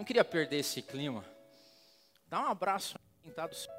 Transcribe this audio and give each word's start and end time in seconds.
Não 0.00 0.04
queria 0.04 0.24
perder 0.24 0.60
esse 0.60 0.80
clima. 0.80 1.22
Dá 2.26 2.40
um 2.40 2.46
abraço 2.46 2.98
quem 3.20 3.28
está 3.28 3.46
do 3.46 3.54
seu 3.54 3.70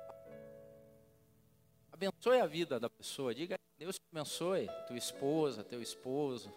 Abençoe 1.92 2.40
a 2.40 2.46
vida 2.46 2.80
da 2.80 2.88
pessoa. 2.88 3.34
Diga, 3.34 3.58
Deus 3.76 3.96
te 3.96 4.04
abençoe. 4.14 4.70
Tua 4.86 5.00
esposa, 5.00 5.64
teu 5.64 5.82
esposo, 5.82 6.54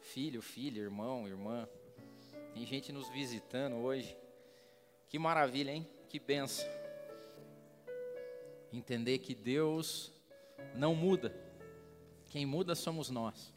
filho, 0.00 0.42
filha, 0.42 0.80
irmão, 0.80 1.28
irmã. 1.28 1.68
Tem 2.54 2.66
gente 2.66 2.90
nos 2.90 3.08
visitando 3.10 3.76
hoje. 3.76 4.18
Que 5.08 5.16
maravilha, 5.16 5.70
hein? 5.70 5.88
Que 6.08 6.18
benção. 6.18 6.68
Entender 8.72 9.18
que 9.18 9.32
Deus 9.32 10.12
não 10.74 10.92
muda. 10.92 11.32
Quem 12.30 12.44
muda 12.44 12.74
somos 12.74 13.10
nós. 13.10 13.53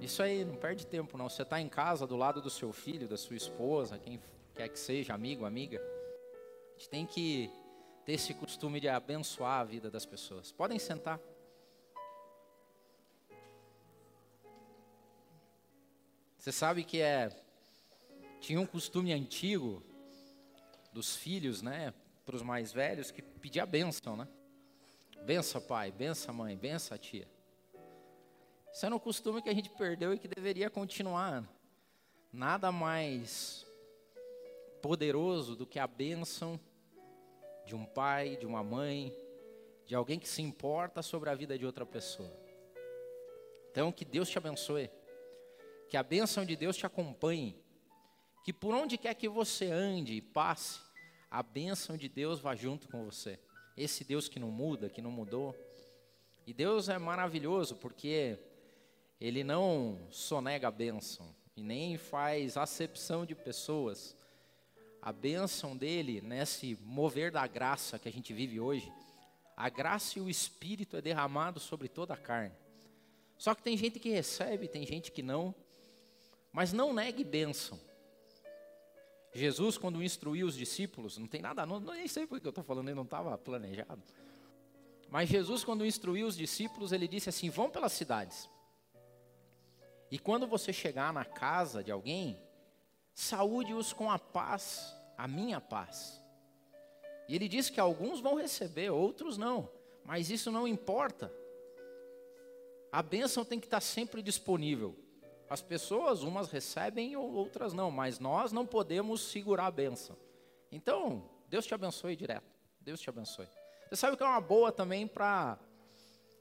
Isso 0.00 0.22
aí, 0.22 0.44
não 0.44 0.54
perde 0.54 0.86
tempo 0.86 1.18
não. 1.18 1.28
Você 1.28 1.42
está 1.42 1.60
em 1.60 1.68
casa 1.68 2.06
do 2.06 2.16
lado 2.16 2.40
do 2.40 2.50
seu 2.50 2.72
filho, 2.72 3.08
da 3.08 3.16
sua 3.16 3.36
esposa, 3.36 3.98
quem 3.98 4.20
quer 4.54 4.68
que 4.68 4.78
seja, 4.78 5.12
amigo, 5.12 5.44
amiga. 5.44 5.80
A 5.80 6.78
gente 6.78 6.88
tem 6.88 7.06
que 7.06 7.50
ter 8.04 8.12
esse 8.12 8.32
costume 8.34 8.80
de 8.80 8.88
abençoar 8.88 9.60
a 9.60 9.64
vida 9.64 9.90
das 9.90 10.06
pessoas. 10.06 10.52
Podem 10.52 10.78
sentar. 10.78 11.20
Você 16.38 16.52
sabe 16.52 16.84
que 16.84 17.00
é 17.00 17.30
tinha 18.40 18.60
um 18.60 18.66
costume 18.66 19.12
antigo 19.12 19.82
dos 20.92 21.16
filhos, 21.16 21.60
né, 21.60 21.92
para 22.24 22.36
os 22.36 22.42
mais 22.42 22.72
velhos 22.72 23.10
que 23.10 23.20
pedia 23.20 23.66
bênção, 23.66 24.16
né? 24.16 24.28
Bença 25.24 25.60
pai, 25.60 25.90
bença 25.90 26.32
mãe, 26.32 26.56
bença 26.56 26.96
tia. 26.96 27.28
Isso 28.78 28.86
era 28.86 28.94
um 28.94 29.00
costume 29.00 29.42
que 29.42 29.48
a 29.48 29.52
gente 29.52 29.70
perdeu 29.70 30.14
e 30.14 30.18
que 30.20 30.28
deveria 30.28 30.70
continuar. 30.70 31.42
Nada 32.32 32.70
mais 32.70 33.66
poderoso 34.80 35.56
do 35.56 35.66
que 35.66 35.80
a 35.80 35.86
bênção 35.88 36.60
de 37.66 37.74
um 37.74 37.84
pai, 37.84 38.36
de 38.36 38.46
uma 38.46 38.62
mãe, 38.62 39.12
de 39.84 39.96
alguém 39.96 40.16
que 40.16 40.28
se 40.28 40.42
importa 40.42 41.02
sobre 41.02 41.28
a 41.28 41.34
vida 41.34 41.58
de 41.58 41.66
outra 41.66 41.84
pessoa. 41.84 42.32
Então, 43.72 43.90
que 43.90 44.04
Deus 44.04 44.28
te 44.28 44.38
abençoe, 44.38 44.88
que 45.88 45.96
a 45.96 46.02
bênção 46.04 46.44
de 46.44 46.54
Deus 46.54 46.76
te 46.76 46.86
acompanhe, 46.86 47.60
que 48.44 48.52
por 48.52 48.76
onde 48.76 48.96
quer 48.96 49.14
que 49.14 49.28
você 49.28 49.72
ande 49.72 50.12
e 50.12 50.22
passe, 50.22 50.78
a 51.28 51.42
bênção 51.42 51.96
de 51.96 52.08
Deus 52.08 52.38
vá 52.38 52.54
junto 52.54 52.88
com 52.88 53.04
você. 53.04 53.40
Esse 53.76 54.04
Deus 54.04 54.28
que 54.28 54.38
não 54.38 54.52
muda, 54.52 54.88
que 54.88 55.02
não 55.02 55.10
mudou. 55.10 55.52
E 56.46 56.54
Deus 56.54 56.88
é 56.88 56.96
maravilhoso 56.96 57.74
porque 57.74 58.38
Ele 59.20 59.42
não 59.42 59.98
sonega 60.10 60.68
a 60.68 60.70
bênção 60.70 61.34
e 61.56 61.62
nem 61.62 61.96
faz 61.96 62.56
acepção 62.56 63.26
de 63.26 63.34
pessoas 63.34 64.16
a 65.00 65.12
bênção 65.12 65.76
dele 65.76 66.20
nesse 66.20 66.76
mover 66.82 67.30
da 67.30 67.46
graça 67.46 67.98
que 67.98 68.08
a 68.08 68.12
gente 68.12 68.32
vive 68.32 68.60
hoje, 68.60 68.92
a 69.56 69.68
graça 69.68 70.18
e 70.18 70.22
o 70.22 70.28
Espírito 70.28 70.96
é 70.96 71.00
derramado 71.00 71.58
sobre 71.58 71.88
toda 71.88 72.14
a 72.14 72.16
carne. 72.16 72.54
Só 73.36 73.54
que 73.54 73.62
tem 73.62 73.76
gente 73.76 73.98
que 73.98 74.10
recebe, 74.10 74.68
tem 74.68 74.84
gente 74.86 75.10
que 75.10 75.22
não, 75.22 75.54
mas 76.52 76.72
não 76.72 76.92
negue 76.92 77.24
bênção. 77.24 77.78
Jesus, 79.32 79.78
quando 79.78 80.02
instruiu 80.02 80.46
os 80.46 80.56
discípulos, 80.56 81.16
não 81.18 81.26
tem 81.26 81.40
nada, 81.40 81.64
não, 81.64 81.78
nem 81.80 82.08
sei 82.08 82.26
porque 82.26 82.46
eu 82.46 82.50
estou 82.50 82.64
falando, 82.64 82.88
ele 82.88 82.96
não 82.96 83.04
estava 83.04 83.36
planejado. 83.38 84.02
Mas 85.08 85.28
Jesus, 85.28 85.64
quando 85.64 85.86
instruiu 85.86 86.26
os 86.26 86.36
discípulos, 86.36 86.92
ele 86.92 87.06
disse 87.06 87.28
assim: 87.28 87.48
vão 87.48 87.70
pelas 87.70 87.92
cidades. 87.92 88.48
E 90.10 90.18
quando 90.18 90.46
você 90.46 90.72
chegar 90.72 91.12
na 91.12 91.24
casa 91.24 91.82
de 91.82 91.90
alguém, 91.90 92.40
saúde-os 93.14 93.92
com 93.92 94.10
a 94.10 94.18
paz, 94.18 94.94
a 95.16 95.28
minha 95.28 95.60
paz. 95.60 96.22
E 97.28 97.34
ele 97.34 97.48
diz 97.48 97.68
que 97.68 97.78
alguns 97.78 98.20
vão 98.20 98.36
receber, 98.36 98.90
outros 98.90 99.36
não, 99.36 99.70
mas 100.04 100.30
isso 100.30 100.50
não 100.50 100.66
importa. 100.66 101.32
A 102.90 103.02
bênção 103.02 103.44
tem 103.44 103.60
que 103.60 103.66
estar 103.66 103.80
sempre 103.80 104.22
disponível. 104.22 104.96
As 105.50 105.60
pessoas, 105.60 106.22
umas 106.22 106.50
recebem, 106.50 107.16
outras 107.16 107.72
não, 107.72 107.90
mas 107.90 108.18
nós 108.18 108.52
não 108.52 108.66
podemos 108.66 109.20
segurar 109.20 109.66
a 109.66 109.70
bênção. 109.70 110.16
Então, 110.70 111.28
Deus 111.48 111.66
te 111.66 111.74
abençoe 111.74 112.16
direto. 112.16 112.46
Deus 112.80 113.00
te 113.00 113.08
abençoe. 113.08 113.48
Você 113.88 113.96
sabe 113.96 114.16
que 114.16 114.22
é 114.22 114.26
uma 114.26 114.40
boa 114.40 114.70
também 114.70 115.06
para 115.06 115.58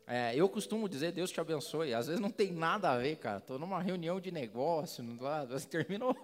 é, 0.10 0.34
eu 0.34 0.48
costumo 0.48 0.88
dizer 0.88 1.12
Deus 1.12 1.30
te 1.30 1.42
abençoe. 1.42 1.94
Às 1.94 2.08
vezes 2.08 2.22
não 2.22 2.32
tem 2.32 2.50
nada 2.54 2.92
a 2.92 2.98
ver, 2.98 3.18
cara. 3.18 3.40
Estou 3.40 3.60
numa 3.60 3.82
reunião 3.82 4.22
de 4.22 4.32
negócio, 4.32 5.04
terminou. 5.70 6.16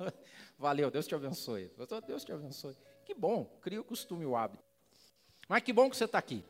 Valeu, 0.58 0.90
Deus 0.90 1.06
te 1.06 1.14
abençoe. 1.14 1.70
Deus 2.08 2.24
te 2.24 2.32
abençoe. 2.32 2.78
Que 3.04 3.14
bom, 3.14 3.44
cria 3.62 3.82
o 3.82 3.84
costume, 3.84 4.26
o 4.26 4.38
hábito. 4.38 4.64
Mas 5.50 5.62
que 5.64 5.74
bom 5.74 5.90
que 5.90 5.98
você 5.98 6.06
está 6.06 6.18
aqui. 6.18 6.46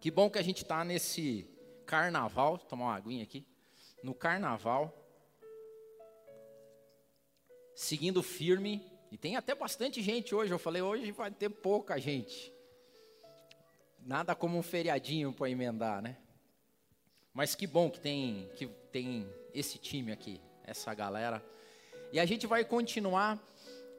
Que 0.00 0.10
bom 0.10 0.30
que 0.30 0.38
a 0.38 0.42
gente 0.42 0.62
está 0.62 0.82
nesse 0.82 1.46
carnaval. 1.84 2.56
Vou 2.56 2.66
tomar 2.66 2.86
uma 2.86 2.96
aguinha 2.96 3.22
aqui. 3.22 3.46
No 4.02 4.14
carnaval. 4.14 4.96
Seguindo 7.74 8.22
firme. 8.22 8.90
E 9.12 9.18
tem 9.18 9.36
até 9.36 9.54
bastante 9.54 10.00
gente 10.00 10.34
hoje. 10.34 10.50
Eu 10.50 10.58
falei, 10.58 10.80
hoje 10.80 11.12
vai 11.12 11.30
ter 11.30 11.50
pouca 11.50 11.98
gente. 12.00 12.55
Nada 14.06 14.36
como 14.36 14.56
um 14.56 14.62
feriadinho 14.62 15.32
para 15.32 15.50
emendar, 15.50 16.00
né? 16.00 16.16
Mas 17.34 17.56
que 17.56 17.66
bom 17.66 17.90
que 17.90 17.98
tem, 17.98 18.48
que 18.54 18.68
tem 18.92 19.28
esse 19.52 19.78
time 19.78 20.12
aqui, 20.12 20.40
essa 20.62 20.94
galera. 20.94 21.44
E 22.12 22.20
a 22.20 22.24
gente 22.24 22.46
vai 22.46 22.64
continuar 22.64 23.36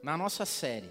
na 0.02 0.16
nossa 0.16 0.46
série, 0.46 0.90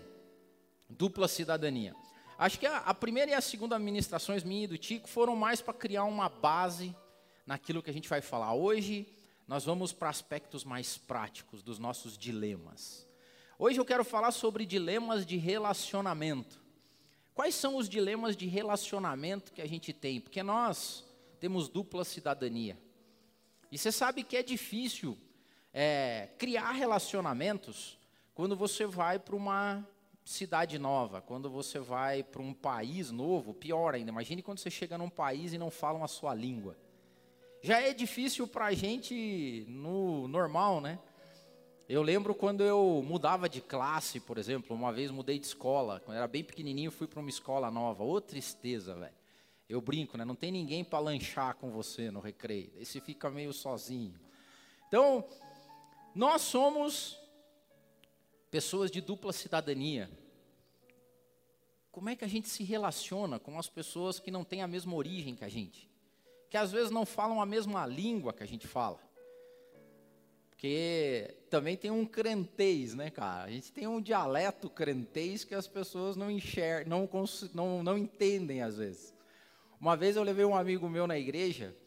Dupla 0.88 1.28
Cidadania. 1.28 1.96
Acho 2.38 2.60
que 2.60 2.68
a, 2.68 2.78
a 2.78 2.94
primeira 2.94 3.32
e 3.32 3.34
a 3.34 3.42
segunda 3.42 3.76
administrações 3.76 4.44
minha 4.44 4.66
e 4.66 4.68
do 4.68 4.78
Tico 4.78 5.08
foram 5.08 5.36
mais 5.36 5.62
para 5.62 5.74
criar 5.74 6.04
uma 6.04 6.30
base 6.30 6.96
naquilo 7.44 7.82
que 7.82 7.90
a 7.90 7.94
gente 7.94 8.08
vai 8.08 8.22
falar. 8.22 8.54
Hoje 8.54 9.12
nós 9.48 9.66
vamos 9.66 9.92
para 9.92 10.10
aspectos 10.10 10.64
mais 10.64 10.96
práticos 10.96 11.64
dos 11.64 11.80
nossos 11.80 12.16
dilemas. 12.16 13.08
Hoje 13.58 13.80
eu 13.80 13.86
quero 13.86 14.06
falar 14.06 14.30
sobre 14.30 14.64
dilemas 14.64 15.26
de 15.26 15.38
relacionamento. 15.38 16.67
Quais 17.38 17.54
são 17.54 17.76
os 17.76 17.88
dilemas 17.88 18.36
de 18.36 18.48
relacionamento 18.48 19.54
que 19.54 19.62
a 19.62 19.68
gente 19.68 19.94
tem? 19.94 20.20
Porque 20.20 20.42
nós 20.42 21.06
temos 21.40 21.70
dupla 21.70 22.04
cidadania. 22.04 22.76
E 23.72 23.78
você 23.78 23.92
sabe 23.92 24.24
que 24.24 24.36
é 24.36 24.42
difícil 24.42 25.16
é, 25.72 26.30
criar 26.40 26.72
relacionamentos 26.72 27.96
quando 28.34 28.56
você 28.56 28.88
vai 28.88 29.20
para 29.20 29.36
uma 29.36 29.88
cidade 30.26 30.80
nova, 30.80 31.22
quando 31.22 31.48
você 31.48 31.78
vai 31.78 32.24
para 32.24 32.42
um 32.42 32.56
país 32.56 33.12
novo, 33.12 33.54
pior 33.54 33.94
ainda. 33.94 34.10
Imagine 34.10 34.42
quando 34.42 34.58
você 34.58 34.72
chega 34.72 34.98
num 34.98 35.08
país 35.08 35.54
e 35.54 35.60
não 35.60 35.70
falam 35.70 36.04
a 36.04 36.08
sua 36.08 36.34
língua. 36.34 36.76
Já 37.62 37.80
é 37.80 37.94
difícil 37.94 38.48
para 38.48 38.66
a 38.66 38.74
gente 38.74 39.64
no 39.68 40.28
normal, 40.28 40.82
né? 40.82 40.98
Eu 41.90 42.02
lembro 42.02 42.36
quando 42.36 42.64
eu 42.66 43.02
mudava 43.08 43.48
de 43.48 43.62
classe, 43.62 44.20
por 44.20 44.38
exemplo, 44.38 44.76
uma 44.76 44.92
vez 44.92 45.10
mudei 45.10 45.40
de 45.40 45.46
escola, 45.46 46.02
quando 46.02 46.16
eu 46.16 46.22
era 46.22 46.28
bem 46.28 46.44
pequenininho, 46.44 46.92
fui 46.92 47.08
para 47.08 47.22
uma 47.22 47.30
escola 47.30 47.72
nova. 47.72 48.04
Ô 48.04 48.20
tristeza, 48.20 48.94
velho. 48.94 49.16
Eu 49.70 49.80
brinco, 49.80 50.18
né? 50.18 50.26
Não 50.26 50.36
tem 50.36 50.52
ninguém 50.52 50.84
para 50.84 51.00
lanchar 51.00 51.56
com 51.56 51.72
você 51.72 52.12
no 52.12 52.20
recreio. 52.20 52.72
Aí 52.76 52.86
você 52.86 53.00
fica 53.00 53.30
meio 53.30 53.54
sozinho. 53.54 54.20
Então, 54.90 55.24
nós 56.14 56.42
somos 56.42 57.18
pessoas 58.52 58.92
de 58.92 59.00
dupla 59.00 59.32
cidadania. 59.32 60.10
Como 61.90 62.10
é 62.10 62.18
que 62.18 62.26
a 62.26 62.30
gente 62.30 62.50
se 62.50 62.66
relaciona 62.66 63.40
com 63.40 63.58
as 63.58 63.70
pessoas 63.70 64.20
que 64.20 64.30
não 64.30 64.44
têm 64.44 64.62
a 64.62 64.68
mesma 64.68 64.94
origem 64.94 65.36
que 65.36 65.46
a 65.46 65.50
gente? 65.50 65.90
Que 66.50 66.58
às 66.58 66.70
vezes 66.70 66.92
não 66.92 67.06
falam 67.06 67.42
a 67.42 67.46
mesma 67.46 67.86
língua 67.86 68.34
que 68.34 68.44
a 68.44 68.48
gente 68.48 68.68
fala. 68.68 69.07
Porque 70.58 71.38
também 71.52 71.78
tem 71.78 71.92
um 71.92 72.04
crentez, 72.04 72.96
né, 72.96 73.12
cara? 73.12 73.44
A 73.44 73.50
gente 73.52 73.72
tem 73.72 73.88
um 73.88 74.02
dialeto 74.02 74.68
crentez 74.68 75.44
que 75.44 75.54
as 75.54 75.68
pessoas 75.68 76.16
não 76.16 76.32
enxergam, 76.32 77.08
não, 77.08 77.26
não, 77.54 77.84
não 77.84 77.96
entendem 77.96 78.64
às 78.64 78.76
vezes. 78.76 79.14
Uma 79.80 79.96
vez 79.96 80.16
eu 80.16 80.24
levei 80.24 80.44
um 80.44 80.56
amigo 80.56 80.90
meu 80.90 81.06
na 81.06 81.16
igreja, 81.16 81.78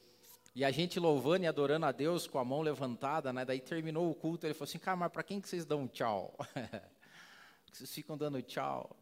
e 0.54 0.64
a 0.64 0.70
gente 0.70 1.00
louvando 1.00 1.42
e 1.44 1.48
adorando 1.48 1.84
a 1.84 1.90
Deus 1.90 2.28
com 2.28 2.38
a 2.38 2.44
mão 2.44 2.60
levantada, 2.60 3.32
né? 3.32 3.44
Daí 3.44 3.58
terminou 3.58 4.08
o 4.08 4.14
culto, 4.14 4.46
ele 4.46 4.54
falou 4.54 4.68
assim, 4.68 4.78
cara, 4.78 4.96
mas 4.96 5.10
para 5.10 5.24
quem 5.24 5.40
que 5.40 5.48
vocês 5.48 5.64
dão 5.64 5.88
tchau? 5.88 6.38
vocês 7.72 7.92
ficam 7.92 8.16
dando 8.16 8.40
tchau. 8.40 8.96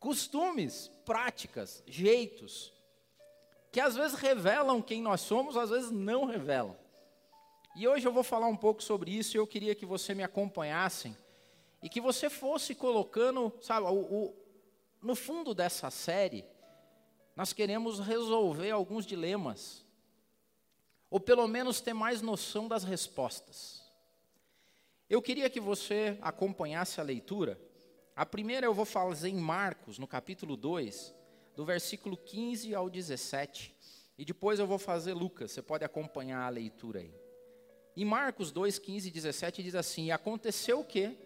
Costumes, 0.00 0.90
práticas, 1.04 1.84
jeitos, 1.86 2.72
que 3.70 3.78
às 3.78 3.94
vezes 3.94 4.18
revelam 4.18 4.80
quem 4.80 5.02
nós 5.02 5.20
somos, 5.20 5.54
às 5.54 5.68
vezes 5.68 5.90
não 5.90 6.24
revelam. 6.24 6.81
E 7.74 7.88
hoje 7.88 8.06
eu 8.06 8.12
vou 8.12 8.22
falar 8.22 8.48
um 8.48 8.56
pouco 8.56 8.82
sobre 8.82 9.10
isso 9.10 9.34
e 9.34 9.38
eu 9.38 9.46
queria 9.46 9.74
que 9.74 9.86
você 9.86 10.14
me 10.14 10.22
acompanhasse 10.22 11.16
e 11.82 11.88
que 11.88 12.02
você 12.02 12.28
fosse 12.28 12.74
colocando, 12.74 13.50
sabe, 13.62 13.86
o, 13.86 13.92
o, 13.92 14.36
no 15.00 15.14
fundo 15.14 15.54
dessa 15.54 15.90
série, 15.90 16.44
nós 17.34 17.54
queremos 17.54 17.98
resolver 17.98 18.70
alguns 18.70 19.06
dilemas, 19.06 19.84
ou 21.10 21.18
pelo 21.18 21.48
menos 21.48 21.80
ter 21.80 21.94
mais 21.94 22.20
noção 22.20 22.68
das 22.68 22.84
respostas. 22.84 23.82
Eu 25.08 25.22
queria 25.22 25.48
que 25.48 25.60
você 25.60 26.18
acompanhasse 26.20 27.00
a 27.00 27.04
leitura. 27.04 27.58
A 28.14 28.26
primeira 28.26 28.66
eu 28.66 28.74
vou 28.74 28.84
fazer 28.84 29.30
em 29.30 29.38
Marcos, 29.38 29.98
no 29.98 30.06
capítulo 30.06 30.58
2, 30.58 31.14
do 31.56 31.64
versículo 31.64 32.18
15 32.18 32.74
ao 32.74 32.90
17. 32.90 33.74
E 34.18 34.26
depois 34.26 34.58
eu 34.58 34.66
vou 34.66 34.78
fazer 34.78 35.14
Lucas, 35.14 35.52
você 35.52 35.62
pode 35.62 35.84
acompanhar 35.84 36.46
a 36.46 36.50
leitura 36.50 37.00
aí. 37.00 37.21
Em 37.96 38.04
Marcos 38.04 38.50
2, 38.50 38.78
15 38.78 39.08
e 39.08 39.10
17 39.10 39.62
diz 39.62 39.74
assim: 39.74 40.06
E 40.06 40.10
aconteceu 40.10 40.82
que, 40.82 41.16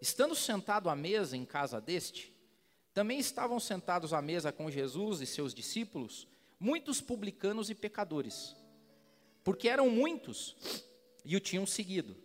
estando 0.00 0.34
sentado 0.34 0.88
à 0.88 0.96
mesa 0.96 1.36
em 1.36 1.44
casa 1.44 1.80
deste, 1.80 2.34
também 2.94 3.18
estavam 3.18 3.60
sentados 3.60 4.12
à 4.12 4.22
mesa 4.22 4.52
com 4.52 4.70
Jesus 4.70 5.20
e 5.20 5.26
seus 5.26 5.52
discípulos 5.52 6.26
muitos 6.58 7.00
publicanos 7.00 7.68
e 7.68 7.74
pecadores, 7.74 8.56
porque 9.42 9.68
eram 9.68 9.90
muitos 9.90 10.56
e 11.24 11.36
o 11.36 11.40
tinham 11.40 11.66
seguido. 11.66 12.16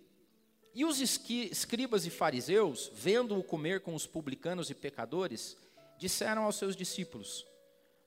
E 0.73 0.85
os 0.85 1.01
escribas 1.01 2.05
e 2.05 2.09
fariseus, 2.09 2.89
vendo-o 2.93 3.43
comer 3.43 3.81
com 3.81 3.93
os 3.93 4.05
publicanos 4.05 4.69
e 4.69 4.75
pecadores, 4.75 5.57
disseram 5.97 6.43
aos 6.43 6.55
seus 6.55 6.75
discípulos: 6.75 7.45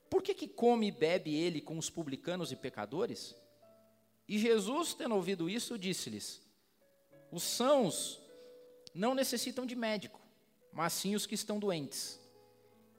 Por 0.09 0.23
que, 0.23 0.33
que 0.33 0.47
come 0.47 0.87
e 0.87 0.91
bebe 0.91 1.35
ele 1.35 1.61
com 1.61 1.77
os 1.77 1.89
publicanos 1.89 2.51
e 2.51 2.55
pecadores? 2.55 3.35
E 4.27 4.37
Jesus, 4.37 4.93
tendo 4.93 5.15
ouvido 5.15 5.49
isso, 5.49 5.77
disse-lhes: 5.77 6.41
Os 7.31 7.43
sãos 7.43 8.21
não 8.93 9.13
necessitam 9.13 9.65
de 9.65 9.75
médico, 9.75 10.21
mas 10.71 10.93
sim 10.93 11.15
os 11.15 11.25
que 11.25 11.35
estão 11.35 11.59
doentes. 11.59 12.19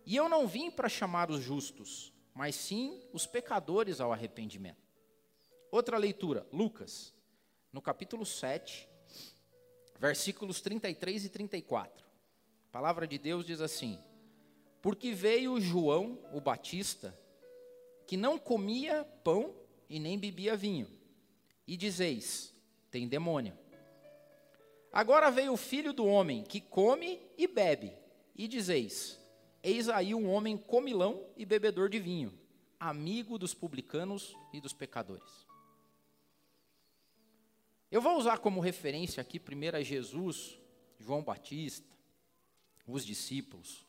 E 0.07 0.17
eu 0.17 0.29
não 0.29 0.47
vim 0.47 0.71
para 0.71 0.89
chamar 0.89 1.31
os 1.31 1.43
justos, 1.43 2.13
mas 2.35 2.55
sim 2.55 3.01
os 3.13 3.27
pecadores 3.27 4.01
ao 4.01 4.13
arrependimento. 4.13 4.85
Outra 5.71 5.97
leitura, 5.97 6.47
Lucas, 6.53 7.15
no 7.73 7.81
capítulo 7.81 8.27
7, 8.27 8.89
versículos 9.99 10.61
33 10.61 11.25
e 11.25 11.29
34. 11.29 12.05
A 12.69 12.73
palavra 12.73 13.07
de 13.07 13.19
Deus 13.19 13.47
diz 13.47 13.61
assim: 13.61 13.99
Porque 14.83 15.13
veio 15.13 15.61
João, 15.61 16.19
o 16.33 16.41
Batista, 16.41 17.19
que 18.07 18.17
não 18.17 18.39
comia 18.39 19.05
pão 19.25 19.55
e 19.89 19.99
nem 19.99 20.19
bebia 20.19 20.57
vinho, 20.57 20.89
e 21.67 21.77
dizeis: 21.77 22.55
tem 22.91 23.09
demônio. 23.09 23.59
Agora 24.93 25.29
veio 25.29 25.53
o 25.53 25.57
filho 25.57 25.93
do 25.93 26.07
homem, 26.07 26.45
que 26.45 26.61
come 26.61 27.21
e 27.37 27.49
bebe, 27.49 27.93
e 28.37 28.47
dizeis: 28.47 29.19
Eis 29.63 29.89
aí 29.89 30.15
um 30.15 30.31
homem 30.31 30.57
comilão 30.57 31.27
e 31.37 31.45
bebedor 31.45 31.89
de 31.89 31.99
vinho, 31.99 32.33
amigo 32.79 33.37
dos 33.37 33.53
publicanos 33.53 34.37
e 34.53 34.61
dos 34.61 34.73
pecadores. 34.73 35.45
Eu 37.91 38.01
vou 38.01 38.17
usar 38.17 38.39
como 38.39 38.61
referência 38.61 39.21
aqui 39.21 39.41
primeiro 39.41 39.77
a 39.77 39.83
Jesus, 39.83 40.57
João 41.01 41.23
Batista, 41.23 41.97
os 42.87 43.05
discípulos, 43.05 43.85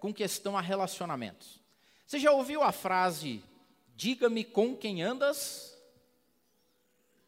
com 0.00 0.12
questão 0.12 0.58
a 0.58 0.60
relacionamentos. 0.60 1.60
Você 2.04 2.18
já 2.18 2.32
ouviu 2.32 2.62
a 2.62 2.72
frase: 2.72 3.44
Diga-me 3.94 4.42
com 4.44 4.76
quem 4.76 5.00
andas 5.00 5.71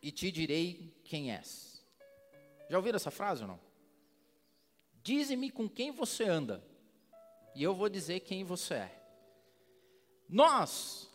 e 0.05 0.13
te 0.13 0.31
direi 0.31 0.95
quem 1.03 1.33
és? 1.33 1.83
Já 2.69 2.77
ouviram 2.77 2.97
essa 2.97 3.11
frase 3.11 3.41
ou 3.41 3.49
não? 3.49 3.59
Dize-me 5.03 5.51
com 5.51 5.67
quem 5.67 5.91
você 5.91 6.25
anda 6.25 6.63
e 7.55 7.63
eu 7.63 7.75
vou 7.75 7.89
dizer 7.89 8.21
quem 8.21 8.45
você 8.45 8.75
é. 8.75 9.03
Nós, 10.29 11.11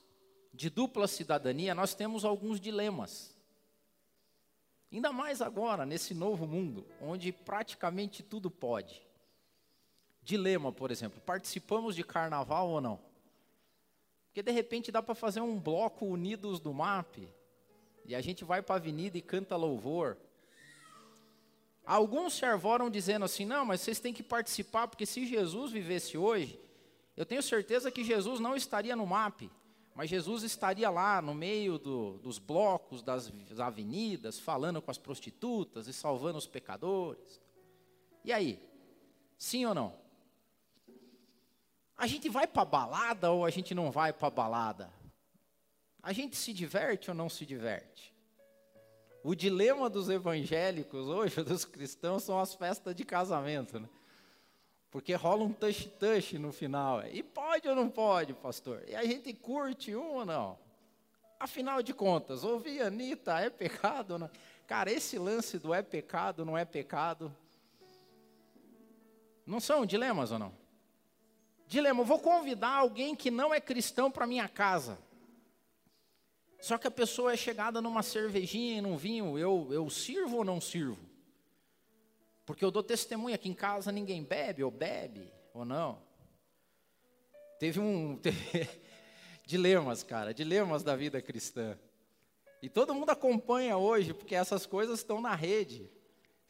de 0.51 0.71
dupla 0.71 1.07
cidadania, 1.07 1.75
nós 1.75 1.94
temos 1.94 2.25
alguns 2.25 2.59
dilemas. 2.59 3.38
Ainda 4.91 5.13
mais 5.13 5.39
agora, 5.39 5.86
nesse 5.86 6.15
novo 6.15 6.47
mundo, 6.47 6.88
onde 7.00 7.31
praticamente 7.31 8.24
tudo 8.24 8.50
pode. 8.50 9.00
Dilema, 10.24 10.71
por 10.71 10.89
exemplo, 10.89 11.21
participamos 11.21 11.95
de 11.95 12.03
carnaval 12.03 12.68
ou 12.69 12.81
não? 12.81 13.00
Porque 14.25 14.41
de 14.41 14.51
repente 14.51 14.91
dá 14.91 15.03
para 15.03 15.13
fazer 15.13 15.41
um 15.41 15.59
bloco 15.59 16.07
Unidos 16.07 16.59
do 16.59 16.74
MAP, 16.74 17.30
e 18.10 18.16
a 18.16 18.22
gente 18.22 18.44
vai 18.44 18.60
para 18.60 18.74
a 18.74 18.78
avenida 18.78 19.20
e 19.20 19.22
canta 19.22 19.56
louvor. 19.56 20.18
Alguns 21.86 22.34
se 22.34 22.44
arvoram 22.44 22.90
dizendo 22.90 23.24
assim: 23.24 23.46
não, 23.46 23.64
mas 23.64 23.82
vocês 23.82 24.00
têm 24.00 24.12
que 24.12 24.24
participar, 24.24 24.88
porque 24.88 25.06
se 25.06 25.28
Jesus 25.28 25.72
vivesse 25.72 26.18
hoje, 26.18 26.60
eu 27.16 27.24
tenho 27.24 27.44
certeza 27.44 27.92
que 27.92 28.04
Jesus 28.04 28.40
não 28.40 28.56
estaria 28.56 28.96
no 28.96 29.06
MAP, 29.06 29.52
mas 29.94 30.10
Jesus 30.10 30.42
estaria 30.42 30.90
lá 30.90 31.22
no 31.22 31.36
meio 31.36 31.78
do, 31.78 32.18
dos 32.18 32.40
blocos, 32.40 33.04
das 33.04 33.32
avenidas, 33.60 34.40
falando 34.40 34.82
com 34.82 34.90
as 34.90 34.98
prostitutas 34.98 35.88
e 35.88 35.94
salvando 35.94 36.40
os 36.40 36.48
pecadores. 36.48 37.40
E 38.26 38.34
aí? 38.34 38.60
Sim 39.38 39.68
ou 39.68 39.76
não? 39.76 39.94
A 41.96 42.08
gente 42.08 42.28
vai 42.28 42.48
para 42.48 42.66
balada 42.66 43.30
ou 43.30 43.46
a 43.46 43.52
gente 43.52 43.76
não 43.76 43.92
vai 43.92 44.12
para 44.12 44.32
balada? 44.32 44.99
A 46.10 46.12
gente 46.12 46.36
se 46.36 46.52
diverte 46.52 47.12
ou 47.12 47.16
não 47.16 47.30
se 47.30 47.46
diverte? 47.46 48.12
O 49.24 49.36
dilema 49.36 49.88
dos 49.88 50.10
evangélicos 50.10 51.08
hoje, 51.08 51.36
dos 51.46 51.66
cristãos, 51.66 52.24
são 52.24 52.40
as 52.40 52.56
festas 52.56 52.96
de 52.96 53.06
casamento, 53.06 53.80
né? 53.80 53.88
Porque 54.90 55.14
rola 55.14 55.44
um 55.44 55.54
touch-touch 55.54 56.40
no 56.40 56.52
final. 56.52 57.06
E 57.06 57.22
pode 57.22 57.70
ou 57.70 57.76
não 57.76 57.92
pode, 57.92 58.34
pastor? 58.34 58.84
E 58.88 58.96
a 58.96 59.04
gente 59.04 59.32
curte 59.36 59.96
um 59.96 60.16
ou 60.16 60.26
não? 60.26 60.58
Afinal 61.40 61.84
de 61.84 61.94
contas, 61.94 62.44
ouvir 62.44 62.82
Anitta 62.82 63.40
é 63.40 63.52
pecado? 63.52 64.18
Não? 64.18 64.32
Cara, 64.66 64.92
esse 64.92 65.20
lance 65.20 65.60
do 65.60 65.76
é 65.76 65.84
pecado, 65.84 66.44
não 66.44 66.58
é 66.58 66.66
pecado. 66.66 67.32
Não 69.46 69.60
são 69.60 69.86
dilemas 69.86 70.32
ou 70.32 70.40
não? 70.40 70.54
Dilema, 71.68 72.02
eu 72.02 72.06
vou 72.06 72.18
convidar 72.18 72.78
alguém 72.78 73.16
que 73.16 73.30
não 73.30 73.54
é 73.54 73.62
cristão 73.62 74.10
para 74.10 74.26
minha 74.26 74.50
casa. 74.50 74.98
Só 76.62 76.78
que 76.78 76.88
a 76.88 76.92
pessoa 76.92 77.34
é 77.34 77.38
chegada 77.38 77.82
numa 77.82 78.04
cervejinha 78.04 78.78
e 78.78 78.82
num 78.82 78.98
vinho, 78.98 79.38
eu, 79.38 79.70
eu 79.72 79.90
sirvo 79.90 80.38
ou 80.38 80.44
não 80.44 80.60
sirvo? 80.60 81.00
Porque 82.46 82.66
eu 82.66 82.72
dou 82.72 82.84
testemunho 82.84 83.36
aqui 83.36 83.48
em 83.48 83.54
casa, 83.54 83.92
ninguém 83.92 84.24
bebe, 84.24 84.64
ou 84.64 84.72
bebe, 84.72 85.32
ou 85.54 85.64
não. 85.64 86.02
Teve 87.60 87.80
um. 87.80 88.18
Teve, 88.22 88.68
dilemas, 89.46 90.04
cara, 90.04 90.34
dilemas 90.34 90.84
da 90.84 90.96
vida 90.96 91.22
cristã. 91.22 91.78
E 92.62 92.70
todo 92.70 92.94
mundo 92.94 93.10
acompanha 93.10 93.78
hoje, 93.78 94.14
porque 94.14 94.36
essas 94.36 94.66
coisas 94.66 95.00
estão 95.00 95.22
na 95.22 95.34
rede. 95.34 95.90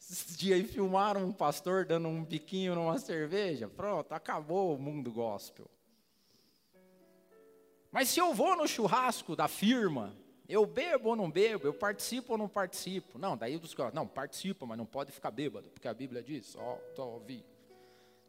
Esses 0.00 0.36
dias 0.36 0.58
aí 0.58 0.66
filmaram 0.66 1.24
um 1.24 1.32
pastor 1.32 1.84
dando 1.84 2.08
um 2.08 2.24
biquinho 2.24 2.74
numa 2.74 2.98
cerveja. 2.98 3.68
Pronto, 3.68 4.12
acabou 4.12 4.74
o 4.74 4.78
mundo 4.78 5.12
gospel. 5.12 5.70
Mas 7.90 8.08
se 8.08 8.20
eu 8.20 8.32
vou 8.32 8.56
no 8.56 8.68
churrasco 8.68 9.34
da 9.34 9.48
firma, 9.48 10.16
eu 10.48 10.64
bebo 10.64 11.10
ou 11.10 11.16
não 11.16 11.30
bebo, 11.30 11.66
eu 11.66 11.74
participo 11.74 12.32
ou 12.32 12.38
não 12.38 12.48
participo? 12.48 13.18
Não, 13.18 13.36
daí 13.36 13.56
os 13.56 13.74
caras, 13.74 13.92
não, 13.92 14.06
participa, 14.06 14.64
mas 14.64 14.78
não 14.78 14.86
pode 14.86 15.10
ficar 15.10 15.30
bêbado, 15.30 15.70
porque 15.70 15.88
a 15.88 15.94
Bíblia 15.94 16.22
diz, 16.22 16.56
ó, 16.56 16.78
oh, 16.98 17.18
vinho. 17.20 17.44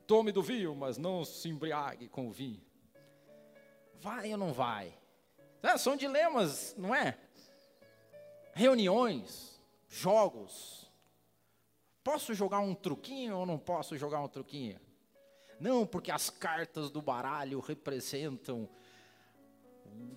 Tome 0.08 0.32
do 0.32 0.42
vinho, 0.42 0.76
mas 0.76 0.98
não 0.98 1.24
se 1.24 1.48
embriague 1.48 2.10
com 2.10 2.28
o 2.28 2.32
vinho. 2.32 2.62
Vai 4.00 4.32
ou 4.32 4.38
não 4.38 4.52
vai? 4.52 4.94
É, 5.62 5.78
são 5.78 5.96
dilemas, 5.96 6.76
não 6.78 6.94
é? 6.94 7.18
Reuniões, 8.54 9.62
jogos. 9.88 10.92
Posso 12.04 12.34
jogar 12.34 12.60
um 12.60 12.74
truquinho 12.74 13.38
ou 13.38 13.46
não 13.46 13.60
posso 13.60 13.96
jogar 13.96 14.22
um 14.22 14.28
truquinho? 14.28 14.80
Não, 15.60 15.86
porque 15.86 16.12
as 16.12 16.32
cartas 16.32 16.90
do 16.90 17.02
baralho 17.02 17.60
representam 17.60 18.68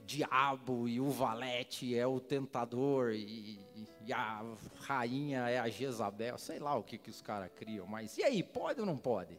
diabo 0.04 0.88
e 0.88 1.00
o 1.00 1.10
valete 1.10 1.96
é 1.96 2.06
o 2.06 2.20
tentador 2.20 3.12
e, 3.12 3.58
e, 4.06 4.12
a 4.12 4.44
rainha 4.80 5.48
é 5.48 5.58
a 5.58 5.68
Jezabel, 5.68 6.36
sei 6.36 6.58
lá 6.58 6.76
o 6.76 6.82
que, 6.82 6.98
que 6.98 7.10
os 7.10 7.22
caras 7.22 7.50
criam, 7.56 7.86
mas 7.86 8.18
e 8.18 8.22
aí, 8.22 8.42
pode 8.42 8.80
ou 8.80 8.86
não 8.86 8.98
pode? 8.98 9.38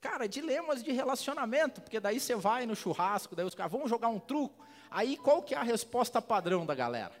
Cara, 0.00 0.26
dilemas 0.26 0.82
de 0.82 0.90
relacionamento, 0.90 1.80
porque 1.80 2.00
daí 2.00 2.18
você 2.18 2.34
vai 2.34 2.66
no 2.66 2.74
churrasco, 2.74 3.36
daí 3.36 3.46
os 3.46 3.54
caras 3.54 3.70
vão 3.70 3.86
jogar 3.86 4.08
um 4.08 4.18
truco, 4.18 4.64
aí 4.90 5.16
qual 5.16 5.42
que 5.42 5.54
é 5.54 5.58
a 5.58 5.62
resposta 5.62 6.20
padrão 6.20 6.66
da 6.66 6.74
galera? 6.74 7.14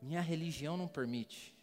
Minha 0.00 0.20
religião 0.20 0.76
não 0.76 0.86
permite. 0.86 1.56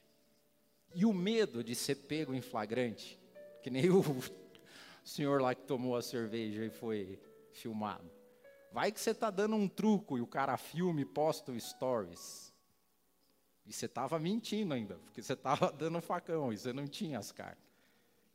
E 0.94 1.06
o 1.06 1.14
medo 1.14 1.64
de 1.64 1.76
ser 1.76 1.96
pego 1.96 2.34
em 2.34 2.42
flagrante, 2.42 3.20
que 3.62 3.70
nem 3.70 3.90
o 3.90 4.04
senhor 5.04 5.42
lá 5.42 5.54
que 5.54 5.64
tomou 5.64 5.96
a 5.96 6.02
cerveja 6.02 6.66
e 6.66 6.70
foi 6.70 7.20
filmado. 7.52 8.17
Vai 8.78 8.92
que 8.92 9.02
você 9.02 9.10
está 9.10 9.32
dando 9.32 9.56
um 9.56 9.68
truco 9.68 10.20
e 10.20 10.22
o 10.22 10.28
cara 10.28 10.56
filme 10.56 11.02
e 11.02 11.06
posta 11.06 11.52
stories. 11.60 12.54
E 13.66 13.74
você 13.74 13.88
estava 13.88 14.20
mentindo 14.20 14.72
ainda, 14.72 15.00
porque 15.00 15.20
você 15.20 15.34
estava 15.34 15.72
dando 15.74 16.00
facão 16.00 16.54
e 16.54 16.58
você 16.60 16.72
não 16.72 16.86
tinha 16.86 17.18
as 17.18 17.32
cartas. 17.32 17.58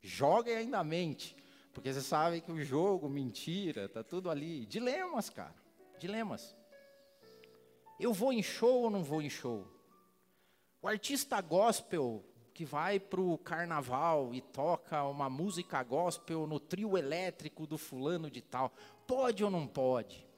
Joga 0.00 0.50
ainda 0.50 0.82
mente, 0.82 1.36
porque 1.72 1.92
você 1.92 2.00
sabe 2.00 2.40
que 2.40 2.50
o 2.50 2.60
jogo, 2.60 3.08
mentira, 3.08 3.88
tá 3.88 4.02
tudo 4.02 4.28
ali. 4.28 4.66
Dilemas, 4.66 5.30
cara. 5.30 5.54
Dilemas. 6.00 6.56
Eu 8.00 8.12
vou 8.12 8.32
em 8.32 8.42
show 8.42 8.82
ou 8.82 8.90
não 8.90 9.04
vou 9.04 9.22
em 9.22 9.30
show? 9.30 9.64
O 10.82 10.88
artista 10.88 11.40
gospel 11.40 12.24
que 12.52 12.64
vai 12.64 12.98
para 12.98 13.20
o 13.20 13.38
carnaval 13.38 14.34
e 14.34 14.40
toca 14.40 15.04
uma 15.04 15.30
música 15.30 15.80
gospel 15.84 16.48
no 16.48 16.58
trio 16.58 16.98
elétrico 16.98 17.64
do 17.64 17.78
fulano 17.78 18.28
de 18.28 18.42
tal, 18.42 18.72
pode 19.06 19.44
ou 19.44 19.48
não 19.48 19.68
pode? 19.68 20.31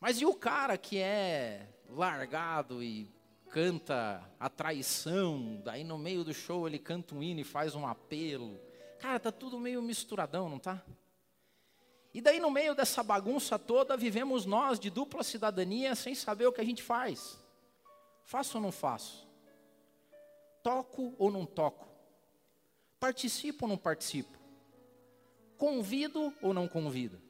Mas 0.00 0.18
e 0.18 0.24
o 0.24 0.34
cara 0.34 0.78
que 0.78 0.98
é 0.98 1.68
largado 1.86 2.82
e 2.82 3.06
canta 3.50 4.22
a 4.38 4.48
traição, 4.48 5.60
daí 5.62 5.84
no 5.84 5.98
meio 5.98 6.24
do 6.24 6.32
show 6.32 6.66
ele 6.66 6.78
canta 6.78 7.14
um 7.14 7.22
hino 7.22 7.40
e 7.40 7.44
faz 7.44 7.74
um 7.74 7.86
apelo. 7.86 8.58
Cara, 8.98 9.20
tá 9.20 9.30
tudo 9.30 9.60
meio 9.60 9.82
misturadão, 9.82 10.48
não 10.48 10.58
tá? 10.58 10.82
E 12.14 12.20
daí 12.20 12.40
no 12.40 12.50
meio 12.50 12.74
dessa 12.74 13.02
bagunça 13.02 13.58
toda 13.58 13.96
vivemos 13.96 14.46
nós 14.46 14.80
de 14.80 14.88
dupla 14.88 15.22
cidadania 15.22 15.94
sem 15.94 16.14
saber 16.14 16.46
o 16.46 16.52
que 16.52 16.60
a 16.62 16.64
gente 16.64 16.82
faz. 16.82 17.38
Faço 18.24 18.56
ou 18.56 18.62
não 18.62 18.72
faço? 18.72 19.28
Toco 20.62 21.14
ou 21.18 21.30
não 21.30 21.44
toco? 21.44 21.86
Participo 22.98 23.66
ou 23.66 23.68
não 23.68 23.76
participo? 23.76 24.38
Convido 25.58 26.32
ou 26.40 26.54
não 26.54 26.66
convido? 26.66 27.20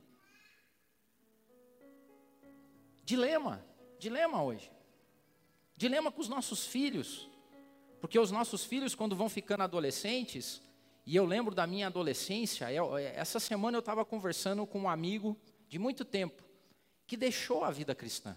Dilema, 3.11 3.61
dilema 3.99 4.41
hoje. 4.41 4.71
Dilema 5.77 6.13
com 6.13 6.21
os 6.21 6.29
nossos 6.29 6.65
filhos. 6.65 7.29
Porque 8.01 8.17
os 8.17 8.31
nossos 8.31 8.65
filhos, 8.65 8.95
quando 8.95 9.17
vão 9.17 9.29
ficando 9.29 9.65
adolescentes, 9.65 10.63
e 11.05 11.17
eu 11.17 11.27
lembro 11.27 11.53
da 11.53 11.67
minha 11.67 11.89
adolescência, 11.89 12.73
eu, 12.73 12.97
é, 12.97 13.13
essa 13.17 13.41
semana 13.41 13.77
eu 13.77 13.81
estava 13.81 14.05
conversando 14.05 14.65
com 14.65 14.83
um 14.83 14.89
amigo 14.89 15.37
de 15.69 15.77
muito 15.77 16.05
tempo, 16.05 16.41
que 17.05 17.17
deixou 17.17 17.65
a 17.65 17.73
vida 17.73 17.97
cristã. 17.97 18.37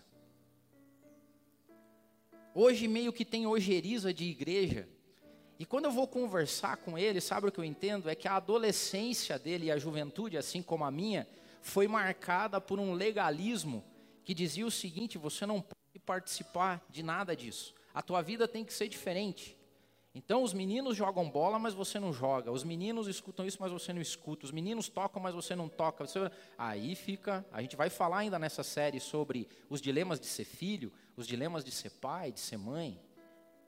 Hoje 2.56 2.88
meio 2.88 3.14
que 3.14 3.24
tem 3.24 3.46
ojeriza 3.46 4.12
de 4.12 4.26
igreja. 4.26 4.90
E 5.60 5.68
quando 5.68 5.86
eu 5.86 5.92
vou 5.92 6.08
conversar 6.08 6.78
com 6.78 6.98
ele, 6.98 7.22
sabe 7.22 7.48
o 7.48 7.52
que 7.52 7.60
eu 7.60 7.64
entendo? 7.64 8.10
É 8.10 8.16
que 8.16 8.28
a 8.28 8.38
adolescência 8.38 9.38
dele 9.38 9.68
e 9.68 9.72
a 9.72 9.78
juventude, 9.78 10.36
assim 10.36 10.64
como 10.64 10.84
a 10.84 10.90
minha, 10.90 11.28
foi 11.62 11.88
marcada 11.88 12.60
por 12.60 12.80
um 12.80 12.94
legalismo 12.94 13.84
que 14.24 14.34
dizia 14.34 14.66
o 14.66 14.72
seguinte: 14.72 15.18
você 15.18 15.46
não 15.46 15.62
pode 15.62 16.00
participar 16.06 16.86
de 16.90 17.04
nada 17.04 17.36
disso. 17.36 17.74
A 17.94 18.02
tua 18.02 18.22
vida 18.22 18.48
tem 18.48 18.66
que 18.66 18.74
ser 18.74 18.88
diferente. 18.88 19.58
Então 20.16 20.44
os 20.44 20.54
meninos 20.54 20.96
jogam 20.96 21.28
bola, 21.28 21.58
mas 21.58 21.74
você 21.74 22.00
não 22.00 22.14
joga. 22.14 22.52
Os 22.52 22.64
meninos 22.64 23.08
escutam 23.08 23.46
isso, 23.48 23.58
mas 23.60 23.72
você 23.72 23.92
não 23.92 24.02
escuta. 24.02 24.46
Os 24.46 24.52
meninos 24.52 24.88
tocam, 24.88 25.22
mas 25.22 25.34
você 25.34 25.56
não 25.56 25.68
toca. 25.68 26.06
Você... 26.06 26.20
Aí 26.56 26.96
fica. 26.96 27.44
A 27.52 27.62
gente 27.62 27.76
vai 27.76 27.90
falar 27.90 28.20
ainda 28.20 28.38
nessa 28.38 28.62
série 28.62 29.00
sobre 29.00 29.48
os 29.70 29.82
dilemas 29.82 30.20
de 30.20 30.28
ser 30.28 30.46
filho, 30.46 30.92
os 31.18 31.26
dilemas 31.26 31.64
de 31.64 31.72
ser 31.72 31.90
pai, 31.90 32.32
de 32.32 32.40
ser 32.40 32.58
mãe. 32.58 33.00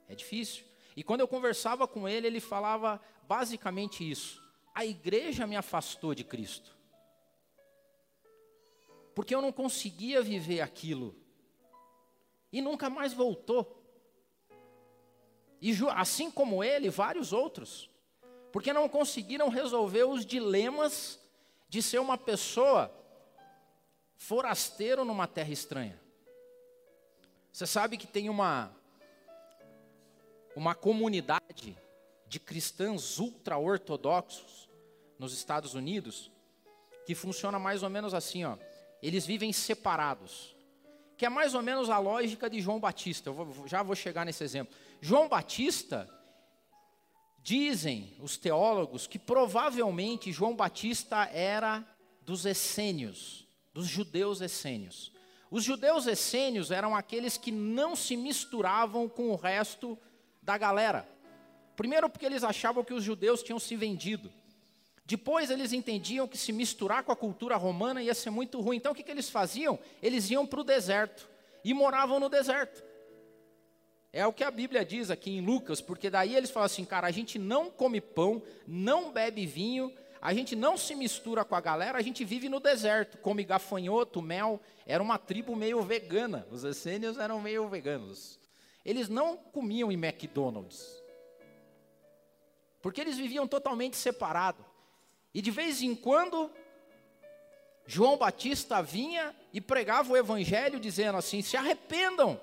É 0.08 0.14
difícil. 0.14 0.64
E 0.96 1.02
quando 1.02 1.20
eu 1.20 1.28
conversava 1.28 1.88
com 1.88 2.08
ele, 2.08 2.28
ele 2.28 2.40
falava 2.40 3.00
basicamente 3.26 4.08
isso: 4.08 4.40
a 4.72 4.86
igreja 4.86 5.48
me 5.48 5.56
afastou 5.56 6.14
de 6.14 6.22
Cristo. 6.22 6.75
Porque 9.16 9.34
eu 9.34 9.40
não 9.40 9.50
conseguia 9.50 10.20
viver 10.20 10.60
aquilo. 10.60 11.16
E 12.52 12.60
nunca 12.60 12.90
mais 12.90 13.14
voltou. 13.14 13.82
E 15.58 15.72
assim 15.94 16.30
como 16.30 16.62
ele, 16.62 16.90
vários 16.90 17.32
outros. 17.32 17.88
Porque 18.52 18.74
não 18.74 18.90
conseguiram 18.90 19.48
resolver 19.48 20.04
os 20.04 20.26
dilemas 20.26 21.18
de 21.66 21.82
ser 21.82 21.98
uma 21.98 22.18
pessoa 22.18 22.92
forasteiro 24.18 25.02
numa 25.02 25.26
terra 25.26 25.50
estranha. 25.50 25.98
Você 27.50 27.66
sabe 27.66 27.96
que 27.96 28.06
tem 28.06 28.28
uma 28.28 28.70
uma 30.54 30.74
comunidade 30.74 31.74
de 32.26 32.38
cristãos 32.38 33.18
ultra-ortodoxos 33.18 34.68
nos 35.18 35.32
Estados 35.32 35.72
Unidos 35.72 36.30
que 37.06 37.14
funciona 37.14 37.58
mais 37.58 37.82
ou 37.82 37.88
menos 37.88 38.12
assim, 38.12 38.44
ó. 38.44 38.58
Eles 39.02 39.26
vivem 39.26 39.52
separados 39.52 40.56
que 41.16 41.24
é 41.24 41.30
mais 41.30 41.54
ou 41.54 41.62
menos 41.62 41.88
a 41.88 41.98
lógica 41.98 42.50
de 42.50 42.60
João 42.60 42.78
Batista. 42.78 43.30
Eu 43.30 43.34
vou, 43.34 43.66
já 43.66 43.82
vou 43.82 43.96
chegar 43.96 44.26
nesse 44.26 44.44
exemplo. 44.44 44.76
João 45.00 45.28
Batista, 45.28 46.06
dizem 47.46 48.12
os 48.20 48.36
teólogos 48.36 49.06
que 49.06 49.20
provavelmente 49.20 50.32
João 50.32 50.56
Batista 50.56 51.30
era 51.32 51.86
dos 52.22 52.44
essênios, 52.44 53.46
dos 53.72 53.86
judeus 53.86 54.40
essênios. 54.40 55.12
Os 55.48 55.62
judeus 55.62 56.08
essênios 56.08 56.72
eram 56.72 56.96
aqueles 56.96 57.38
que 57.38 57.52
não 57.52 57.94
se 57.94 58.16
misturavam 58.16 59.08
com 59.08 59.30
o 59.30 59.36
resto 59.36 59.96
da 60.42 60.58
galera. 60.58 61.08
Primeiro, 61.76 62.10
porque 62.10 62.26
eles 62.26 62.42
achavam 62.42 62.82
que 62.82 62.92
os 62.92 63.04
judeus 63.04 63.44
tinham 63.44 63.60
se 63.60 63.76
vendido. 63.76 64.32
Depois 65.06 65.50
eles 65.50 65.72
entendiam 65.72 66.26
que 66.26 66.36
se 66.36 66.52
misturar 66.52 67.04
com 67.04 67.12
a 67.12 67.16
cultura 67.16 67.56
romana 67.56 68.02
ia 68.02 68.12
ser 68.12 68.30
muito 68.30 68.60
ruim. 68.60 68.76
Então 68.76 68.90
o 68.90 68.94
que, 68.94 69.04
que 69.04 69.10
eles 69.10 69.30
faziam? 69.30 69.78
Eles 70.02 70.28
iam 70.30 70.44
para 70.44 70.60
o 70.60 70.64
deserto 70.64 71.30
e 71.64 71.72
moravam 71.72 72.18
no 72.18 72.28
deserto. 72.28 72.84
É 74.12 74.26
o 74.26 74.32
que 74.32 74.42
a 74.42 74.50
Bíblia 74.50 74.84
diz 74.84 75.08
aqui 75.08 75.30
em 75.30 75.40
Lucas, 75.40 75.80
porque 75.80 76.10
daí 76.10 76.34
eles 76.34 76.50
falam 76.50 76.66
assim, 76.66 76.84
cara, 76.84 77.06
a 77.06 77.12
gente 77.12 77.38
não 77.38 77.70
come 77.70 78.00
pão, 78.00 78.42
não 78.66 79.12
bebe 79.12 79.46
vinho, 79.46 79.92
a 80.20 80.34
gente 80.34 80.56
não 80.56 80.76
se 80.76 80.96
mistura 80.96 81.44
com 81.44 81.54
a 81.54 81.60
galera, 81.60 81.98
a 81.98 82.02
gente 82.02 82.24
vive 82.24 82.48
no 82.48 82.58
deserto, 82.58 83.16
come 83.18 83.44
gafanhoto, 83.44 84.20
mel. 84.20 84.60
Era 84.84 85.00
uma 85.00 85.18
tribo 85.18 85.54
meio 85.54 85.82
vegana, 85.82 86.48
os 86.50 86.64
essênios 86.64 87.16
eram 87.16 87.40
meio 87.40 87.68
veganos. 87.68 88.40
Eles 88.84 89.08
não 89.08 89.36
comiam 89.36 89.92
em 89.92 89.94
McDonald's, 89.94 91.00
porque 92.82 93.00
eles 93.00 93.16
viviam 93.16 93.46
totalmente 93.46 93.96
separados. 93.96 94.65
E 95.36 95.42
de 95.42 95.50
vez 95.50 95.82
em 95.82 95.94
quando, 95.94 96.50
João 97.86 98.16
Batista 98.16 98.80
vinha 98.80 99.36
e 99.52 99.60
pregava 99.60 100.10
o 100.10 100.16
evangelho 100.16 100.80
dizendo 100.80 101.18
assim: 101.18 101.42
se 101.42 101.58
arrependam, 101.58 102.40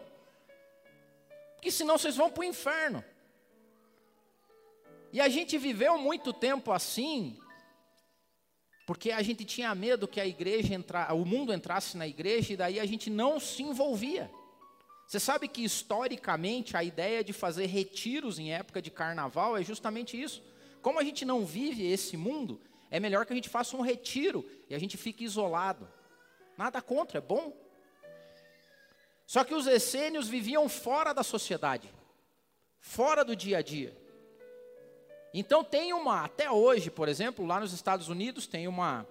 porque 1.55 1.71
senão 1.71 1.97
vocês 1.97 2.15
vão 2.15 2.29
para 2.29 2.41
o 2.41 2.43
inferno. 2.43 3.03
E 5.11 5.19
a 5.19 5.27
gente 5.27 5.57
viveu 5.57 5.97
muito 5.97 6.31
tempo 6.31 6.71
assim, 6.71 7.35
porque 8.85 9.09
a 9.11 9.23
gente 9.23 9.43
tinha 9.43 9.73
medo 9.73 10.07
que 10.07 10.21
a 10.21 10.27
igreja 10.27 10.75
entra, 10.75 11.11
o 11.15 11.25
mundo 11.25 11.51
entrasse 11.51 11.97
na 11.97 12.07
igreja 12.07 12.53
e 12.53 12.57
daí 12.57 12.79
a 12.79 12.85
gente 12.85 13.09
não 13.09 13.39
se 13.39 13.63
envolvia. 13.63 14.29
Você 15.07 15.19
sabe 15.19 15.47
que 15.47 15.63
historicamente 15.63 16.77
a 16.77 16.83
ideia 16.83 17.23
de 17.23 17.33
fazer 17.33 17.65
retiros 17.65 18.37
em 18.37 18.53
época 18.53 18.79
de 18.79 18.91
carnaval 18.91 19.57
é 19.57 19.63
justamente 19.63 20.21
isso. 20.21 20.43
Como 20.79 20.99
a 20.99 21.03
gente 21.03 21.25
não 21.25 21.43
vive 21.43 21.91
esse 21.91 22.15
mundo, 22.15 22.61
é 22.93 22.99
melhor 22.99 23.25
que 23.25 23.33
a 23.33 23.35
gente 23.35 23.49
faça 23.49 23.75
um 23.75 23.81
retiro 23.81 24.47
e 24.69 24.75
a 24.75 24.77
gente 24.77 24.97
fique 24.97 25.23
isolado. 25.23 25.89
Nada 26.55 26.79
contra, 26.79 27.17
é 27.17 27.21
bom. 27.21 27.51
Só 29.25 29.43
que 29.43 29.55
os 29.55 29.65
essênios 29.65 30.27
viviam 30.27 30.69
fora 30.69 31.11
da 31.11 31.23
sociedade, 31.23 31.91
fora 32.79 33.25
do 33.25 33.35
dia 33.35 33.57
a 33.57 33.61
dia. 33.63 33.97
Então 35.33 35.63
tem 35.63 35.91
uma, 35.91 36.23
até 36.23 36.51
hoje, 36.51 36.91
por 36.91 37.09
exemplo, 37.09 37.47
lá 37.47 37.59
nos 37.59 37.73
Estados 37.73 38.09
Unidos 38.09 38.45
tem 38.45 38.67
uma 38.67 39.07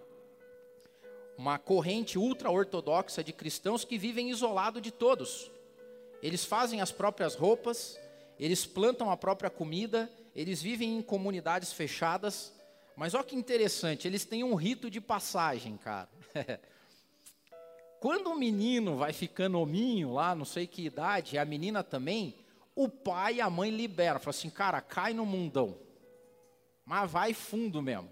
uma 1.37 1.59
corrente 1.59 2.17
ultra-ortodoxa 2.17 3.25
de 3.25 3.33
cristãos 3.33 3.85
que 3.85 3.99
vivem 3.99 4.31
isolado 4.31 4.81
de 4.81 4.93
todos. 4.93 5.51
Eles 6.23 6.45
fazem 6.45 6.81
as 6.81 6.93
próprias 6.93 7.35
roupas, 7.35 7.99
eles 8.39 8.65
plantam 8.65 9.11
a 9.11 9.17
própria 9.17 9.51
comida, 9.51 10.09
eles 10.37 10.63
vivem 10.63 10.99
em 10.99 11.03
comunidades 11.03 11.73
fechadas, 11.73 12.53
mas 13.03 13.15
olha 13.15 13.25
que 13.25 13.35
interessante, 13.35 14.07
eles 14.07 14.25
têm 14.25 14.45
um 14.45 14.55
rito 14.55 14.89
de 14.89 15.01
passagem, 15.01 15.77
cara. 15.77 16.09
Quando 17.99 18.29
o 18.29 18.39
menino 18.39 18.97
vai 18.97 19.13
ficando 19.13 19.59
hominho 19.59 20.13
lá, 20.13 20.37
não 20.37 20.45
sei 20.45 20.69
que 20.69 20.85
idade, 20.85 21.35
e 21.35 21.39
a 21.41 21.45
menina 21.45 21.83
também, 21.83 22.33
o 22.77 22.89
pai 22.89 23.35
e 23.35 23.41
a 23.41 23.51
mãe 23.51 23.71
liberam. 23.71 24.21
Fala 24.21 24.31
assim, 24.31 24.49
cara, 24.49 24.81
cai 24.81 25.13
no 25.13 25.27
mundão. 25.27 25.77
Mas 26.87 27.11
vai 27.11 27.35
fundo 27.35 27.83
mesmo. 27.83 28.09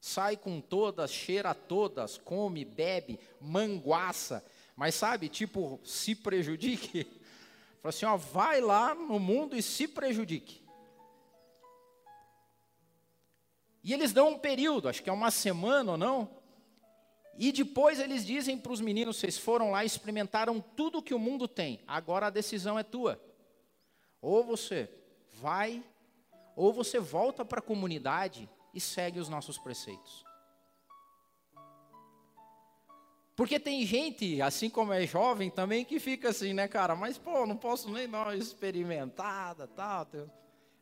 Sai 0.00 0.36
com 0.36 0.60
todas, 0.60 1.12
cheira 1.12 1.54
todas, 1.54 2.18
come, 2.18 2.64
bebe, 2.64 3.20
manguaça. 3.40 4.44
Mas 4.74 4.96
sabe, 4.96 5.28
tipo, 5.28 5.78
se 5.84 6.16
prejudique. 6.16 7.04
Fala 7.80 7.90
assim, 7.90 8.04
ó, 8.04 8.16
vai 8.16 8.60
lá 8.60 8.96
no 8.96 9.20
mundo 9.20 9.56
e 9.56 9.62
se 9.62 9.86
prejudique. 9.86 10.67
E 13.82 13.92
eles 13.92 14.12
dão 14.12 14.30
um 14.30 14.38
período, 14.38 14.88
acho 14.88 15.02
que 15.02 15.10
é 15.10 15.12
uma 15.12 15.30
semana 15.30 15.92
ou 15.92 15.98
não. 15.98 16.38
E 17.36 17.52
depois 17.52 18.00
eles 18.00 18.26
dizem 18.26 18.58
para 18.58 18.72
os 18.72 18.80
meninos: 18.80 19.16
vocês 19.16 19.38
foram 19.38 19.70
lá 19.70 19.84
experimentaram 19.84 20.60
tudo 20.60 21.02
que 21.02 21.14
o 21.14 21.18
mundo 21.18 21.46
tem, 21.46 21.80
agora 21.86 22.26
a 22.26 22.30
decisão 22.30 22.78
é 22.78 22.82
tua. 22.82 23.20
Ou 24.20 24.42
você 24.42 24.90
vai, 25.34 25.82
ou 26.56 26.72
você 26.72 26.98
volta 26.98 27.44
para 27.44 27.60
a 27.60 27.62
comunidade 27.62 28.48
e 28.74 28.80
segue 28.80 29.20
os 29.20 29.28
nossos 29.28 29.56
preceitos. 29.56 30.26
Porque 33.38 33.60
tem 33.60 33.86
gente, 33.86 34.42
assim 34.42 34.68
como 34.68 34.92
é 34.92 35.06
jovem 35.06 35.48
também, 35.48 35.84
que 35.84 36.00
fica 36.00 36.30
assim, 36.30 36.52
né, 36.52 36.66
cara? 36.66 36.96
Mas, 36.96 37.16
pô, 37.16 37.46
não 37.46 37.56
posso 37.56 37.88
nem 37.88 38.08
dar 38.08 38.24
uma 38.24 38.34
experimentada, 38.34 39.68
tal. 39.68 40.08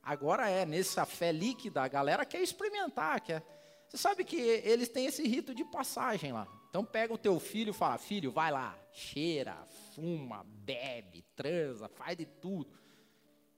Agora 0.07 0.49
é, 0.49 0.65
nessa 0.65 1.05
fé 1.05 1.33
líquida, 1.33 1.83
a 1.83 1.89
galera 1.89 2.25
quer 2.25 2.41
experimentar, 2.41 3.21
quer... 3.21 3.43
Você 3.89 3.99
sabe 3.99 4.25
que 4.25 4.37
eles 4.37 4.89
têm 4.89 5.07
esse 5.07 5.27
rito 5.27 5.55
de 5.55 5.65
passagem 5.65 6.33
lá. 6.33 6.49
Então 6.71 6.85
pega 6.85 7.13
o 7.13 7.19
teu 7.19 7.39
filho 7.39 7.71
e 7.71 7.75
fala, 7.75 7.99
filho, 7.99 8.31
vai 8.31 8.51
lá, 8.51 8.79
cheira, 8.93 9.57
fuma, 9.95 10.45
bebe, 10.45 11.25
transa, 11.35 11.89
faz 11.89 12.17
de 12.17 12.25
tudo. 12.25 12.73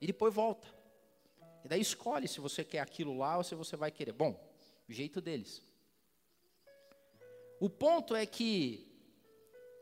E 0.00 0.06
depois 0.06 0.34
volta. 0.34 0.66
E 1.64 1.68
daí 1.68 1.80
escolhe 1.80 2.26
se 2.26 2.40
você 2.40 2.64
quer 2.64 2.80
aquilo 2.80 3.16
lá 3.16 3.36
ou 3.36 3.44
se 3.44 3.54
você 3.54 3.76
vai 3.76 3.90
querer. 3.90 4.12
Bom, 4.12 4.38
jeito 4.88 5.20
deles. 5.20 5.62
O 7.60 7.70
ponto 7.70 8.14
é 8.16 8.24
que 8.26 8.88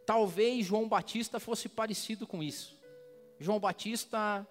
Talvez 0.06 0.64
João 0.64 0.88
Batista 0.88 1.40
fosse 1.40 1.68
parecido 1.68 2.28
com 2.28 2.40
isso. 2.40 2.78
João 3.40 3.58
Batista 3.58 4.46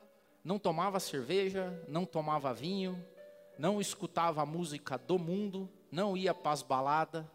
não 0.45 0.59
tomava 0.59 0.99
cerveja, 0.99 1.83
não 1.87 2.05
tomava 2.05 2.53
vinho, 2.53 3.03
não 3.57 3.81
escutava 3.81 4.43
a 4.43 4.45
música 4.45 4.95
do 4.95 5.17
mundo, 5.17 5.67
não 5.91 6.15
ia 6.15 6.35
para 6.35 6.51
as 6.51 6.61
baladas, 6.61 7.25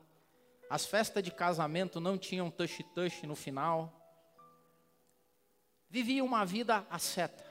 as 0.70 0.86
festas 0.86 1.20
de 1.20 1.32
casamento 1.32 1.98
não 1.98 2.16
tinham 2.16 2.48
touch-touch 2.48 3.26
no 3.26 3.34
final. 3.34 3.92
Vivia 5.88 6.22
uma 6.22 6.46
vida 6.46 6.86
asceta, 6.88 7.44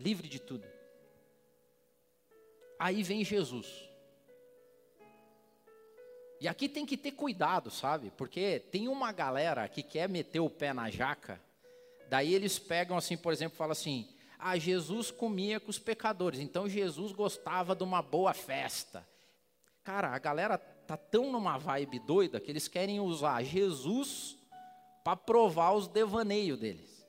livre 0.00 0.28
de 0.28 0.40
tudo. 0.40 0.66
Aí 2.76 3.04
vem 3.04 3.24
Jesus. 3.24 3.88
E 6.40 6.48
aqui 6.48 6.68
tem 6.68 6.84
que 6.84 6.96
ter 6.96 7.12
cuidado, 7.12 7.70
sabe? 7.70 8.10
Porque 8.10 8.58
tem 8.58 8.88
uma 8.88 9.12
galera 9.12 9.68
que 9.68 9.80
quer 9.80 10.08
meter 10.08 10.40
o 10.40 10.50
pé 10.50 10.72
na 10.72 10.90
jaca, 10.90 11.40
daí 12.08 12.34
eles 12.34 12.58
pegam 12.58 12.96
assim, 12.96 13.16
por 13.16 13.32
exemplo, 13.32 13.56
falam 13.56 13.70
assim: 13.70 14.13
"Ah, 14.46 14.58
Jesus 14.58 15.10
comia 15.10 15.58
com 15.58 15.70
os 15.70 15.78
pecadores, 15.78 16.38
então 16.38 16.68
Jesus 16.68 17.12
gostava 17.12 17.74
de 17.74 17.82
uma 17.82 18.02
boa 18.02 18.34
festa". 18.34 19.08
Cara, 19.82 20.08
a 20.08 20.18
galera 20.18 20.58
tá 20.58 20.98
tão 20.98 21.32
numa 21.32 21.56
vibe 21.56 21.98
doida 22.00 22.38
que 22.38 22.50
eles 22.50 22.68
querem 22.68 23.00
usar 23.00 23.42
Jesus 23.42 24.36
para 25.02 25.16
provar 25.16 25.72
os 25.72 25.88
devaneios 25.88 26.58
deles. 26.58 27.06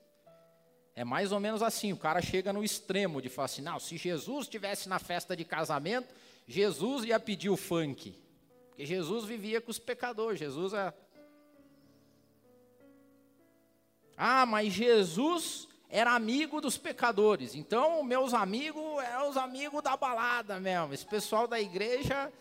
É 0.95 1.03
mais 1.03 1.33
ou 1.33 1.41
menos 1.41 1.61
assim, 1.61 1.91
o 1.91 1.97
cara 1.97 2.21
chega 2.21 2.53
no 2.53 2.63
extremo 2.63 3.21
de 3.21 3.27
falar 3.27 3.47
assim: 3.47 3.61
"Não, 3.61 3.81
se 3.81 3.97
Jesus 3.97 4.45
estivesse 4.45 4.87
na 4.87 4.97
festa 4.97 5.35
de 5.35 5.43
casamento, 5.43 6.07
Jesus 6.47 7.03
ia 7.03 7.19
pedir 7.19 7.49
o 7.49 7.57
funk". 7.57 8.17
Porque 8.69 8.85
Jesus 8.85 9.25
vivia 9.25 9.59
com 9.59 9.71
os 9.71 9.79
pecadores. 9.79 10.39
Jesus 10.39 10.71
é. 10.71 10.93
Ah, 14.15 14.45
mas 14.45 14.71
Jesus 14.71 15.67
era 15.89 16.11
amigo 16.11 16.59
dos 16.59 16.77
pecadores. 16.77 17.55
Então, 17.55 18.03
meus 18.03 18.33
amigos 18.33 19.03
eram 19.03 19.29
os 19.29 19.37
amigos 19.37 19.81
da 19.81 19.95
balada 19.95 20.59
mesmo. 20.59 20.93
Esse 20.93 21.05
pessoal 21.05 21.47
da 21.47 21.59
igreja. 21.59 22.31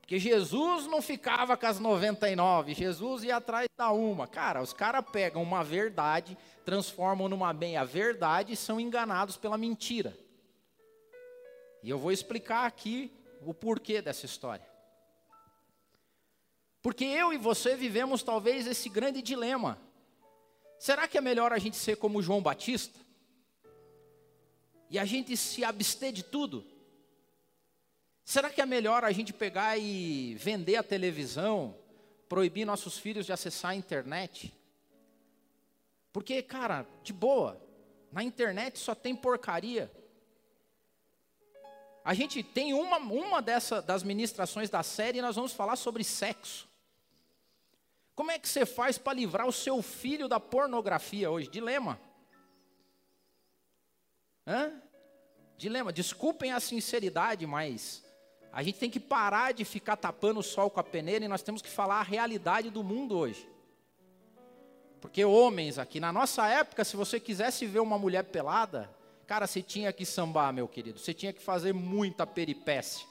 Porque 0.00 0.18
Jesus 0.18 0.86
não 0.86 1.02
ficava 1.02 1.54
com 1.54 1.66
as 1.66 1.78
99, 1.78 2.72
Jesus 2.72 3.24
ia 3.24 3.36
atrás 3.36 3.68
da 3.76 3.90
uma. 3.90 4.26
Cara, 4.26 4.62
os 4.62 4.72
caras 4.72 5.04
pegam 5.12 5.42
uma 5.42 5.62
verdade, 5.62 6.34
transformam 6.64 7.28
numa 7.28 7.52
meia-verdade 7.52 8.54
e 8.54 8.56
são 8.56 8.80
enganados 8.80 9.36
pela 9.36 9.58
mentira. 9.58 10.16
E 11.82 11.90
eu 11.90 11.98
vou 11.98 12.10
explicar 12.10 12.64
aqui 12.64 13.12
o 13.42 13.52
porquê 13.52 14.00
dessa 14.00 14.24
história. 14.24 14.66
Porque 16.80 17.04
eu 17.04 17.32
e 17.32 17.36
você 17.36 17.76
vivemos 17.76 18.22
talvez 18.22 18.66
esse 18.66 18.88
grande 18.88 19.20
dilema. 19.20 19.78
Será 20.78 21.08
que 21.08 21.18
é 21.18 21.20
melhor 21.20 21.52
a 21.52 21.58
gente 21.58 21.76
ser 21.76 21.96
como 21.96 22.22
João 22.22 22.40
Batista? 22.40 22.98
E 24.90 24.98
a 24.98 25.04
gente 25.04 25.36
se 25.36 25.64
abster 25.64 26.12
de 26.12 26.22
tudo? 26.22 26.64
Será 28.24 28.50
que 28.50 28.60
é 28.60 28.66
melhor 28.66 29.04
a 29.04 29.12
gente 29.12 29.32
pegar 29.32 29.78
e 29.78 30.34
vender 30.34 30.76
a 30.76 30.82
televisão, 30.82 31.76
proibir 32.28 32.64
nossos 32.64 32.98
filhos 32.98 33.26
de 33.26 33.32
acessar 33.32 33.72
a 33.72 33.74
internet? 33.74 34.52
Porque, 36.12 36.42
cara, 36.42 36.86
de 37.02 37.12
boa, 37.12 37.60
na 38.12 38.22
internet 38.22 38.78
só 38.78 38.94
tem 38.94 39.14
porcaria. 39.14 39.90
A 42.04 42.14
gente 42.14 42.42
tem 42.42 42.72
uma, 42.72 42.98
uma 42.98 43.42
dessa, 43.42 43.82
das 43.82 44.02
ministrações 44.02 44.70
da 44.70 44.82
série 44.82 45.18
e 45.18 45.22
nós 45.22 45.36
vamos 45.36 45.52
falar 45.52 45.76
sobre 45.76 46.02
sexo. 46.04 46.68
Como 48.18 48.32
é 48.32 48.38
que 48.40 48.48
você 48.48 48.66
faz 48.66 48.98
para 48.98 49.12
livrar 49.12 49.46
o 49.46 49.52
seu 49.52 49.80
filho 49.80 50.26
da 50.26 50.40
pornografia 50.40 51.30
hoje? 51.30 51.48
Dilema. 51.48 52.00
Hã? 54.44 54.72
Dilema. 55.56 55.92
Desculpem 55.92 56.50
a 56.50 56.58
sinceridade, 56.58 57.46
mas 57.46 58.04
a 58.52 58.60
gente 58.60 58.80
tem 58.80 58.90
que 58.90 58.98
parar 58.98 59.52
de 59.52 59.64
ficar 59.64 59.94
tapando 59.94 60.40
o 60.40 60.42
sol 60.42 60.68
com 60.68 60.80
a 60.80 60.82
peneira 60.82 61.26
e 61.26 61.28
nós 61.28 61.42
temos 61.42 61.62
que 61.62 61.68
falar 61.68 62.00
a 62.00 62.02
realidade 62.02 62.70
do 62.70 62.82
mundo 62.82 63.16
hoje. 63.16 63.48
Porque 65.00 65.24
homens 65.24 65.78
aqui, 65.78 66.00
na 66.00 66.12
nossa 66.12 66.44
época, 66.48 66.84
se 66.84 66.96
você 66.96 67.20
quisesse 67.20 67.66
ver 67.66 67.78
uma 67.78 68.00
mulher 68.00 68.24
pelada, 68.24 68.90
cara, 69.28 69.46
você 69.46 69.62
tinha 69.62 69.92
que 69.92 70.04
sambar, 70.04 70.52
meu 70.52 70.66
querido. 70.66 70.98
Você 70.98 71.14
tinha 71.14 71.32
que 71.32 71.40
fazer 71.40 71.72
muita 71.72 72.26
peripécia 72.26 73.06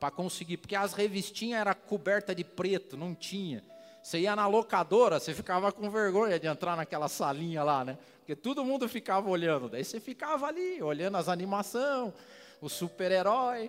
para 0.00 0.10
conseguir, 0.10 0.56
porque 0.56 0.74
as 0.74 0.94
revistinhas 0.94 1.60
eram 1.60 1.74
cobertas 1.74 2.34
de 2.34 2.42
preto, 2.42 2.96
não 2.96 3.14
tinha. 3.14 3.62
Você 4.06 4.20
ia 4.20 4.36
na 4.36 4.46
locadora, 4.46 5.18
você 5.18 5.34
ficava 5.34 5.72
com 5.72 5.90
vergonha 5.90 6.38
de 6.38 6.46
entrar 6.46 6.76
naquela 6.76 7.08
salinha 7.08 7.64
lá, 7.64 7.84
né? 7.84 7.98
Porque 8.20 8.36
todo 8.36 8.64
mundo 8.64 8.88
ficava 8.88 9.28
olhando. 9.28 9.68
Daí 9.68 9.84
você 9.84 9.98
ficava 9.98 10.46
ali, 10.46 10.80
olhando 10.80 11.16
as 11.16 11.28
animações, 11.28 12.14
o 12.60 12.68
super-herói. 12.68 13.68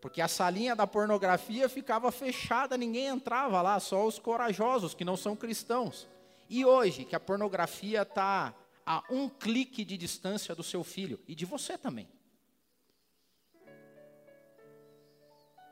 Porque 0.00 0.20
a 0.20 0.26
salinha 0.26 0.74
da 0.74 0.88
pornografia 0.88 1.68
ficava 1.68 2.10
fechada, 2.10 2.76
ninguém 2.76 3.06
entrava 3.06 3.62
lá, 3.62 3.78
só 3.78 4.04
os 4.04 4.18
corajosos 4.18 4.92
que 4.92 5.04
não 5.04 5.16
são 5.16 5.36
cristãos. 5.36 6.08
E 6.50 6.64
hoje, 6.64 7.04
que 7.04 7.14
a 7.14 7.20
pornografia 7.20 8.02
está 8.02 8.52
a 8.84 9.04
um 9.08 9.28
clique 9.28 9.84
de 9.84 9.96
distância 9.96 10.52
do 10.52 10.64
seu 10.64 10.82
filho 10.82 11.20
e 11.28 11.34
de 11.36 11.44
você 11.44 11.78
também. 11.78 12.08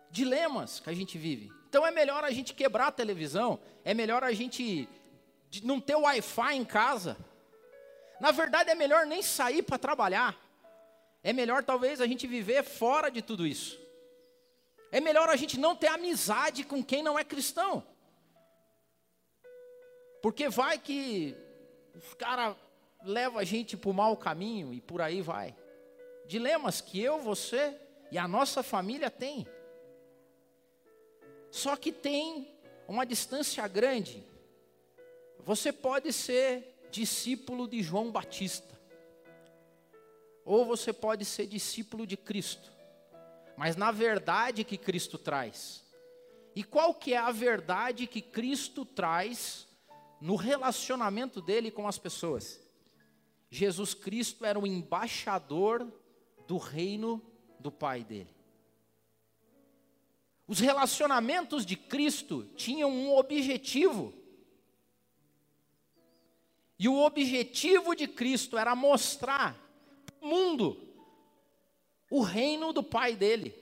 Dilemas 0.09 0.79
que 0.79 0.89
a 0.89 0.95
gente 0.95 1.19
vive. 1.19 1.62
Então 1.73 1.87
é 1.87 1.91
melhor 1.91 2.23
a 2.23 2.31
gente 2.31 2.53
quebrar 2.53 2.89
a 2.89 2.93
televisão, 2.93 3.59
é 3.83 3.95
melhor 3.95 4.23
a 4.23 4.31
gente 4.31 4.87
não 5.63 5.81
ter 5.81 5.95
Wi-Fi 5.95 6.55
em 6.55 6.67
casa. 6.67 7.17
Na 8.21 8.31
verdade, 8.31 8.69
é 8.69 8.75
melhor 8.75 9.07
nem 9.07 9.23
sair 9.23 9.63
para 9.63 9.79
trabalhar. 9.79 10.39
É 11.23 11.33
melhor 11.33 11.65
talvez 11.65 11.99
a 12.03 12.07
gente 12.07 12.27
viver 12.27 12.63
fora 12.63 13.11
de 13.11 13.23
tudo 13.23 13.47
isso. 13.47 13.81
É 14.91 15.01
melhor 15.01 15.31
a 15.31 15.37
gente 15.37 15.59
não 15.59 15.75
ter 15.75 15.87
amizade 15.87 16.63
com 16.63 16.85
quem 16.85 17.03
não 17.03 17.19
é 17.19 17.25
cristão. 17.25 17.83
Porque 20.21 20.51
vai 20.51 20.79
que 20.79 21.35
os 21.95 22.13
caras 22.13 22.55
levam 23.03 23.39
a 23.39 23.45
gente 23.45 23.79
para 23.79 23.89
o 23.89 23.95
mau 23.95 24.15
caminho 24.15 24.75
e 24.75 24.81
por 24.83 25.01
aí 25.01 25.23
vai. 25.23 25.57
Dilemas 26.27 26.83
que 26.83 27.01
eu, 27.01 27.19
você 27.19 27.75
e 28.11 28.19
a 28.19 28.29
nossa 28.29 28.63
família 28.63 29.11
tem. 29.11 29.49
Só 31.53 31.77
que 31.77 31.93
tem 31.93 32.51
uma 32.89 33.05
distância 33.05 33.69
grande. 33.69 34.25
Você 35.45 35.71
pode 35.71 36.11
ser 36.11 36.89
discípulo 36.91 37.69
de 37.69 37.83
João 37.83 38.11
Batista, 38.11 38.81
ou 40.47 40.65
você 40.65 40.95
pode 40.95 41.27
ser 41.27 41.47
discípulo 41.47 42.07
de 42.07 42.17
Cristo, 42.17 42.73
mas 43.55 43.77
na 43.77 43.91
verdade 43.91 44.65
que 44.65 44.79
Cristo 44.79 45.19
traz. 45.19 45.85
E 46.57 46.65
qual 46.65 46.95
que 46.95 47.13
é 47.13 47.19
a 47.19 47.31
verdade 47.31 48.07
que 48.07 48.23
Cristo 48.23 48.87
traz 48.87 49.69
no 50.23 50.37
relacionamento 50.37 51.43
dele 51.43 51.71
com 51.71 51.87
as 51.87 51.99
pessoas? 51.99 52.59
Jesus 53.51 53.93
Cristo 53.93 54.47
era 54.47 54.59
o 54.59 54.67
embaixador 54.67 55.87
do 56.49 56.57
reino 56.57 57.23
do 57.61 57.71
Pai 57.71 58.03
dele. 58.03 58.42
Os 60.47 60.59
relacionamentos 60.59 61.65
de 61.65 61.77
Cristo 61.77 62.45
tinham 62.57 62.91
um 62.91 63.15
objetivo. 63.17 64.13
E 66.79 66.89
o 66.89 66.99
objetivo 66.99 67.95
de 67.95 68.09
Cristo 68.09 68.59
era 68.59 68.75
mostrar 68.75 69.57
para 70.05 70.27
o 70.27 70.29
mundo 70.29 70.77
o 72.11 72.23
reino 72.23 72.73
do 72.73 72.83
Pai 72.83 73.15
dele. 73.15 73.55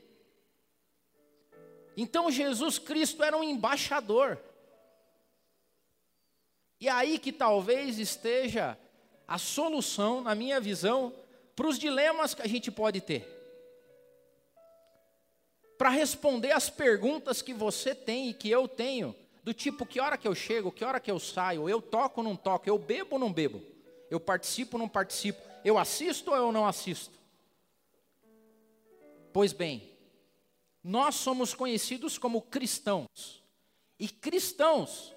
Então 1.96 2.30
Jesus 2.30 2.78
Cristo 2.78 3.22
era 3.22 3.36
um 3.36 3.44
embaixador. 3.44 4.38
E 6.80 6.88
aí 6.88 7.18
que 7.18 7.30
talvez 7.30 7.98
esteja 7.98 8.78
a 9.28 9.36
solução, 9.36 10.22
na 10.22 10.34
minha 10.34 10.58
visão, 10.58 11.14
para 11.54 11.68
os 11.68 11.78
dilemas 11.78 12.34
que 12.34 12.42
a 12.42 12.48
gente 12.48 12.70
pode 12.70 13.00
ter 13.00 13.39
para 15.80 15.88
responder 15.88 16.52
as 16.52 16.68
perguntas 16.68 17.40
que 17.40 17.54
você 17.54 17.94
tem 17.94 18.28
e 18.28 18.34
que 18.34 18.50
eu 18.50 18.68
tenho, 18.68 19.16
do 19.42 19.54
tipo, 19.54 19.86
que 19.86 19.98
hora 19.98 20.18
que 20.18 20.28
eu 20.28 20.34
chego, 20.34 20.70
que 20.70 20.84
hora 20.84 21.00
que 21.00 21.10
eu 21.10 21.18
saio, 21.18 21.70
eu 21.70 21.80
toco 21.80 22.20
ou 22.20 22.24
não 22.24 22.36
toco, 22.36 22.68
eu 22.68 22.78
bebo 22.78 23.14
ou 23.14 23.18
não 23.18 23.32
bebo, 23.32 23.62
eu 24.10 24.20
participo 24.20 24.76
ou 24.76 24.80
não 24.80 24.88
participo, 24.90 25.40
eu 25.64 25.78
assisto 25.78 26.32
ou 26.32 26.36
eu 26.36 26.52
não 26.52 26.66
assisto. 26.66 27.18
Pois 29.32 29.54
bem, 29.54 29.90
nós 30.84 31.14
somos 31.14 31.54
conhecidos 31.54 32.18
como 32.18 32.42
cristãos, 32.42 33.42
e 33.98 34.06
cristãos 34.06 35.14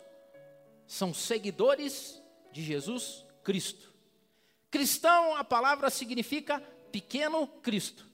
são 0.87 1.13
seguidores 1.13 2.23
de 2.53 2.63
Jesus 2.63 3.25
Cristo. 3.43 3.93
Cristão, 4.71 5.35
a 5.35 5.43
palavra 5.43 5.89
significa 5.89 6.61
pequeno 6.89 7.47
Cristo. 7.47 8.12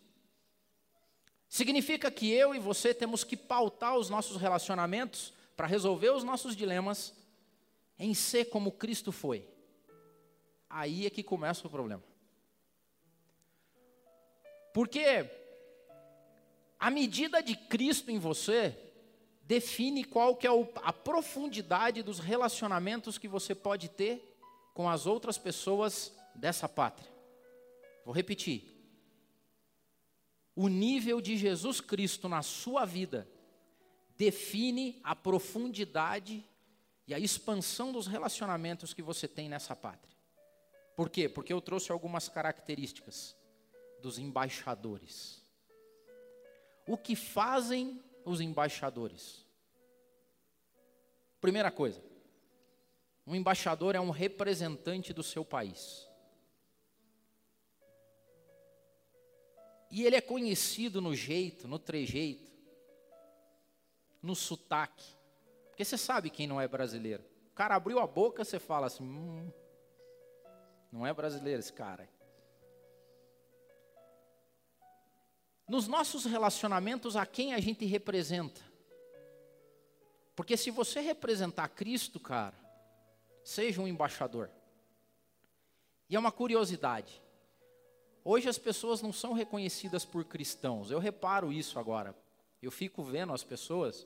Significa 1.49 2.11
que 2.11 2.31
eu 2.31 2.53
e 2.53 2.59
você 2.59 2.93
temos 2.93 3.23
que 3.23 3.35
pautar 3.35 3.97
os 3.97 4.07
nossos 4.07 4.37
relacionamentos 4.37 5.33
para 5.57 5.65
resolver 5.65 6.11
os 6.11 6.23
nossos 6.23 6.55
dilemas 6.55 7.11
em 7.97 8.13
ser 8.13 8.45
como 8.45 8.71
Cristo 8.71 9.11
foi. 9.11 9.45
Aí 10.69 11.07
é 11.07 11.09
que 11.09 11.23
começa 11.23 11.65
o 11.65 11.69
problema. 11.69 12.03
Porque 14.71 15.27
a 16.79 16.91
medida 16.91 17.41
de 17.41 17.55
Cristo 17.55 18.11
em 18.11 18.19
você 18.19 18.77
define 19.41 20.03
qual 20.03 20.35
que 20.35 20.45
é 20.45 20.51
a 20.83 20.93
profundidade 20.93 22.03
dos 22.03 22.19
relacionamentos 22.19 23.17
que 23.17 23.27
você 23.27 23.55
pode 23.55 23.89
ter 23.89 24.37
com 24.75 24.87
as 24.87 25.07
outras 25.07 25.39
pessoas 25.39 26.13
dessa 26.35 26.69
pátria. 26.69 27.11
Vou 28.05 28.13
repetir. 28.13 28.78
O 30.55 30.67
nível 30.67 31.21
de 31.21 31.37
Jesus 31.37 31.79
Cristo 31.79 32.27
na 32.27 32.41
sua 32.41 32.85
vida 32.85 33.27
define 34.17 34.99
a 35.03 35.15
profundidade 35.15 36.43
e 37.07 37.13
a 37.13 37.19
expansão 37.19 37.91
dos 37.91 38.05
relacionamentos 38.05 38.93
que 38.93 39.01
você 39.01 39.27
tem 39.27 39.47
nessa 39.47 39.75
pátria. 39.75 40.17
Por 40.95 41.09
quê? 41.09 41.29
Porque 41.29 41.53
eu 41.53 41.61
trouxe 41.61 41.91
algumas 41.91 42.27
características 42.27 43.35
dos 44.01 44.19
embaixadores. 44.19 45.41
O 46.85 46.97
que 46.97 47.15
fazem 47.15 48.03
os 48.25 48.41
embaixadores? 48.41 49.45
Primeira 51.39 51.71
coisa, 51.71 52.03
um 53.25 53.35
embaixador 53.35 53.95
é 53.95 53.99
um 54.01 54.09
representante 54.09 55.13
do 55.13 55.23
seu 55.23 55.45
país. 55.45 56.08
E 59.91 60.05
ele 60.05 60.15
é 60.15 60.21
conhecido 60.21 61.01
no 61.01 61.15
jeito, 61.15 61.67
no 61.67 61.79
trejeito, 61.79 62.51
no 64.21 64.35
sotaque. 64.35 65.15
Porque 65.69 65.83
você 65.83 65.97
sabe 65.97 66.29
quem 66.29 66.45
não 66.45 66.61
é 66.61 66.67
brasileiro. 66.67 67.23
O 67.51 67.55
cara 67.55 67.75
abriu 67.75 67.99
a 67.99 68.05
boca, 68.05 68.45
você 68.45 68.59
fala 68.59 68.87
assim: 68.87 69.03
hum, 69.03 69.51
não 70.91 71.05
é 71.05 71.13
brasileiro 71.13 71.59
esse 71.59 71.73
cara. 71.73 72.09
Nos 75.67 75.87
nossos 75.87 76.25
relacionamentos, 76.25 77.15
a 77.15 77.25
quem 77.25 77.53
a 77.53 77.59
gente 77.59 77.85
representa? 77.85 78.61
Porque 80.35 80.57
se 80.57 80.71
você 80.71 80.99
representar 80.99 81.67
Cristo, 81.67 82.19
cara, 82.19 82.55
seja 83.43 83.81
um 83.81 83.87
embaixador. 83.87 84.49
E 86.09 86.15
é 86.15 86.19
uma 86.19 86.31
curiosidade. 86.31 87.21
Hoje 88.23 88.49
as 88.49 88.57
pessoas 88.57 89.01
não 89.01 89.13
são 89.13 89.33
reconhecidas 89.33 90.05
por 90.05 90.25
cristãos. 90.25 90.91
Eu 90.91 90.99
reparo 90.99 91.51
isso 91.51 91.79
agora. 91.79 92.15
Eu 92.61 92.71
fico 92.71 93.01
vendo 93.03 93.33
as 93.33 93.43
pessoas 93.43 94.05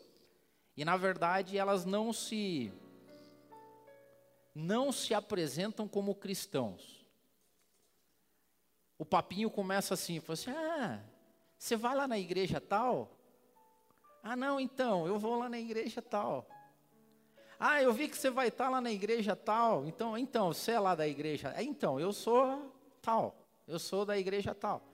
e 0.78 0.86
na 0.86 0.96
verdade 0.96 1.58
elas 1.58 1.86
não 1.86 2.14
se 2.14 2.72
não 4.56 4.92
se 4.92 5.14
apresentam 5.14 5.88
como 5.88 6.14
cristãos. 6.14 7.04
O 9.00 9.06
papinho 9.06 9.50
começa 9.50 9.96
assim, 9.96 10.20
fala 10.20 10.34
assim: 10.34 10.52
"Ah, 10.52 11.00
você 11.58 11.76
vai 11.76 11.96
lá 11.96 12.08
na 12.08 12.20
igreja 12.20 12.62
tal?" 12.62 13.18
"Ah, 14.22 14.36
não, 14.36 14.60
então, 14.60 15.08
eu 15.08 15.18
vou 15.18 15.40
lá 15.40 15.50
na 15.50 15.60
igreja 15.60 16.02
tal." 16.02 16.48
Ah, 17.60 17.82
eu 17.82 17.94
vi 17.94 18.10
que 18.10 18.18
você 18.18 18.30
vai 18.30 18.50
estar 18.50 18.70
lá 18.70 18.82
na 18.82 18.92
igreja 18.92 19.36
tal. 19.36 19.88
Então, 19.88 20.18
então, 20.18 20.54
você 20.54 20.74
é 20.74 20.80
lá 20.80 20.96
da 20.96 21.08
igreja. 21.08 21.54
É, 21.56 21.64
então, 21.64 22.00
eu 22.00 22.12
sou 22.12 22.72
tal. 23.02 23.43
Eu 23.68 23.80
sou 23.80 24.06
da 24.06 24.18
igreja 24.18 24.54
tal. 24.54 24.94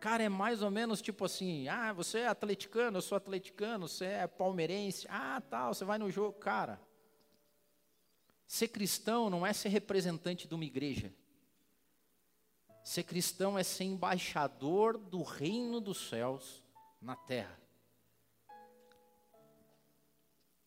Cara, 0.00 0.22
é 0.22 0.28
mais 0.28 0.62
ou 0.62 0.70
menos 0.70 1.00
tipo 1.00 1.24
assim: 1.24 1.68
ah, 1.68 1.92
você 1.92 2.20
é 2.20 2.26
atleticano, 2.26 2.98
eu 2.98 3.02
sou 3.02 3.16
atleticano, 3.16 3.86
você 3.86 4.06
é 4.06 4.26
palmeirense, 4.26 5.06
ah, 5.08 5.40
tal, 5.48 5.74
você 5.74 5.84
vai 5.84 5.98
no 5.98 6.10
jogo. 6.10 6.38
Cara, 6.38 6.80
ser 8.46 8.68
cristão 8.68 9.30
não 9.30 9.46
é 9.46 9.52
ser 9.52 9.68
representante 9.68 10.48
de 10.48 10.54
uma 10.54 10.64
igreja. 10.64 11.14
Ser 12.82 13.04
cristão 13.04 13.56
é 13.56 13.62
ser 13.62 13.84
embaixador 13.84 14.98
do 14.98 15.22
reino 15.22 15.80
dos 15.80 16.08
céus 16.08 16.64
na 17.00 17.14
terra. 17.14 17.56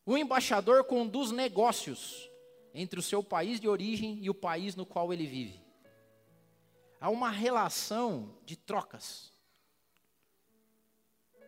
O 0.05 0.17
embaixador 0.17 0.85
conduz 0.85 1.31
negócios 1.31 2.29
entre 2.73 2.99
o 2.99 3.03
seu 3.03 3.23
país 3.23 3.59
de 3.59 3.67
origem 3.67 4.19
e 4.21 4.29
o 4.29 4.35
país 4.35 4.75
no 4.75 4.85
qual 4.85 5.11
ele 5.11 5.25
vive. 5.25 5.64
Há 6.99 7.10
uma 7.10 7.29
relação 7.29 8.38
de 8.45 8.55
trocas. 8.55 9.31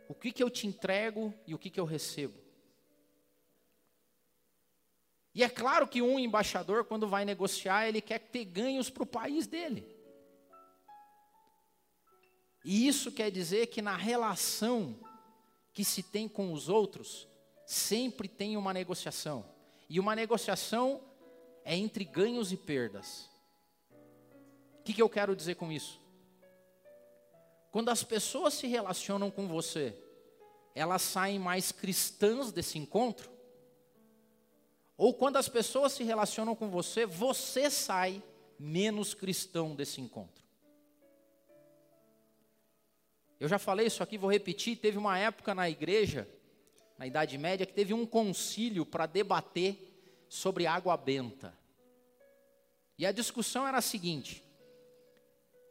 O 0.07 0.15
que, 0.15 0.31
que 0.31 0.41
eu 0.41 0.49
te 0.49 0.67
entrego 0.67 1.33
e 1.45 1.53
o 1.53 1.59
que, 1.59 1.69
que 1.69 1.79
eu 1.79 1.85
recebo. 1.85 2.39
E 5.33 5.43
é 5.43 5.49
claro 5.49 5.87
que 5.87 6.01
um 6.01 6.17
embaixador, 6.17 6.85
quando 6.85 7.07
vai 7.07 7.23
negociar, 7.23 7.87
ele 7.87 8.01
quer 8.01 8.19
ter 8.19 8.43
ganhos 8.45 8.89
para 8.89 9.03
o 9.03 9.07
país 9.07 9.45
dele. 9.45 9.87
E 12.65 12.87
isso 12.87 13.11
quer 13.11 13.29
dizer 13.29 13.67
que 13.67 13.81
na 13.81 13.95
relação 13.95 14.99
que 15.73 15.85
se 15.85 16.01
tem 16.01 16.27
com 16.27 16.51
os 16.51 16.69
outros, 16.69 17.27
sempre 17.67 18.27
tem 18.27 18.57
uma 18.57 18.73
negociação. 18.73 19.45
E 19.87 19.99
uma 19.99 20.15
negociação 20.15 21.03
é 21.63 21.75
entre 21.75 22.03
ganhos 22.03 22.51
e 22.51 22.57
perdas. 22.57 23.26
Que, 24.87 24.93
que 24.93 25.01
eu 25.01 25.09
quero 25.09 25.35
dizer 25.35 25.55
com 25.55 25.69
isso? 25.69 25.99
Quando 27.71 27.89
as 27.89 28.03
pessoas 28.03 28.53
se 28.53 28.67
relacionam 28.67 29.29
com 29.29 29.45
você, 29.45 29.93
elas 30.73 31.01
saem 31.01 31.37
mais 31.37 31.73
cristãs 31.73 32.53
desse 32.53 32.77
encontro? 32.77 33.29
Ou 34.95 35.13
quando 35.13 35.35
as 35.35 35.49
pessoas 35.49 35.91
se 35.91 36.05
relacionam 36.05 36.55
com 36.55 36.69
você, 36.69 37.05
você 37.05 37.69
sai 37.69 38.23
menos 38.57 39.13
cristão 39.13 39.75
desse 39.75 39.99
encontro? 39.99 40.41
Eu 43.41 43.49
já 43.49 43.59
falei 43.59 43.87
isso 43.87 44.01
aqui, 44.01 44.17
vou 44.17 44.31
repetir. 44.31 44.77
Teve 44.77 44.97
uma 44.97 45.19
época 45.19 45.53
na 45.53 45.69
igreja 45.69 46.25
na 46.97 47.05
Idade 47.05 47.37
Média, 47.37 47.65
que 47.65 47.73
teve 47.73 47.93
um 47.93 48.05
concílio 48.05 48.85
para 48.85 49.05
debater 49.05 50.25
sobre 50.29 50.65
água 50.65 50.95
benta. 50.95 51.53
E 52.97 53.05
a 53.05 53.11
discussão 53.11 53.67
era 53.67 53.79
a 53.79 53.81
seguinte: 53.81 54.46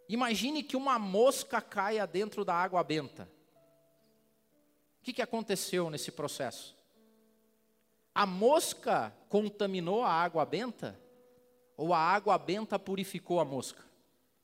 imagine 0.09 0.62
que 0.62 0.77
uma 0.77 0.99
mosca 0.99 1.61
caia 1.61 2.07
dentro 2.07 2.45
da 2.45 2.55
água 2.55 2.83
benta. 2.83 3.29
O 5.01 5.05
que, 5.05 5.12
que 5.12 5.23
aconteceu 5.23 5.88
nesse 5.90 6.11
processo? 6.11 6.77
A 8.14 8.27
mosca 8.27 9.12
contaminou 9.29 10.03
a 10.03 10.11
água 10.11 10.45
benta? 10.45 10.99
Ou 11.77 11.92
a 11.92 11.99
água 11.99 12.38
benta 12.38 12.79
purificou 12.79 13.38
a 13.38 13.45
mosca? 13.45 13.85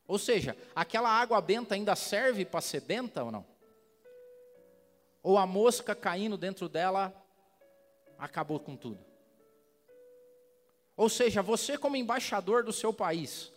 Ou 0.07 0.18
seja, 0.18 0.57
aquela 0.75 1.09
água 1.09 1.40
benta 1.40 1.75
ainda 1.75 1.96
serve 1.96 2.44
para 2.44 2.61
ser 2.61 2.83
benta 2.83 3.25
ou 3.25 3.31
não? 3.31 3.53
ou 5.22 5.38
a 5.38 5.46
mosca 5.46 5.94
caindo 5.94 6.37
dentro 6.37 6.68
dela 6.68 7.14
acabou 8.18 8.59
com 8.59 8.77
tudo. 8.77 9.05
Ou 10.96 11.09
seja, 11.09 11.40
você, 11.40 11.79
como 11.79 11.96
embaixador 11.96 12.64
do 12.64 12.72
seu 12.72 12.92
país, 12.92 13.53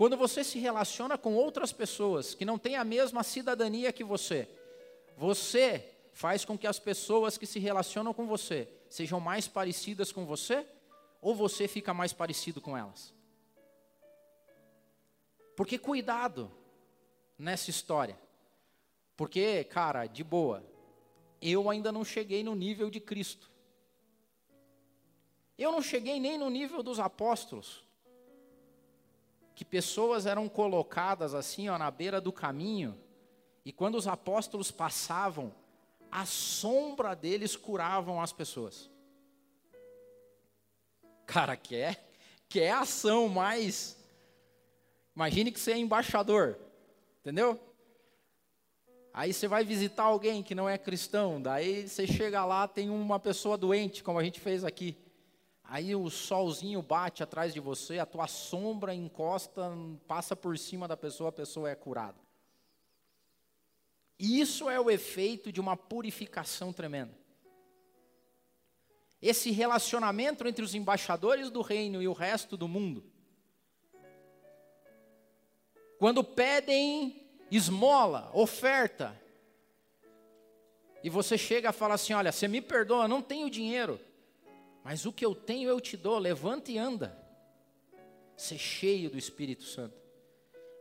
quando 0.00 0.16
você 0.16 0.42
se 0.42 0.58
relaciona 0.58 1.18
com 1.18 1.34
outras 1.34 1.74
pessoas 1.74 2.34
que 2.34 2.46
não 2.46 2.58
têm 2.58 2.74
a 2.74 2.82
mesma 2.82 3.22
cidadania 3.22 3.92
que 3.92 4.02
você, 4.02 4.48
você 5.14 5.92
faz 6.14 6.42
com 6.42 6.56
que 6.56 6.66
as 6.66 6.78
pessoas 6.78 7.36
que 7.36 7.44
se 7.44 7.58
relacionam 7.58 8.14
com 8.14 8.26
você 8.26 8.66
sejam 8.88 9.20
mais 9.20 9.46
parecidas 9.46 10.10
com 10.10 10.24
você, 10.24 10.66
ou 11.20 11.34
você 11.34 11.68
fica 11.68 11.92
mais 11.92 12.14
parecido 12.14 12.62
com 12.62 12.74
elas? 12.74 13.12
Porque 15.54 15.76
cuidado 15.76 16.50
nessa 17.38 17.68
história. 17.68 18.18
Porque, 19.18 19.64
cara, 19.64 20.06
de 20.06 20.24
boa, 20.24 20.64
eu 21.42 21.68
ainda 21.68 21.92
não 21.92 22.06
cheguei 22.06 22.42
no 22.42 22.54
nível 22.54 22.88
de 22.88 23.00
Cristo. 23.00 23.50
Eu 25.58 25.70
não 25.70 25.82
cheguei 25.82 26.18
nem 26.18 26.38
no 26.38 26.48
nível 26.48 26.82
dos 26.82 26.98
apóstolos. 26.98 27.89
Que 29.60 29.64
pessoas 29.66 30.24
eram 30.24 30.48
colocadas 30.48 31.34
assim, 31.34 31.68
ó, 31.68 31.76
na 31.76 31.90
beira 31.90 32.18
do 32.18 32.32
caminho, 32.32 32.98
e 33.62 33.70
quando 33.70 33.96
os 33.96 34.08
apóstolos 34.08 34.70
passavam, 34.70 35.54
a 36.10 36.24
sombra 36.24 37.14
deles 37.14 37.56
curavam 37.56 38.22
as 38.22 38.32
pessoas. 38.32 38.88
cara 41.26 41.58
quer, 41.58 42.10
quer 42.48 42.70
ação 42.70 43.28
mais. 43.28 43.98
Imagine 45.14 45.52
que 45.52 45.60
você 45.60 45.72
é 45.72 45.76
embaixador, 45.76 46.58
entendeu? 47.20 47.60
Aí 49.12 49.30
você 49.30 49.46
vai 49.46 49.62
visitar 49.62 50.04
alguém 50.04 50.42
que 50.42 50.54
não 50.54 50.70
é 50.70 50.78
cristão, 50.78 51.38
daí 51.38 51.86
você 51.86 52.06
chega 52.06 52.46
lá, 52.46 52.66
tem 52.66 52.88
uma 52.88 53.20
pessoa 53.20 53.58
doente, 53.58 54.02
como 54.02 54.18
a 54.18 54.24
gente 54.24 54.40
fez 54.40 54.64
aqui. 54.64 54.96
Aí 55.72 55.94
o 55.94 56.10
solzinho 56.10 56.82
bate 56.82 57.22
atrás 57.22 57.54
de 57.54 57.60
você, 57.60 58.00
a 58.00 58.04
tua 58.04 58.26
sombra 58.26 58.92
encosta, 58.92 59.70
passa 60.08 60.34
por 60.34 60.58
cima 60.58 60.88
da 60.88 60.96
pessoa, 60.96 61.28
a 61.28 61.32
pessoa 61.32 61.70
é 61.70 61.76
curada. 61.76 62.18
Isso 64.18 64.68
é 64.68 64.80
o 64.80 64.90
efeito 64.90 65.52
de 65.52 65.60
uma 65.60 65.76
purificação 65.76 66.72
tremenda. 66.72 67.16
Esse 69.22 69.52
relacionamento 69.52 70.44
entre 70.44 70.64
os 70.64 70.74
embaixadores 70.74 71.52
do 71.52 71.62
reino 71.62 72.02
e 72.02 72.08
o 72.08 72.12
resto 72.12 72.56
do 72.56 72.66
mundo. 72.66 73.08
Quando 76.00 76.24
pedem 76.24 77.30
esmola, 77.48 78.28
oferta, 78.34 79.16
e 81.04 81.08
você 81.08 81.38
chega 81.38 81.70
e 81.70 81.72
fala 81.72 81.94
assim: 81.94 82.12
Olha, 82.12 82.32
você 82.32 82.48
me 82.48 82.60
perdoa, 82.60 83.06
não 83.06 83.22
tenho 83.22 83.48
dinheiro, 83.48 84.00
mas 84.82 85.04
o 85.06 85.12
que 85.12 85.24
eu 85.24 85.34
tenho 85.34 85.68
eu 85.68 85.80
te 85.80 85.96
dou, 85.96 86.18
levanta 86.18 86.70
e 86.70 86.78
anda. 86.78 87.16
Ser 88.36 88.58
cheio 88.58 89.10
do 89.10 89.18
Espírito 89.18 89.64
Santo. 89.64 90.00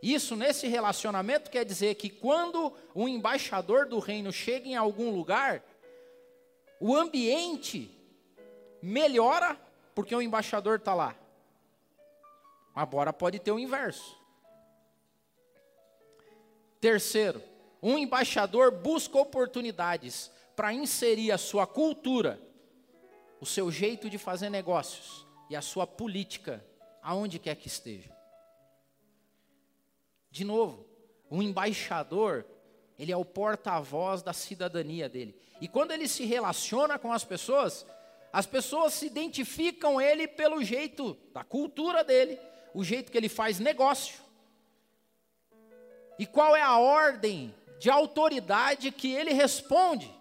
Isso 0.01 0.35
nesse 0.35 0.67
relacionamento 0.67 1.51
quer 1.51 1.65
dizer 1.65 1.95
que 1.95 2.09
quando 2.09 2.73
um 2.95 3.07
embaixador 3.07 3.85
do 3.85 3.99
reino 3.99 4.31
chega 4.31 4.67
em 4.67 4.75
algum 4.75 5.11
lugar, 5.11 5.61
o 6.79 6.95
ambiente 6.95 7.91
melhora 8.81 9.59
porque 9.93 10.15
o 10.15 10.21
embaixador 10.21 10.77
está 10.77 10.93
lá. 10.93 11.15
Agora 12.73 13.11
pode 13.11 13.39
ter 13.39 13.51
o 13.51 13.59
inverso. 13.59 14.17
Terceiro, 16.79 17.43
um 17.81 17.97
embaixador 17.97 18.71
busca 18.71 19.17
oportunidades 19.17 20.31
para 20.55 20.73
inserir 20.73 21.31
a 21.31 21.37
sua 21.37 21.67
cultura, 21.67 22.39
o 23.39 23.45
seu 23.45 23.71
jeito 23.71 24.09
de 24.09 24.17
fazer 24.17 24.49
negócios 24.49 25.25
e 25.49 25.55
a 25.55 25.61
sua 25.61 25.87
política 25.87 26.63
aonde 27.01 27.39
quer 27.39 27.55
que 27.55 27.67
esteja. 27.67 28.15
De 30.29 30.43
novo, 30.43 30.85
um 31.31 31.41
embaixador, 31.41 32.45
ele 32.97 33.11
é 33.11 33.17
o 33.17 33.25
porta-voz 33.25 34.21
da 34.21 34.33
cidadania 34.33 35.07
dele. 35.07 35.35
E 35.61 35.67
quando 35.67 35.91
ele 35.91 36.07
se 36.07 36.25
relaciona 36.25 36.99
com 36.99 37.11
as 37.11 37.23
pessoas, 37.23 37.85
as 38.31 38.45
pessoas 38.45 38.93
se 38.93 39.07
identificam 39.07 39.99
ele 39.99 40.27
pelo 40.27 40.63
jeito 40.63 41.17
da 41.33 41.43
cultura 41.43 42.03
dele, 42.03 42.39
o 42.73 42.83
jeito 42.83 43.11
que 43.11 43.17
ele 43.17 43.29
faz 43.29 43.59
negócio. 43.59 44.19
E 46.19 46.25
qual 46.25 46.55
é 46.55 46.61
a 46.61 46.77
ordem 46.77 47.55
de 47.79 47.89
autoridade 47.89 48.91
que 48.91 49.11
ele 49.11 49.31
responde? 49.31 50.18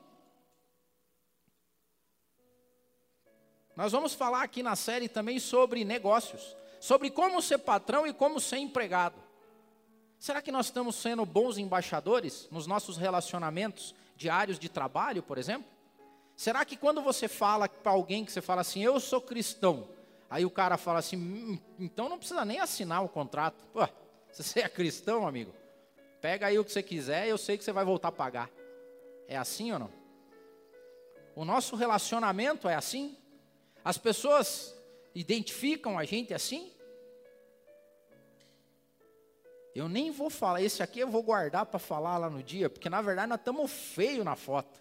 Nós 3.78 3.92
vamos 3.92 4.12
falar 4.12 4.42
aqui 4.42 4.60
na 4.60 4.74
série 4.74 5.08
também 5.08 5.38
sobre 5.38 5.84
negócios, 5.84 6.56
sobre 6.80 7.12
como 7.12 7.40
ser 7.40 7.58
patrão 7.58 8.04
e 8.04 8.12
como 8.12 8.40
ser 8.40 8.56
empregado. 8.56 9.14
Será 10.18 10.42
que 10.42 10.50
nós 10.50 10.66
estamos 10.66 10.96
sendo 10.96 11.24
bons 11.24 11.58
embaixadores 11.58 12.48
nos 12.50 12.66
nossos 12.66 12.96
relacionamentos 12.96 13.94
diários 14.16 14.58
de 14.58 14.68
trabalho, 14.68 15.22
por 15.22 15.38
exemplo? 15.38 15.70
Será 16.34 16.64
que 16.64 16.76
quando 16.76 17.00
você 17.00 17.28
fala 17.28 17.68
para 17.68 17.92
alguém 17.92 18.24
que 18.24 18.32
você 18.32 18.40
fala 18.40 18.62
assim, 18.62 18.82
eu 18.82 18.98
sou 18.98 19.20
cristão, 19.20 19.86
aí 20.28 20.44
o 20.44 20.50
cara 20.50 20.76
fala 20.76 20.98
assim, 20.98 21.16
hum, 21.16 21.56
então 21.78 22.08
não 22.08 22.18
precisa 22.18 22.44
nem 22.44 22.58
assinar 22.58 23.04
o 23.04 23.08
contrato. 23.08 23.64
Pô, 23.72 23.88
você 24.32 24.58
é 24.58 24.68
cristão, 24.68 25.24
amigo, 25.24 25.54
pega 26.20 26.48
aí 26.48 26.58
o 26.58 26.64
que 26.64 26.72
você 26.72 26.82
quiser, 26.82 27.28
eu 27.28 27.38
sei 27.38 27.56
que 27.56 27.62
você 27.62 27.70
vai 27.70 27.84
voltar 27.84 28.08
a 28.08 28.10
pagar. 28.10 28.50
É 29.28 29.36
assim 29.36 29.70
ou 29.70 29.78
não? 29.78 29.92
O 31.36 31.44
nosso 31.44 31.76
relacionamento 31.76 32.68
é 32.68 32.74
assim? 32.74 33.16
As 33.88 33.96
pessoas 33.96 34.78
identificam 35.14 35.98
a 35.98 36.04
gente 36.04 36.34
assim? 36.34 36.70
Eu 39.74 39.88
nem 39.88 40.10
vou 40.10 40.28
falar, 40.28 40.60
esse 40.60 40.82
aqui 40.82 41.00
eu 41.00 41.08
vou 41.08 41.22
guardar 41.22 41.64
para 41.64 41.78
falar 41.78 42.18
lá 42.18 42.28
no 42.28 42.42
dia, 42.42 42.68
porque 42.68 42.90
na 42.90 43.00
verdade 43.00 43.30
nós 43.30 43.38
estamos 43.38 43.72
feio 43.72 44.22
na 44.22 44.36
foto. 44.36 44.78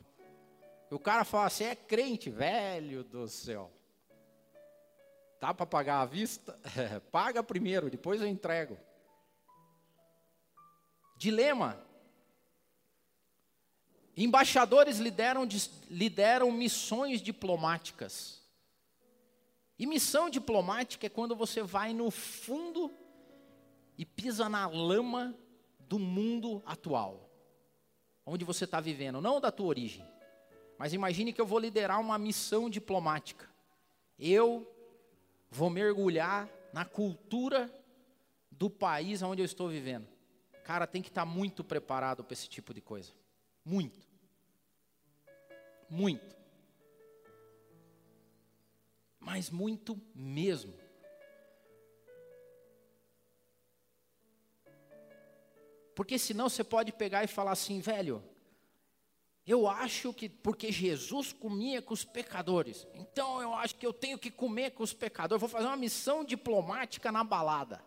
O 0.91 0.99
cara 0.99 1.23
fala 1.23 1.45
assim: 1.45 1.63
é 1.63 1.73
crente, 1.73 2.29
velho 2.29 3.01
do 3.05 3.29
céu. 3.29 3.71
Tá 5.39 5.53
para 5.53 5.65
pagar 5.65 6.01
à 6.01 6.05
vista? 6.05 6.59
Paga 7.09 7.41
primeiro, 7.41 7.89
depois 7.89 8.19
eu 8.19 8.27
entrego. 8.27 8.77
Dilema. 11.15 11.81
Embaixadores 14.17 14.97
lideram, 14.97 15.47
lideram 15.89 16.51
missões 16.51 17.21
diplomáticas. 17.21 18.45
E 19.79 19.85
missão 19.85 20.29
diplomática 20.29 21.05
é 21.05 21.09
quando 21.09 21.35
você 21.35 21.61
vai 21.61 21.93
no 21.93 22.09
fundo 22.09 22.91
e 23.97 24.05
pisa 24.05 24.49
na 24.49 24.67
lama 24.67 25.35
do 25.79 25.99
mundo 25.99 26.61
atual, 26.65 27.29
onde 28.25 28.43
você 28.43 28.65
está 28.65 28.79
vivendo, 28.79 29.21
não 29.21 29.39
da 29.39 29.51
tua 29.51 29.67
origem. 29.67 30.05
Mas 30.77 30.93
imagine 30.93 31.33
que 31.33 31.41
eu 31.41 31.45
vou 31.45 31.59
liderar 31.59 31.99
uma 31.99 32.17
missão 32.17 32.69
diplomática. 32.69 33.49
Eu 34.19 34.71
vou 35.49 35.69
mergulhar 35.69 36.49
na 36.73 36.85
cultura 36.85 37.71
do 38.51 38.69
país 38.69 39.21
onde 39.21 39.41
eu 39.41 39.45
estou 39.45 39.67
vivendo. 39.67 40.07
Cara, 40.63 40.85
tem 40.85 41.01
que 41.01 41.09
estar 41.09 41.25
muito 41.25 41.63
preparado 41.63 42.23
para 42.23 42.33
esse 42.33 42.47
tipo 42.47 42.73
de 42.73 42.81
coisa. 42.81 43.13
Muito. 43.63 43.99
Muito. 45.89 46.36
Mas 49.27 49.49
muito 49.49 50.01
mesmo. 50.15 50.73
Porque 55.93 56.17
senão 56.17 56.47
você 56.47 56.63
pode 56.63 56.93
pegar 56.93 57.25
e 57.25 57.27
falar 57.27 57.51
assim, 57.51 57.81
velho, 57.81 58.23
eu 59.45 59.67
acho 59.67 60.13
que 60.13 60.29
porque 60.29 60.71
Jesus 60.71 61.33
comia 61.33 61.81
com 61.81 61.93
os 61.93 62.05
pecadores, 62.05 62.87
então 62.93 63.41
eu 63.41 63.53
acho 63.53 63.75
que 63.75 63.85
eu 63.85 63.91
tenho 63.91 64.17
que 64.17 64.31
comer 64.31 64.71
com 64.71 64.81
os 64.81 64.93
pecadores. 64.93 65.41
vou 65.41 65.49
fazer 65.49 65.67
uma 65.67 65.75
missão 65.75 66.23
diplomática 66.23 67.11
na 67.11 67.21
balada. 67.21 67.83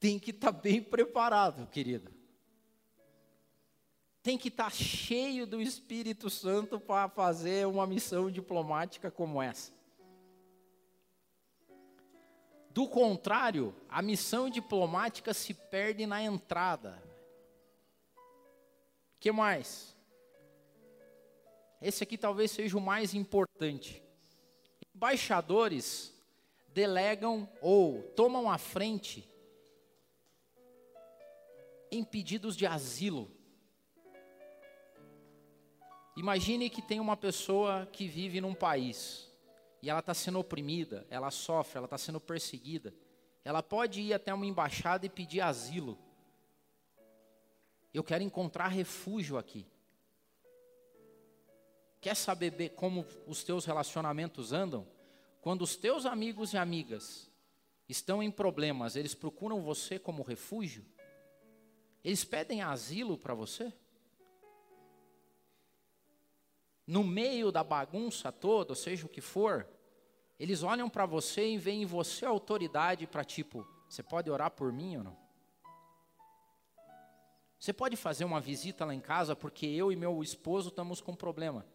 Tem 0.00 0.18
que 0.18 0.30
estar 0.30 0.54
tá 0.54 0.58
bem 0.58 0.82
preparado, 0.82 1.66
querido. 1.66 2.17
Tem 4.22 4.36
que 4.36 4.48
estar 4.48 4.64
tá 4.64 4.70
cheio 4.70 5.46
do 5.46 5.60
Espírito 5.60 6.28
Santo 6.28 6.78
para 6.78 7.08
fazer 7.08 7.66
uma 7.66 7.86
missão 7.86 8.30
diplomática 8.30 9.10
como 9.10 9.40
essa. 9.40 9.72
Do 12.70 12.86
contrário, 12.88 13.74
a 13.88 14.00
missão 14.02 14.48
diplomática 14.48 15.34
se 15.34 15.54
perde 15.54 16.06
na 16.06 16.22
entrada 16.22 17.08
que 19.20 19.32
mais? 19.32 19.96
Esse 21.82 22.02
aqui 22.02 22.16
talvez 22.16 22.50
seja 22.50 22.76
o 22.76 22.80
mais 22.80 23.14
importante. 23.14 24.02
Embaixadores 24.94 26.12
delegam 26.68 27.48
ou 27.60 28.02
tomam 28.14 28.50
a 28.50 28.58
frente 28.58 29.28
em 31.90 32.04
pedidos 32.04 32.56
de 32.56 32.66
asilo. 32.66 33.30
Imagine 36.18 36.68
que 36.68 36.82
tem 36.82 36.98
uma 36.98 37.16
pessoa 37.16 37.86
que 37.92 38.08
vive 38.08 38.40
num 38.40 38.52
país 38.52 39.30
e 39.80 39.88
ela 39.88 40.00
está 40.00 40.12
sendo 40.12 40.40
oprimida, 40.40 41.06
ela 41.08 41.30
sofre, 41.30 41.78
ela 41.78 41.84
está 41.84 41.96
sendo 41.96 42.18
perseguida. 42.18 42.92
Ela 43.44 43.62
pode 43.62 44.00
ir 44.00 44.12
até 44.12 44.34
uma 44.34 44.44
embaixada 44.44 45.06
e 45.06 45.08
pedir 45.08 45.40
asilo. 45.40 45.96
Eu 47.94 48.02
quero 48.02 48.24
encontrar 48.24 48.66
refúgio 48.66 49.38
aqui. 49.38 49.64
Quer 52.00 52.16
saber 52.16 52.70
como 52.70 53.06
os 53.24 53.44
teus 53.44 53.64
relacionamentos 53.64 54.52
andam? 54.52 54.88
Quando 55.40 55.62
os 55.62 55.76
teus 55.76 56.04
amigos 56.04 56.52
e 56.52 56.56
amigas 56.56 57.30
estão 57.88 58.20
em 58.20 58.30
problemas, 58.32 58.96
eles 58.96 59.14
procuram 59.14 59.62
você 59.62 60.00
como 60.00 60.24
refúgio? 60.24 60.84
Eles 62.02 62.24
pedem 62.24 62.60
asilo 62.60 63.16
para 63.16 63.34
você? 63.34 63.72
No 66.88 67.04
meio 67.04 67.52
da 67.52 67.62
bagunça 67.62 68.32
toda, 68.32 68.74
seja 68.74 69.04
o 69.04 69.10
que 69.10 69.20
for, 69.20 69.68
eles 70.40 70.62
olham 70.62 70.88
para 70.88 71.04
você 71.04 71.46
e 71.46 71.58
veem 71.58 71.82
em 71.82 71.84
você 71.84 72.24
autoridade 72.24 73.06
para 73.06 73.22
tipo, 73.22 73.68
você 73.86 74.02
pode 74.02 74.30
orar 74.30 74.50
por 74.50 74.72
mim 74.72 74.96
ou 74.96 75.04
não? 75.04 75.16
Você 77.58 77.74
pode 77.74 77.94
fazer 77.94 78.24
uma 78.24 78.40
visita 78.40 78.86
lá 78.86 78.94
em 78.94 79.00
casa 79.00 79.36
porque 79.36 79.66
eu 79.66 79.92
e 79.92 79.96
meu 79.96 80.22
esposo 80.22 80.70
estamos 80.70 81.02
com 81.02 81.14
problema. 81.14 81.66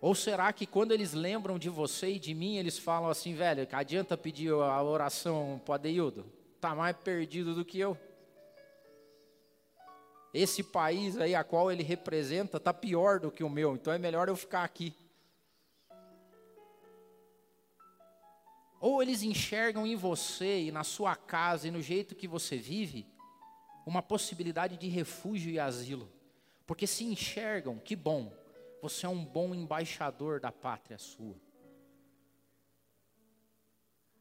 Ou 0.00 0.14
será 0.14 0.52
que 0.52 0.64
quando 0.64 0.92
eles 0.92 1.12
lembram 1.12 1.58
de 1.58 1.68
você 1.68 2.10
e 2.12 2.18
de 2.20 2.34
mim, 2.34 2.56
eles 2.56 2.78
falam 2.78 3.10
assim, 3.10 3.34
velho, 3.34 3.66
adianta 3.72 4.16
pedir 4.16 4.52
a 4.52 4.80
oração 4.80 5.60
para 5.64 5.74
Adeildo? 5.74 6.24
Está 6.54 6.72
mais 6.72 6.96
perdido 6.98 7.52
do 7.52 7.64
que 7.64 7.80
eu. 7.80 7.98
Esse 10.38 10.62
país 10.62 11.16
aí 11.16 11.34
a 11.34 11.42
qual 11.42 11.72
ele 11.72 11.82
representa 11.82 12.58
está 12.58 12.74
pior 12.74 13.18
do 13.18 13.30
que 13.30 13.42
o 13.42 13.48
meu, 13.48 13.74
então 13.74 13.90
é 13.90 13.98
melhor 13.98 14.28
eu 14.28 14.36
ficar 14.36 14.64
aqui. 14.64 14.94
Ou 18.78 19.02
eles 19.02 19.22
enxergam 19.22 19.86
em 19.86 19.96
você 19.96 20.64
e 20.64 20.70
na 20.70 20.84
sua 20.84 21.16
casa 21.16 21.66
e 21.66 21.70
no 21.70 21.80
jeito 21.80 22.14
que 22.14 22.28
você 22.28 22.58
vive 22.58 23.06
uma 23.86 24.02
possibilidade 24.02 24.76
de 24.76 24.88
refúgio 24.88 25.50
e 25.50 25.58
asilo. 25.58 26.12
Porque 26.66 26.86
se 26.86 27.04
enxergam, 27.04 27.78
que 27.78 27.96
bom, 27.96 28.30
você 28.82 29.06
é 29.06 29.08
um 29.08 29.24
bom 29.24 29.54
embaixador 29.54 30.38
da 30.38 30.52
pátria 30.52 30.98
sua. 30.98 31.40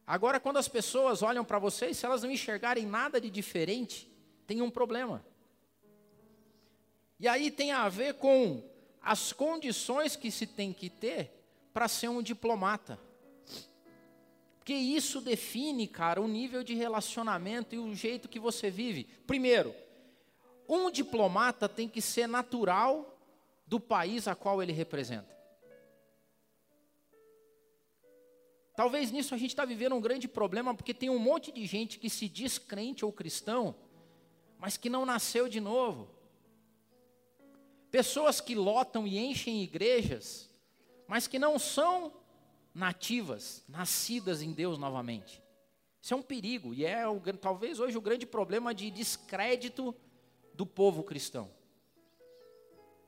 Agora, 0.08 0.40
quando 0.40 0.58
as 0.58 0.70
pessoas 0.70 1.22
olham 1.22 1.44
para 1.44 1.60
você, 1.60 1.94
se 1.94 2.06
elas 2.06 2.24
não 2.24 2.32
enxergarem 2.32 2.86
nada 2.86 3.20
de 3.20 3.30
diferente, 3.30 4.10
tem 4.48 4.62
um 4.62 4.72
problema. 4.72 5.26
E 7.20 7.28
aí 7.28 7.50
tem 7.50 7.72
a 7.72 7.88
ver 7.88 8.16
com 8.16 8.64
as 9.02 9.32
condições 9.32 10.16
que 10.16 10.32
se 10.32 10.48
tem 10.48 10.74
que 10.74 10.90
ter 10.90 11.32
para 11.74 11.88
ser 11.88 12.10
um 12.10 12.22
diplomata. 12.22 13.00
Porque 14.58 14.74
isso 14.74 15.22
define, 15.22 15.88
cara, 15.88 16.20
o 16.20 16.28
nível 16.28 16.64
de 16.64 16.74
relacionamento 16.74 17.76
e 17.76 17.78
o 17.78 17.94
jeito 17.94 18.28
que 18.28 18.40
você 18.40 18.72
vive. 18.72 19.04
Primeiro, 19.28 19.76
um 20.68 20.90
diplomata 20.90 21.70
tem 21.70 21.88
que 21.88 22.02
ser 22.02 22.28
natural 22.28 23.16
do 23.68 23.80
país 23.80 24.28
a 24.28 24.34
qual 24.34 24.64
ele 24.64 24.74
representa. 24.74 25.36
Talvez 28.76 29.12
nisso 29.12 29.34
a 29.34 29.38
gente 29.38 29.52
está 29.52 29.64
vivendo 29.64 29.96
um 29.96 30.02
grande 30.02 30.28
problema, 30.28 30.74
porque 30.74 30.94
tem 30.94 31.10
um 31.10 31.20
monte 31.20 31.52
de 31.52 31.66
gente 31.66 31.98
que 31.98 32.10
se 32.10 32.28
diz 32.28 32.58
crente 32.58 33.06
ou 33.06 33.12
cristão, 33.12 33.76
mas 34.58 34.76
que 34.78 34.90
não 34.90 35.06
nasceu 35.06 35.48
de 35.48 35.62
novo. 35.62 36.10
Pessoas 37.96 38.42
que 38.42 38.54
lotam 38.54 39.08
e 39.08 39.18
enchem 39.18 39.64
igrejas, 39.64 40.50
mas 41.08 41.28
que 41.28 41.40
não 41.40 41.58
são 41.58 42.12
nativas, 42.74 43.64
nascidas 43.70 44.42
em 44.42 44.52
Deus 44.52 44.78
novamente. 44.78 45.42
Isso 46.02 46.14
é 46.14 46.18
um 46.18 46.22
perigo 46.22 46.74
e 46.74 46.86
é 46.86 47.08
o, 47.08 47.22
talvez 47.40 47.80
hoje 47.80 47.98
o 47.98 48.02
grande 48.02 48.26
problema 48.26 48.76
de 48.76 48.92
descrédito 48.92 49.96
do 50.54 50.66
povo 50.66 51.04
cristão. 51.04 51.50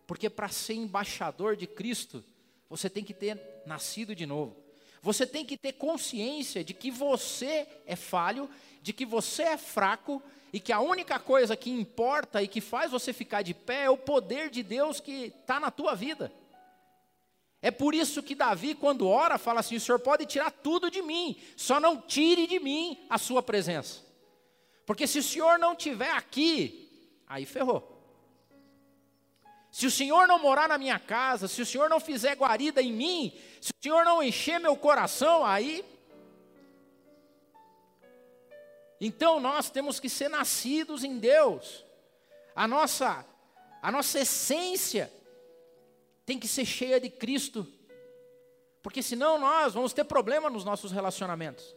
Porque 0.07 0.29
para 0.29 0.47
ser 0.47 0.75
embaixador 0.75 1.57
de 1.57 1.67
Cristo, 1.67 2.23
você 2.69 2.89
tem 2.89 3.03
que 3.03 3.13
ter 3.13 3.37
nascido 3.65 4.15
de 4.15 4.25
novo. 4.25 4.55
Você 5.01 5.27
tem 5.27 5.45
que 5.45 5.57
ter 5.57 5.73
consciência 5.73 6.63
de 6.63 6.73
que 6.73 6.89
você 6.89 7.67
é 7.85 7.97
falho, 7.97 8.49
de 8.81 8.93
que 8.93 9.05
você 9.05 9.43
é 9.43 9.57
fraco 9.57 10.23
e 10.57 10.59
que 10.59 10.73
a 10.73 10.79
única 10.79 11.19
coisa 11.19 11.55
que 11.55 11.69
importa 11.69 12.41
e 12.41 12.47
que 12.47 12.59
faz 12.59 12.89
você 12.89 13.13
ficar 13.13 13.43
de 13.43 13.53
pé 13.53 13.83
é 13.83 13.89
o 13.91 13.95
poder 13.95 14.49
de 14.49 14.63
Deus 14.63 14.99
que 14.99 15.25
está 15.25 15.59
na 15.59 15.69
tua 15.69 15.93
vida. 15.93 16.33
É 17.61 17.69
por 17.69 17.93
isso 17.93 18.23
que 18.23 18.33
Davi, 18.33 18.73
quando 18.73 19.07
ora, 19.07 19.37
fala 19.37 19.59
assim: 19.59 19.75
o 19.75 19.79
Senhor 19.79 19.99
pode 19.99 20.25
tirar 20.25 20.49
tudo 20.49 20.89
de 20.89 21.03
mim, 21.03 21.39
só 21.55 21.79
não 21.79 22.01
tire 22.01 22.47
de 22.47 22.59
mim 22.59 23.05
a 23.07 23.19
sua 23.19 23.43
presença. 23.43 24.01
Porque 24.83 25.05
se 25.05 25.19
o 25.19 25.23
Senhor 25.23 25.59
não 25.59 25.73
estiver 25.73 26.09
aqui, 26.09 27.21
aí 27.27 27.45
ferrou. 27.45 27.95
Se 29.71 29.85
o 29.85 29.91
Senhor 29.91 30.27
não 30.27 30.39
morar 30.39 30.67
na 30.67 30.79
minha 30.79 30.97
casa, 30.97 31.47
se 31.47 31.61
o 31.61 31.67
Senhor 31.67 31.87
não 31.87 31.99
fizer 31.99 32.35
guarida 32.35 32.81
em 32.81 32.91
mim, 32.91 33.31
se 33.61 33.69
o 33.69 33.83
Senhor 33.83 34.03
não 34.03 34.23
encher 34.23 34.59
meu 34.59 34.75
coração, 34.75 35.45
aí. 35.45 35.85
Então 38.99 39.39
nós 39.39 39.69
temos 39.69 39.99
que 39.99 40.09
ser 40.09 40.29
nascidos 40.29 41.03
em 41.03 41.17
Deus. 41.17 41.85
A 42.55 42.67
nossa, 42.67 43.25
a 43.81 43.91
nossa 43.91 44.19
essência 44.19 45.11
tem 46.25 46.39
que 46.39 46.47
ser 46.47 46.65
cheia 46.65 46.99
de 46.99 47.09
Cristo, 47.09 47.65
porque 48.81 49.01
senão 49.01 49.37
nós 49.37 49.73
vamos 49.73 49.93
ter 49.93 50.03
problema 50.03 50.49
nos 50.49 50.65
nossos 50.65 50.91
relacionamentos. 50.91 51.75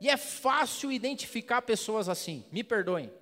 E 0.00 0.08
é 0.08 0.16
fácil 0.16 0.90
identificar 0.90 1.60
pessoas 1.62 2.08
assim, 2.08 2.44
me 2.50 2.64
perdoem, 2.64 3.12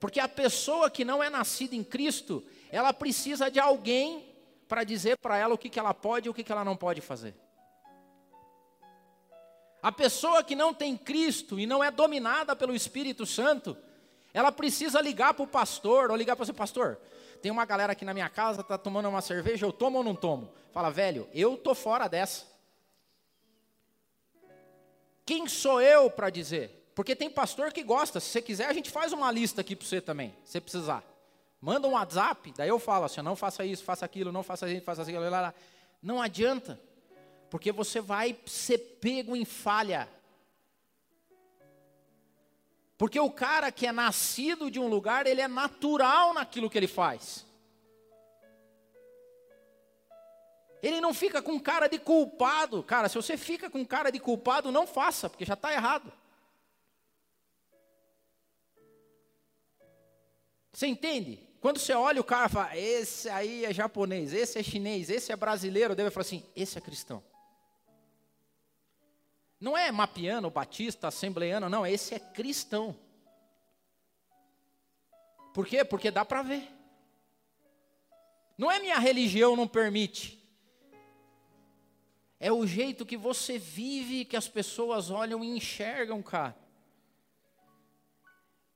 porque 0.00 0.20
a 0.20 0.28
pessoa 0.28 0.90
que 0.90 1.04
não 1.04 1.22
é 1.22 1.28
nascida 1.28 1.74
em 1.74 1.84
Cristo, 1.84 2.42
ela 2.70 2.92
precisa 2.92 3.50
de 3.50 3.60
alguém 3.60 4.34
para 4.66 4.84
dizer 4.84 5.18
para 5.18 5.36
ela 5.36 5.54
o 5.54 5.58
que, 5.58 5.68
que 5.68 5.78
ela 5.78 5.92
pode 5.92 6.28
e 6.28 6.30
o 6.30 6.34
que, 6.34 6.42
que 6.42 6.52
ela 6.52 6.64
não 6.64 6.76
pode 6.76 7.00
fazer. 7.00 7.34
A 9.84 9.92
pessoa 9.92 10.42
que 10.42 10.56
não 10.56 10.72
tem 10.72 10.96
Cristo 10.96 11.60
e 11.60 11.66
não 11.66 11.84
é 11.84 11.90
dominada 11.90 12.56
pelo 12.56 12.74
Espírito 12.74 13.26
Santo, 13.26 13.76
ela 14.32 14.50
precisa 14.50 14.98
ligar 14.98 15.34
para 15.34 15.42
o 15.42 15.46
pastor, 15.46 16.10
ou 16.10 16.16
ligar 16.16 16.34
para 16.36 16.46
seu 16.46 16.54
pastor, 16.54 16.98
tem 17.42 17.52
uma 17.52 17.66
galera 17.66 17.92
aqui 17.92 18.02
na 18.02 18.14
minha 18.14 18.30
casa, 18.30 18.64
tá 18.64 18.78
tomando 18.78 19.10
uma 19.10 19.20
cerveja, 19.20 19.66
eu 19.66 19.72
tomo 19.74 19.98
ou 19.98 20.02
não 20.02 20.14
tomo? 20.14 20.50
Fala, 20.72 20.90
velho, 20.90 21.28
eu 21.34 21.58
tô 21.58 21.74
fora 21.74 22.08
dessa. 22.08 22.46
Quem 25.26 25.46
sou 25.46 25.82
eu 25.82 26.10
para 26.10 26.30
dizer? 26.30 26.90
Porque 26.94 27.14
tem 27.14 27.28
pastor 27.28 27.70
que 27.70 27.82
gosta. 27.82 28.20
Se 28.20 28.30
você 28.30 28.40
quiser, 28.40 28.64
a 28.64 28.72
gente 28.72 28.88
faz 28.90 29.12
uma 29.12 29.30
lista 29.30 29.60
aqui 29.60 29.76
para 29.76 29.86
você 29.86 30.00
também, 30.00 30.34
se 30.46 30.58
precisar. 30.62 31.04
Manda 31.60 31.86
um 31.86 31.92
WhatsApp, 31.92 32.54
daí 32.56 32.70
eu 32.70 32.78
falo 32.78 33.04
assim: 33.04 33.20
não 33.20 33.36
faça 33.36 33.62
isso, 33.66 33.84
faça 33.84 34.06
aquilo, 34.06 34.32
não 34.32 34.42
faça 34.42 34.66
isso, 34.66 34.82
faça 34.82 35.02
aquilo. 35.02 35.28
Lá, 35.28 35.42
lá. 35.42 35.54
Não 36.02 36.22
adianta, 36.22 36.80
porque 37.54 37.70
você 37.70 38.00
vai 38.00 38.36
ser 38.46 38.78
pego 39.00 39.36
em 39.36 39.44
falha. 39.44 40.08
Porque 42.98 43.20
o 43.20 43.30
cara 43.30 43.70
que 43.70 43.86
é 43.86 43.92
nascido 43.92 44.68
de 44.68 44.80
um 44.80 44.88
lugar, 44.88 45.24
ele 45.24 45.40
é 45.40 45.46
natural 45.46 46.34
naquilo 46.34 46.68
que 46.68 46.76
ele 46.76 46.88
faz. 46.88 47.46
Ele 50.82 51.00
não 51.00 51.14
fica 51.14 51.40
com 51.40 51.60
cara 51.60 51.86
de 51.86 51.96
culpado. 51.96 52.82
Cara, 52.82 53.08
se 53.08 53.14
você 53.14 53.36
fica 53.36 53.70
com 53.70 53.86
cara 53.86 54.10
de 54.10 54.18
culpado, 54.18 54.72
não 54.72 54.84
faça, 54.84 55.30
porque 55.30 55.44
já 55.44 55.54
está 55.54 55.72
errado. 55.72 56.12
Você 60.72 60.88
entende? 60.88 61.38
Quando 61.60 61.78
você 61.78 61.92
olha 61.92 62.20
o 62.20 62.24
cara 62.24 62.46
e 62.46 62.52
fala, 62.52 62.76
esse 62.76 63.28
aí 63.28 63.64
é 63.64 63.72
japonês, 63.72 64.32
esse 64.32 64.58
é 64.58 64.62
chinês, 64.64 65.08
esse 65.08 65.30
é 65.30 65.36
brasileiro, 65.36 65.94
deve 65.94 66.10
falar 66.10 66.22
assim, 66.22 66.44
esse 66.56 66.76
é 66.76 66.80
cristão. 66.80 67.22
Não 69.64 69.78
é 69.78 69.90
mapiano, 69.90 70.50
batista, 70.50 71.08
assembleiano, 71.08 71.70
não, 71.70 71.86
esse 71.86 72.14
é 72.14 72.18
cristão. 72.18 72.94
Por 75.54 75.66
quê? 75.66 75.82
Porque 75.82 76.10
dá 76.10 76.22
para 76.22 76.42
ver. 76.42 76.68
Não 78.58 78.70
é 78.70 78.78
minha 78.78 78.98
religião 78.98 79.56
não 79.56 79.66
permite. 79.66 80.38
É 82.38 82.52
o 82.52 82.66
jeito 82.66 83.06
que 83.06 83.16
você 83.16 83.56
vive 83.58 84.26
que 84.26 84.36
as 84.36 84.46
pessoas 84.46 85.10
olham 85.10 85.42
e 85.42 85.56
enxergam, 85.56 86.22
cara. 86.22 86.54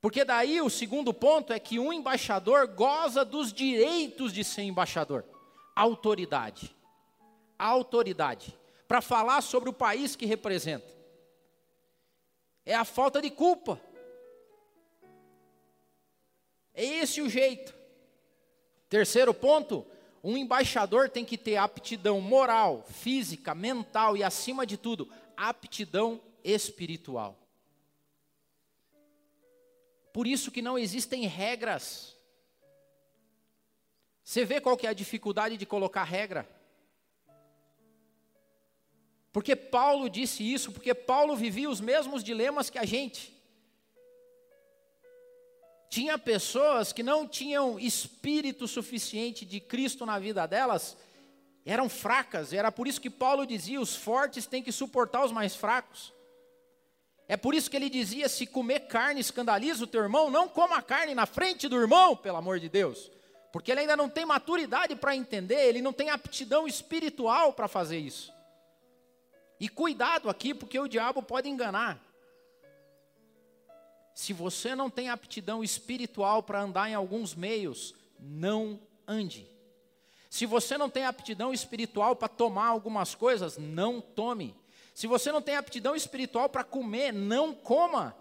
Porque 0.01 0.25
daí 0.25 0.59
o 0.59 0.71
segundo 0.71 1.13
ponto 1.13 1.53
é 1.53 1.59
que 1.59 1.77
um 1.77 1.93
embaixador 1.93 2.67
goza 2.67 3.23
dos 3.23 3.53
direitos 3.53 4.33
de 4.33 4.43
ser 4.43 4.63
embaixador. 4.63 5.23
Autoridade. 5.75 6.75
Autoridade 7.59 8.58
para 8.89 9.01
falar 9.01 9.41
sobre 9.41 9.69
o 9.69 9.73
país 9.73 10.15
que 10.15 10.25
representa. 10.25 10.91
É 12.65 12.73
a 12.73 12.83
falta 12.83 13.21
de 13.21 13.29
culpa. 13.29 13.79
É 16.73 16.83
esse 16.83 17.21
o 17.21 17.29
jeito. 17.29 17.71
Terceiro 18.89 19.31
ponto, 19.31 19.85
um 20.23 20.35
embaixador 20.35 21.07
tem 21.07 21.23
que 21.23 21.37
ter 21.37 21.57
aptidão 21.57 22.19
moral, 22.19 22.83
física, 22.89 23.53
mental 23.53 24.17
e, 24.17 24.23
acima 24.23 24.65
de 24.65 24.75
tudo, 24.75 25.07
aptidão 25.37 26.19
espiritual. 26.43 27.37
Por 30.11 30.25
isso 30.25 30.49
que 30.49 30.63
não 30.63 30.79
existem 30.79 31.27
regras. 31.27 32.17
Você 34.23 34.43
vê 34.43 34.59
qual 34.59 34.75
que 34.75 34.87
é 34.87 34.89
a 34.89 34.93
dificuldade 34.93 35.57
de 35.57 35.65
colocar 35.67 36.03
regra? 36.03 36.58
Porque 39.31 39.55
Paulo 39.55 40.09
disse 40.09 40.43
isso, 40.43 40.71
porque 40.71 40.93
Paulo 40.93 41.35
vivia 41.35 41.69
os 41.69 41.79
mesmos 41.79 42.23
dilemas 42.23 42.69
que 42.69 42.79
a 42.79 42.85
gente. 42.85 43.33
Tinha 45.89 46.17
pessoas 46.17 46.93
que 46.93 47.01
não 47.01 47.27
tinham 47.27 47.79
espírito 47.79 48.67
suficiente 48.67 49.45
de 49.45 49.59
Cristo 49.59 50.05
na 50.05 50.19
vida 50.19 50.45
delas, 50.45 50.95
eram 51.65 51.89
fracas, 51.89 52.53
era 52.53 52.71
por 52.71 52.87
isso 52.87 53.01
que 53.01 53.09
Paulo 53.09 53.45
dizia: 53.45 53.81
os 53.81 53.95
fortes 53.95 54.45
têm 54.45 54.63
que 54.63 54.71
suportar 54.71 55.25
os 55.25 55.31
mais 55.31 55.55
fracos. 55.55 56.13
É 57.27 57.37
por 57.37 57.53
isso 57.53 57.69
que 57.69 57.77
ele 57.77 57.89
dizia: 57.89 58.27
se 58.27 58.47
comer 58.47 58.81
carne 58.87 59.21
escandaliza 59.21 59.83
o 59.83 59.87
teu 59.87 60.01
irmão, 60.01 60.31
não 60.31 60.47
coma 60.47 60.81
carne 60.81 61.13
na 61.13 61.27
frente 61.27 61.67
do 61.67 61.75
irmão, 61.75 62.15
pelo 62.15 62.37
amor 62.37 62.59
de 62.59 62.69
Deus. 62.69 63.11
Porque 63.51 63.71
ele 63.71 63.81
ainda 63.81 63.97
não 63.97 64.09
tem 64.09 64.25
maturidade 64.25 64.95
para 64.95 65.15
entender, 65.15 65.67
ele 65.67 65.81
não 65.81 65.93
tem 65.93 66.09
aptidão 66.09 66.67
espiritual 66.67 67.53
para 67.53 67.67
fazer 67.67 67.97
isso. 67.97 68.31
E 69.59 69.67
cuidado 69.67 70.29
aqui, 70.29 70.53
porque 70.53 70.79
o 70.79 70.87
diabo 70.87 71.21
pode 71.21 71.49
enganar. 71.49 72.01
Se 74.13 74.33
você 74.33 74.75
não 74.75 74.89
tem 74.89 75.09
aptidão 75.09 75.63
espiritual 75.63 76.43
para 76.43 76.61
andar 76.61 76.89
em 76.89 76.93
alguns 76.93 77.35
meios, 77.35 77.93
não 78.19 78.79
ande. 79.07 79.47
Se 80.29 80.45
você 80.45 80.77
não 80.77 80.89
tem 80.89 81.05
aptidão 81.05 81.53
espiritual 81.53 82.15
para 82.15 82.27
tomar 82.27 82.67
algumas 82.67 83.15
coisas, 83.15 83.57
não 83.57 83.99
tome. 83.99 84.55
Se 84.93 85.07
você 85.07 85.31
não 85.31 85.41
tem 85.41 85.55
aptidão 85.55 85.95
espiritual 85.95 86.49
para 86.49 86.63
comer, 86.63 87.11
não 87.11 87.53
coma. 87.53 88.15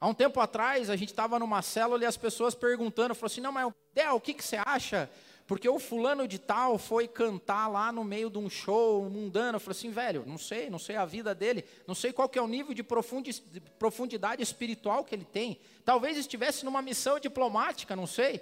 Há 0.00 0.08
um 0.08 0.14
tempo 0.14 0.40
atrás, 0.40 0.88
a 0.88 0.96
gente 0.96 1.10
estava 1.10 1.38
numa 1.38 1.60
célula 1.60 2.02
e 2.02 2.06
as 2.06 2.16
pessoas 2.16 2.54
perguntando, 2.54 3.14
falou 3.14 3.26
assim, 3.26 3.42
não, 3.42 3.52
mas 3.52 3.70
Del, 3.92 4.16
o 4.16 4.20
que, 4.20 4.32
que 4.32 4.42
você 4.42 4.56
acha? 4.64 5.10
Porque 5.50 5.68
o 5.68 5.80
fulano 5.80 6.28
de 6.28 6.38
tal 6.38 6.78
foi 6.78 7.08
cantar 7.08 7.66
lá 7.66 7.90
no 7.90 8.04
meio 8.04 8.30
de 8.30 8.38
um 8.38 8.48
show 8.48 9.10
mundano. 9.10 9.56
Eu 9.56 9.60
falei 9.60 9.76
assim, 9.76 9.90
velho, 9.90 10.22
não 10.24 10.38
sei, 10.38 10.70
não 10.70 10.78
sei 10.78 10.94
a 10.94 11.04
vida 11.04 11.34
dele, 11.34 11.64
não 11.88 11.94
sei 11.96 12.12
qual 12.12 12.28
que 12.28 12.38
é 12.38 12.42
o 12.42 12.46
nível 12.46 12.72
de 12.72 12.84
profundidade 12.84 14.40
espiritual 14.44 15.04
que 15.04 15.12
ele 15.12 15.24
tem. 15.24 15.58
Talvez 15.84 16.16
estivesse 16.16 16.64
numa 16.64 16.80
missão 16.80 17.18
diplomática, 17.18 17.96
não 17.96 18.06
sei. 18.06 18.40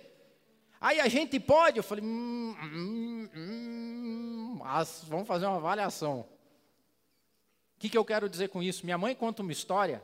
Aí 0.79 1.01
a 1.01 1.09
gente 1.09 1.41
pode, 1.41 1.79
eu 1.79 1.83
falei, 1.83 2.05
hum, 2.05 2.55
hum, 2.63 3.31
hum, 3.35 4.59
vamos 5.07 5.27
fazer 5.27 5.47
uma 5.47 5.57
avaliação. 5.57 6.21
O 6.21 6.27
que, 7.79 7.89
que 7.89 7.97
eu 7.97 8.05
quero 8.05 8.29
dizer 8.29 8.51
com 8.51 8.63
isso? 8.63 8.85
Minha 8.85 8.99
mãe 8.99 9.15
conta 9.15 9.41
uma 9.41 9.51
história 9.51 10.03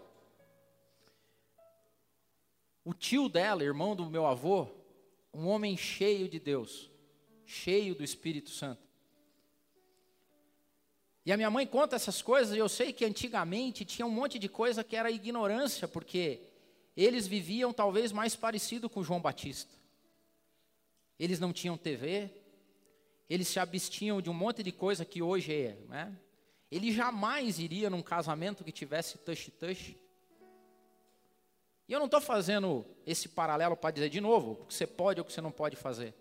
o 2.82 2.94
tio 2.94 3.28
dela, 3.28 3.62
irmão 3.62 3.94
do 3.94 4.08
meu 4.08 4.24
avô, 4.24 4.68
um 5.34 5.48
homem 5.48 5.76
cheio 5.76 6.28
de 6.30 6.38
Deus, 6.38 6.93
cheio 7.54 7.94
do 7.94 8.02
Espírito 8.02 8.50
Santo. 8.50 8.82
E 11.24 11.32
a 11.32 11.36
minha 11.36 11.50
mãe 11.50 11.66
conta 11.66 11.96
essas 11.96 12.20
coisas, 12.20 12.54
e 12.54 12.58
eu 12.58 12.68
sei 12.68 12.92
que 12.92 13.04
antigamente 13.04 13.84
tinha 13.84 14.04
um 14.04 14.10
monte 14.10 14.38
de 14.38 14.48
coisa 14.48 14.84
que 14.84 14.94
era 14.94 15.10
ignorância, 15.10 15.88
porque 15.88 16.40
eles 16.96 17.26
viviam 17.26 17.72
talvez 17.72 18.12
mais 18.12 18.36
parecido 18.36 18.90
com 18.90 19.02
João 19.02 19.20
Batista. 19.20 19.72
Eles 21.18 21.40
não 21.40 21.52
tinham 21.52 21.78
TV, 21.78 22.30
eles 23.30 23.48
se 23.48 23.58
abstinham 23.58 24.20
de 24.20 24.28
um 24.28 24.34
monte 24.34 24.62
de 24.62 24.72
coisa 24.72 25.04
que 25.04 25.22
hoje 25.22 25.52
é, 25.52 25.78
né? 25.88 26.14
Ele 26.70 26.92
jamais 26.92 27.58
iria 27.58 27.88
num 27.88 28.02
casamento 28.02 28.64
que 28.64 28.72
tivesse 28.72 29.16
touch-touch. 29.18 29.96
E 31.88 31.92
eu 31.92 31.98
não 31.98 32.06
estou 32.06 32.20
fazendo 32.20 32.84
esse 33.06 33.28
paralelo 33.28 33.76
para 33.76 33.92
dizer 33.92 34.10
de 34.10 34.20
novo 34.20 34.52
o 34.52 34.66
que 34.66 34.74
você 34.74 34.86
pode 34.86 35.20
ou 35.20 35.24
o 35.24 35.26
que 35.26 35.32
você 35.32 35.40
não 35.40 35.52
pode 35.52 35.76
fazer. 35.76 36.14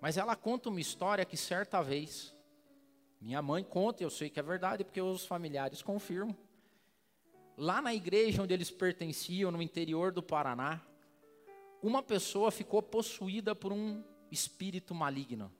Mas 0.00 0.16
ela 0.16 0.34
conta 0.34 0.68
uma 0.68 0.80
história 0.80 1.24
que 1.24 1.36
certa 1.36 1.82
vez, 1.82 2.34
minha 3.20 3.42
mãe 3.42 3.62
conta, 3.62 4.02
eu 4.02 4.10
sei 4.10 4.30
que 4.30 4.40
é 4.40 4.42
verdade, 4.42 4.82
porque 4.82 5.00
os 5.00 5.26
familiares 5.26 5.82
confirmam. 5.82 6.36
Lá 7.56 7.82
na 7.82 7.94
igreja 7.94 8.42
onde 8.42 8.54
eles 8.54 8.70
pertenciam, 8.70 9.50
no 9.50 9.60
interior 9.60 10.10
do 10.10 10.22
Paraná, 10.22 10.80
uma 11.82 12.02
pessoa 12.02 12.50
ficou 12.50 12.82
possuída 12.82 13.54
por 13.54 13.72
um 13.72 14.02
espírito 14.30 14.94
maligno. 14.94 15.52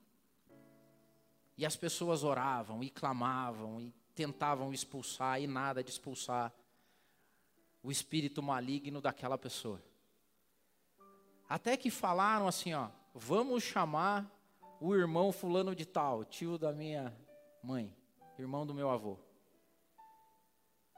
E 1.55 1.65
as 1.65 1.75
pessoas 1.75 2.23
oravam 2.23 2.83
e 2.83 2.89
clamavam 2.89 3.79
e 3.79 3.93
tentavam 4.15 4.73
expulsar, 4.73 5.39
e 5.39 5.45
nada 5.45 5.83
de 5.83 5.91
expulsar 5.91 6.51
o 7.83 7.91
espírito 7.91 8.41
maligno 8.41 8.99
daquela 8.99 9.37
pessoa. 9.37 9.81
Até 11.47 11.77
que 11.77 11.91
falaram 11.91 12.47
assim, 12.47 12.73
ó, 12.73 12.89
vamos 13.13 13.63
chamar 13.63 14.29
o 14.79 14.95
irmão 14.95 15.31
fulano 15.31 15.75
de 15.75 15.85
tal, 15.85 16.25
tio 16.25 16.57
da 16.57 16.71
minha 16.71 17.15
mãe, 17.61 17.95
irmão 18.37 18.65
do 18.65 18.73
meu 18.73 18.89
avô. 18.89 19.17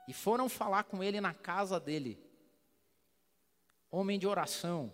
E 0.07 0.14
foram 0.14 0.47
falar 0.49 0.84
com 0.84 1.03
ele 1.03 1.20
na 1.20 1.34
casa 1.34 1.80
dele. 1.80 2.22
Homem 3.89 4.20
de 4.20 4.28
oração, 4.28 4.91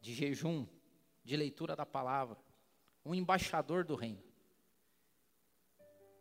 de 0.00 0.12
jejum, 0.12 0.66
de 1.24 1.36
leitura 1.36 1.76
da 1.76 1.86
palavra, 1.86 2.36
um 3.04 3.14
embaixador 3.14 3.84
do 3.84 3.94
reino. 3.94 4.22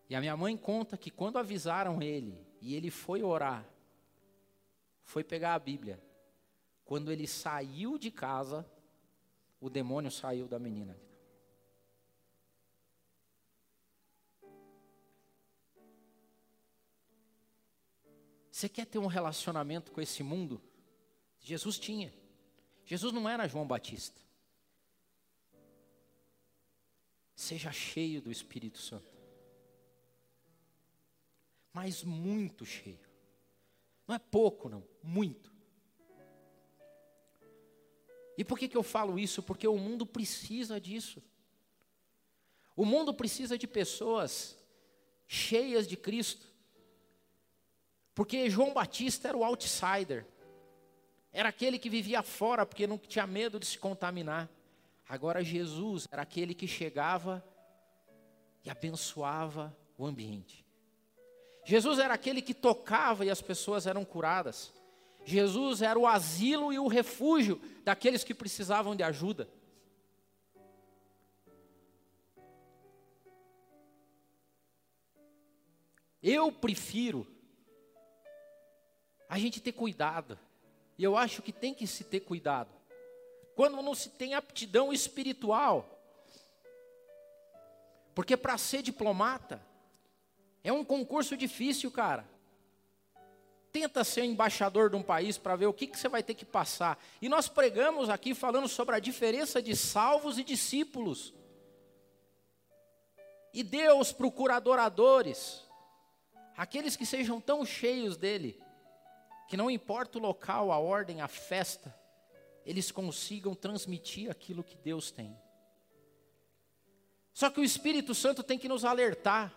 E 0.09 0.15
a 0.15 0.19
minha 0.19 0.35
mãe 0.35 0.57
conta 0.57 0.97
que 0.97 1.11
quando 1.11 1.37
avisaram 1.37 2.01
ele 2.01 2.45
e 2.59 2.75
ele 2.75 2.89
foi 2.89 3.21
orar, 3.21 3.65
foi 5.03 5.23
pegar 5.23 5.53
a 5.53 5.59
Bíblia. 5.59 6.03
Quando 6.83 7.11
ele 7.11 7.27
saiu 7.27 7.97
de 7.97 8.09
casa, 8.09 8.65
o 9.59 9.69
demônio 9.69 10.11
saiu 10.11 10.47
da 10.47 10.57
menina. 10.57 10.97
Você 18.51 18.67
quer 18.67 18.85
ter 18.85 18.99
um 18.99 19.07
relacionamento 19.07 19.91
com 19.91 20.01
esse 20.01 20.21
mundo? 20.21 20.61
Jesus 21.39 21.79
tinha. 21.79 22.13
Jesus 22.85 23.13
não 23.13 23.29
era 23.29 23.47
João 23.47 23.65
Batista. 23.65 24.19
Seja 27.33 27.71
cheio 27.71 28.21
do 28.21 28.29
Espírito 28.29 28.77
Santo. 28.77 29.09
Mas 31.71 32.03
muito 32.03 32.65
cheio. 32.65 32.99
Não 34.05 34.15
é 34.15 34.19
pouco, 34.19 34.67
não, 34.67 34.83
muito. 35.01 35.58
E 38.39 38.43
por 38.45 38.57
que, 38.57 38.69
que 38.69 38.77
eu 38.77 38.83
falo 38.83 39.19
isso? 39.19 39.43
Porque 39.43 39.67
o 39.67 39.77
mundo 39.77 40.05
precisa 40.05 40.79
disso. 40.79 41.21
O 42.73 42.85
mundo 42.85 43.13
precisa 43.13 43.57
de 43.57 43.67
pessoas 43.67 44.57
cheias 45.27 45.85
de 45.85 45.97
Cristo. 45.97 46.47
Porque 48.15 48.49
João 48.49 48.73
Batista 48.73 49.27
era 49.27 49.37
o 49.37 49.43
outsider. 49.43 50.25
Era 51.33 51.49
aquele 51.49 51.77
que 51.77 51.89
vivia 51.89 52.23
fora 52.23 52.65
porque 52.65 52.87
não 52.87 52.97
tinha 52.97 53.27
medo 53.27 53.59
de 53.59 53.65
se 53.65 53.77
contaminar. 53.77 54.49
Agora 55.09 55.43
Jesus 55.43 56.07
era 56.09 56.21
aquele 56.21 56.53
que 56.53 56.65
chegava 56.65 57.43
e 58.63 58.69
abençoava 58.69 59.77
o 59.97 60.05
ambiente. 60.05 60.65
Jesus 61.65 61.99
era 61.99 62.13
aquele 62.13 62.41
que 62.41 62.53
tocava 62.53 63.25
e 63.25 63.29
as 63.29 63.41
pessoas 63.41 63.85
eram 63.85 64.05
curadas. 64.05 64.78
Jesus 65.25 65.81
era 65.81 65.97
o 65.97 66.07
asilo 66.07 66.73
e 66.73 66.79
o 66.79 66.87
refúgio 66.87 67.61
daqueles 67.83 68.23
que 68.23 68.33
precisavam 68.33 68.95
de 68.95 69.03
ajuda. 69.03 69.49
Eu 76.21 76.51
prefiro 76.51 77.25
a 79.29 79.37
gente 79.37 79.61
ter 79.61 79.71
cuidado. 79.71 80.37
E 80.97 81.03
eu 81.03 81.15
acho 81.15 81.41
que 81.41 81.53
tem 81.53 81.73
que 81.73 81.87
se 81.87 82.03
ter 82.03 82.19
cuidado. 82.21 82.69
Quando 83.55 83.81
não 83.81 83.95
se 83.95 84.09
tem 84.09 84.33
aptidão 84.33 84.91
espiritual. 84.91 85.97
Porque 88.13 88.35
para 88.35 88.57
ser 88.57 88.81
diplomata, 88.81 89.65
é 90.63 90.73
um 90.73 90.83
concurso 90.83 91.37
difícil, 91.37 91.89
cara. 91.89 92.27
Tenta 93.71 94.03
ser 94.03 94.23
embaixador 94.23 94.89
de 94.89 94.95
um 94.95 95.03
país 95.03 95.37
para 95.37 95.55
ver 95.55 95.67
o 95.67 95.73
que, 95.73 95.87
que 95.87 95.97
você 95.97 96.09
vai 96.09 96.23
ter 96.23 96.33
que 96.33 96.45
passar. 96.45 96.97
E 97.21 97.29
nós 97.29 97.47
pregamos 97.47 98.09
aqui 98.09 98.33
falando 98.33 98.67
sobre 98.67 98.95
a 98.95 98.99
diferença 98.99 99.61
de 99.61 99.75
salvos 99.75 100.37
e 100.39 100.43
discípulos. 100.43 101.33
E 103.53 103.63
Deus 103.63 104.11
procura 104.11 104.55
adoradores, 104.55 105.63
aqueles 106.55 106.95
que 106.95 107.05
sejam 107.05 107.39
tão 107.39 107.65
cheios 107.65 108.17
dele, 108.17 108.61
que 109.47 109.57
não 109.57 109.69
importa 109.69 110.17
o 110.17 110.21
local, 110.21 110.71
a 110.71 110.77
ordem, 110.77 111.21
a 111.21 111.27
festa, 111.27 111.95
eles 112.65 112.91
consigam 112.91 113.55
transmitir 113.55 114.29
aquilo 114.29 114.63
que 114.63 114.77
Deus 114.77 115.09
tem. 115.09 115.35
Só 117.33 117.49
que 117.49 117.59
o 117.59 117.63
Espírito 117.63 118.13
Santo 118.13 118.43
tem 118.43 118.59
que 118.59 118.67
nos 118.67 118.83
alertar. 118.83 119.53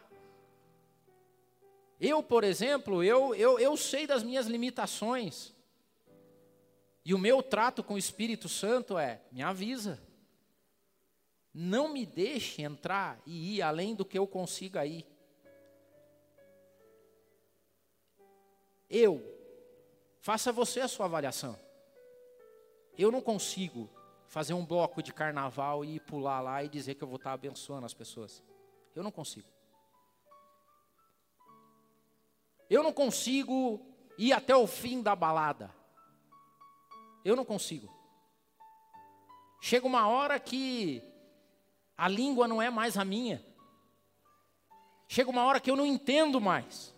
Eu, 2.05 2.21
por 2.21 2.43
exemplo, 2.43 3.05
eu, 3.05 3.33
eu, 3.33 3.61
eu 3.61 3.77
sei 3.77 4.09
das 4.09 4.25
minhas 4.25 4.49
limitações. 4.49 5.55
E 7.05 7.15
o 7.15 7.19
meu 7.19 7.41
trato 7.45 7.81
com 7.85 7.95
o 7.95 7.99
Espírito 7.99 8.49
Santo 8.49 8.99
é: 8.99 9.23
me 9.31 9.41
avisa. 9.41 10.03
Não 11.55 11.93
me 11.93 12.05
deixe 12.05 12.61
entrar 12.61 13.23
e 13.25 13.55
ir 13.55 13.63
além 13.63 13.95
do 13.95 14.05
que 14.05 14.19
eu 14.19 14.27
consiga 14.27 14.85
ir. 14.85 15.07
Eu, 18.91 19.23
faça 20.21 20.51
você 20.51 20.81
a 20.81 20.89
sua 20.89 21.07
avaliação. 21.07 21.57
Eu 22.99 23.13
não 23.13 23.21
consigo 23.21 23.89
fazer 24.27 24.55
um 24.55 24.67
bloco 24.67 25.01
de 25.05 25.13
carnaval 25.13 25.85
e 25.85 26.01
pular 26.01 26.41
lá 26.41 26.65
e 26.65 26.69
dizer 26.69 26.97
que 26.97 27.05
eu 27.05 27.09
vou 27.09 27.17
estar 27.17 27.33
abençoando 27.33 27.87
as 27.87 27.95
pessoas. 27.95 28.43
Eu 28.93 29.05
não 29.05 29.13
consigo. 29.13 29.62
Eu 32.73 32.83
não 32.83 32.91
consigo 32.91 33.85
ir 34.17 34.33
até 34.33 34.57
o 34.57 34.67
fim 34.67 35.03
da 35.03 35.15
balada. 35.15 35.71
Eu 37.23 37.37
não 37.37 37.45
consigo. 37.45 37.87
Chega 39.61 39.87
uma 39.87 40.09
hora 40.09 40.41
que 40.41 41.03
a 41.99 42.09
língua 42.09 42.49
não 42.49 42.63
é 42.63 42.71
mais 42.71 42.97
a 42.97 43.05
minha. 43.05 43.45
Chega 45.07 45.29
uma 45.29 45.45
hora 45.45 45.61
que 45.61 45.71
eu 45.71 45.77
não 45.77 45.85
entendo 45.85 46.41
mais. 46.41 46.97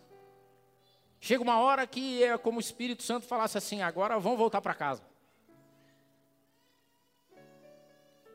Chega 1.20 1.43
uma 1.43 1.59
hora 1.59 1.89
que 1.89 2.22
é 2.22 2.39
como 2.39 2.59
o 2.59 2.61
Espírito 2.61 3.03
Santo 3.03 3.27
falasse 3.27 3.59
assim: 3.59 3.83
agora 3.83 4.16
vamos 4.20 4.39
voltar 4.39 4.61
para 4.61 4.75
casa. 4.75 5.03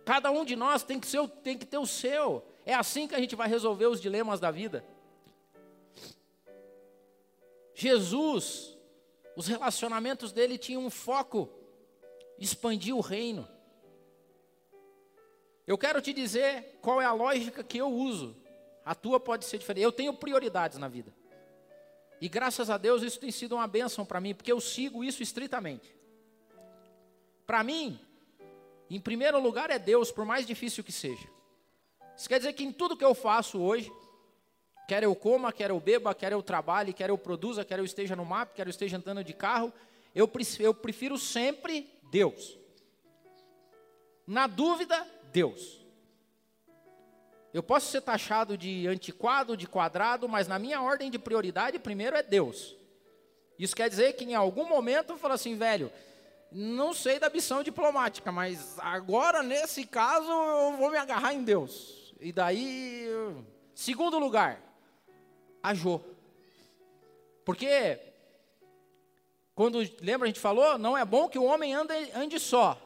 Cada 0.03 0.29
um 0.29 0.43
de 0.43 0.57
nós 0.57 0.83
tem 0.83 0.99
que, 0.99 1.07
ser, 1.07 1.25
tem 1.41 1.57
que 1.57 1.65
ter 1.65 1.77
o 1.77 1.87
seu. 1.87 2.45
É 2.65 2.73
assim 2.73 3.07
que 3.07 3.15
a 3.15 3.19
gente 3.19 3.33
vai 3.33 3.47
resolver 3.47 3.85
os 3.85 4.01
dilemas 4.01 4.41
da 4.41 4.51
vida. 4.51 4.83
Jesus, 7.79 8.77
os 9.37 9.47
relacionamentos 9.47 10.33
dele 10.33 10.57
tinham 10.57 10.85
um 10.85 10.89
foco, 10.89 11.49
expandir 12.37 12.93
o 12.93 12.99
reino. 12.99 13.47
Eu 15.65 15.77
quero 15.77 16.01
te 16.01 16.11
dizer 16.11 16.77
qual 16.81 17.01
é 17.01 17.05
a 17.05 17.13
lógica 17.13 17.63
que 17.63 17.77
eu 17.77 17.87
uso. 17.87 18.35
A 18.83 18.93
tua 18.93 19.17
pode 19.17 19.45
ser 19.45 19.57
diferente. 19.59 19.83
Eu 19.83 19.93
tenho 19.93 20.13
prioridades 20.13 20.77
na 20.77 20.89
vida. 20.89 21.15
E 22.19 22.27
graças 22.27 22.69
a 22.69 22.77
Deus 22.77 23.01
isso 23.01 23.17
tem 23.17 23.31
sido 23.31 23.55
uma 23.55 23.67
bênção 23.67 24.05
para 24.05 24.19
mim, 24.19 24.33
porque 24.33 24.51
eu 24.51 24.59
sigo 24.59 25.01
isso 25.01 25.23
estritamente. 25.23 25.95
Para 27.47 27.63
mim, 27.63 27.97
em 28.89 28.99
primeiro 28.99 29.39
lugar 29.39 29.69
é 29.69 29.79
Deus, 29.79 30.11
por 30.11 30.25
mais 30.25 30.45
difícil 30.45 30.83
que 30.83 30.91
seja. 30.91 31.29
Isso 32.17 32.27
quer 32.27 32.39
dizer 32.39 32.51
que 32.51 32.63
em 32.65 32.73
tudo 32.73 32.97
que 32.97 33.05
eu 33.05 33.15
faço 33.15 33.57
hoje, 33.57 33.89
quer 34.89 35.03
eu 35.03 35.15
coma, 35.15 35.53
quer 35.53 35.69
eu 35.69 35.79
beba, 35.79 36.15
quer 36.15 36.31
eu 36.31 36.41
trabalhe, 36.41 36.93
quer 36.93 37.11
eu 37.11 37.17
produza, 37.17 37.63
quer 37.63 37.77
eu 37.77 37.85
esteja 37.85 38.15
no 38.15 38.25
mapa, 38.25 38.53
quer 38.55 38.65
eu 38.65 38.71
esteja 38.71 38.97
andando 38.97 39.23
de 39.23 39.33
carro, 39.33 39.71
eu 40.15 40.27
prefiro, 40.27 41.15
sempre 41.15 41.87
Deus. 42.09 42.57
Na 44.25 44.47
dúvida, 44.47 45.07
Deus. 45.31 45.85
Eu 47.53 47.61
posso 47.61 47.91
ser 47.91 48.01
taxado 48.01 48.57
de 48.57 48.87
antiquado, 48.87 49.55
de 49.55 49.67
quadrado, 49.67 50.27
mas 50.27 50.47
na 50.47 50.57
minha 50.57 50.81
ordem 50.81 51.11
de 51.11 51.19
prioridade, 51.19 51.77
primeiro 51.77 52.15
é 52.15 52.23
Deus. 52.23 52.75
Isso 53.59 53.75
quer 53.75 53.89
dizer 53.89 54.13
que 54.13 54.23
em 54.23 54.33
algum 54.33 54.67
momento 54.67 55.11
eu 55.13 55.19
falo 55.19 55.35
assim, 55.35 55.55
velho, 55.55 55.91
não 56.51 56.95
sei 56.95 57.19
da 57.19 57.29
missão 57.29 57.61
diplomática, 57.61 58.31
mas 58.31 58.79
agora 58.79 59.43
nesse 59.43 59.85
caso 59.85 60.31
eu 60.31 60.77
vou 60.77 60.89
me 60.89 60.97
agarrar 60.97 61.35
em 61.35 61.43
Deus. 61.43 62.11
E 62.19 62.31
daí, 62.31 63.07
segundo 63.75 64.17
lugar, 64.17 64.67
a 65.61 65.73
Jô. 65.73 66.01
Porque 67.45 67.99
quando 69.55 69.79
lembra 70.01 70.25
a 70.25 70.27
gente 70.27 70.39
falou, 70.39 70.77
não 70.77 70.97
é 70.97 71.03
bom 71.03 71.27
que 71.27 71.37
o 71.37 71.43
homem 71.43 71.73
ande, 71.73 71.93
ande 72.15 72.39
só. 72.39 72.79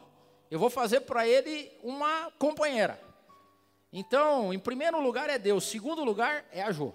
Eu 0.50 0.58
vou 0.58 0.68
fazer 0.68 1.02
para 1.02 1.26
ele 1.26 1.70
uma 1.82 2.30
companheira. 2.38 3.00
Então, 3.92 4.52
em 4.52 4.58
primeiro 4.58 5.00
lugar 5.00 5.30
é 5.30 5.38
Deus, 5.38 5.64
segundo 5.64 6.02
lugar 6.02 6.44
é 6.50 6.62
a 6.62 6.72
Jô. 6.72 6.92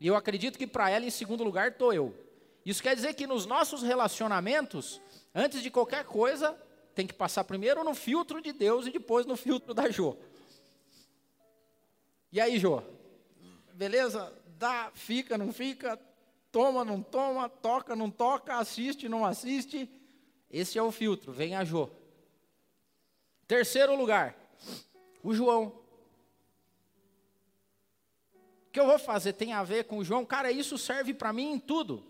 E 0.00 0.06
eu 0.06 0.16
acredito 0.16 0.58
que 0.58 0.66
para 0.66 0.90
ela, 0.90 1.04
em 1.04 1.10
segundo 1.10 1.44
lugar, 1.44 1.68
estou 1.68 1.92
eu. 1.92 2.12
Isso 2.64 2.82
quer 2.82 2.96
dizer 2.96 3.14
que 3.14 3.26
nos 3.26 3.46
nossos 3.46 3.82
relacionamentos, 3.82 5.00
antes 5.34 5.62
de 5.62 5.70
qualquer 5.70 6.04
coisa, 6.04 6.58
tem 6.94 7.06
que 7.06 7.14
passar 7.14 7.44
primeiro 7.44 7.84
no 7.84 7.94
filtro 7.94 8.42
de 8.42 8.52
Deus 8.52 8.86
e 8.86 8.90
depois 8.90 9.24
no 9.24 9.36
filtro 9.36 9.72
da 9.72 9.88
Jô. 9.88 10.16
E 12.32 12.40
aí, 12.40 12.58
Jô? 12.58 12.82
Beleza? 13.80 14.30
Dá, 14.58 14.90
fica, 14.92 15.38
não 15.38 15.54
fica, 15.54 15.98
toma, 16.52 16.84
não 16.84 17.02
toma, 17.02 17.48
toca, 17.48 17.96
não 17.96 18.10
toca, 18.10 18.58
assiste, 18.58 19.08
não 19.08 19.24
assiste. 19.24 19.88
Esse 20.50 20.78
é 20.78 20.82
o 20.82 20.92
filtro, 20.92 21.32
vem 21.32 21.56
a 21.56 21.64
Jô. 21.64 21.88
Terceiro 23.48 23.96
lugar, 23.96 24.36
o 25.22 25.32
João. 25.32 25.72
O 28.66 28.70
que 28.70 28.78
eu 28.78 28.86
vou 28.86 28.98
fazer 28.98 29.32
tem 29.32 29.54
a 29.54 29.62
ver 29.62 29.84
com 29.84 29.96
o 29.96 30.04
João? 30.04 30.26
Cara, 30.26 30.52
isso 30.52 30.76
serve 30.76 31.14
para 31.14 31.32
mim 31.32 31.52
em 31.52 31.58
tudo. 31.58 32.04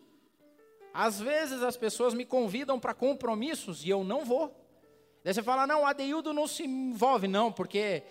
Às 0.93 1.21
vezes 1.21 1.63
as 1.63 1.77
pessoas 1.77 2.15
me 2.15 2.25
convidam 2.25 2.81
para 2.81 2.95
compromissos 2.95 3.85
e 3.85 3.91
eu 3.91 4.03
não 4.03 4.25
vou. 4.25 4.49
Daí 5.23 5.33
você 5.33 5.41
fala, 5.41 5.69
não, 5.69 5.87
Adeildo 5.87 6.33
não 6.33 6.49
se 6.49 6.65
envolve, 6.65 7.29
não, 7.29 7.53
porque 7.53 8.03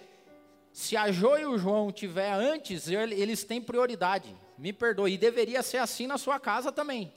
se 0.71 0.95
a 0.95 1.11
Jo 1.11 1.37
e 1.37 1.45
o 1.45 1.57
João 1.57 1.91
tiver 1.91 2.31
antes, 2.31 2.87
eles 2.87 3.43
têm 3.43 3.61
prioridade. 3.61 4.35
Me 4.57 4.71
perdoe. 4.71 5.13
E 5.13 5.17
deveria 5.17 5.63
ser 5.63 5.77
assim 5.77 6.07
na 6.07 6.17
sua 6.17 6.39
casa 6.39 6.71
também. 6.71 7.11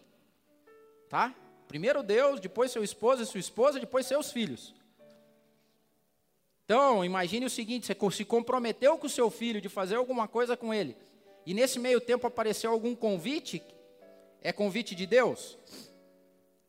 Tá? 1.08 1.34
Primeiro 1.68 2.02
Deus, 2.02 2.40
depois 2.40 2.70
seu 2.70 2.82
esposo 2.84 3.22
e 3.22 3.26
sua 3.26 3.40
esposa, 3.40 3.80
depois 3.80 4.06
seus 4.06 4.30
filhos. 4.30 4.74
Então, 6.64 7.04
imagine 7.04 7.46
o 7.46 7.50
seguinte: 7.50 7.86
você 7.86 8.16
se 8.16 8.24
comprometeu 8.24 8.96
com 8.96 9.06
o 9.06 9.10
seu 9.10 9.30
filho 9.30 9.60
de 9.60 9.68
fazer 9.68 9.96
alguma 9.96 10.28
coisa 10.28 10.56
com 10.56 10.72
ele, 10.72 10.96
e 11.44 11.52
nesse 11.52 11.78
meio 11.78 12.00
tempo 12.00 12.26
apareceu 12.26 12.70
algum 12.70 12.94
convite, 12.94 13.62
é 14.40 14.52
convite 14.52 14.94
de 14.94 15.06
Deus? 15.06 15.58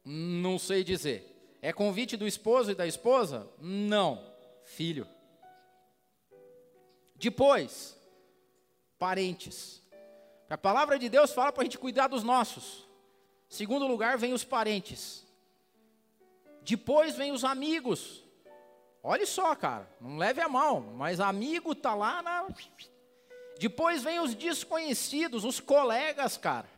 Não 0.03 0.59
sei 0.59 0.83
dizer. 0.83 1.29
É 1.61 1.71
convite 1.71 2.17
do 2.17 2.27
esposo 2.27 2.71
e 2.71 2.75
da 2.75 2.85
esposa? 2.85 3.47
Não, 3.59 4.21
filho. 4.63 5.07
Depois, 7.23 7.97
parentes. 8.99 9.81
A 10.49 10.57
palavra 10.57 10.99
de 10.99 11.07
Deus 11.07 11.31
fala 11.31 11.53
para 11.53 11.61
a 11.61 11.63
gente 11.63 11.77
cuidar 11.77 12.07
dos 12.07 12.21
nossos. 12.21 12.85
Segundo 13.47 13.87
lugar, 13.87 14.17
vem 14.17 14.33
os 14.33 14.43
parentes. 14.43 15.25
Depois 16.63 17.15
vem 17.15 17.31
os 17.31 17.45
amigos. 17.45 18.21
Olhe 19.01 19.25
só, 19.25 19.55
cara, 19.55 19.89
não 20.01 20.17
leve 20.17 20.41
a 20.41 20.49
mão, 20.49 20.81
mas 20.97 21.21
amigo 21.21 21.73
tá 21.73 21.95
lá 21.95 22.21
na. 22.21 22.45
Depois 23.57 24.03
vem 24.03 24.19
os 24.19 24.35
desconhecidos, 24.35 25.45
os 25.45 25.61
colegas, 25.61 26.35
cara. 26.35 26.69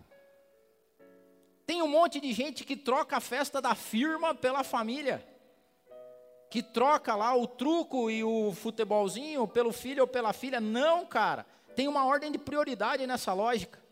Tem 1.65 1.81
um 1.81 1.87
monte 1.87 2.21
de 2.21 2.31
gente 2.31 2.63
que 2.63 2.77
troca 2.77 3.17
a 3.17 3.19
festa 3.19 3.59
da 3.59 3.73
firma 3.73 4.35
pela 4.35 4.63
família. 4.63 5.25
Que 6.49 6.61
troca 6.61 7.15
lá 7.15 7.35
o 7.35 7.47
truco 7.47 8.09
e 8.09 8.23
o 8.23 8.53
futebolzinho 8.53 9.47
pelo 9.47 9.73
filho 9.73 10.01
ou 10.01 10.07
pela 10.07 10.33
filha. 10.33 10.61
Não, 10.61 11.05
cara. 11.05 11.45
Tem 11.75 11.87
uma 11.87 12.05
ordem 12.05 12.31
de 12.31 12.37
prioridade 12.37 13.05
nessa 13.05 13.33
lógica. 13.33 13.83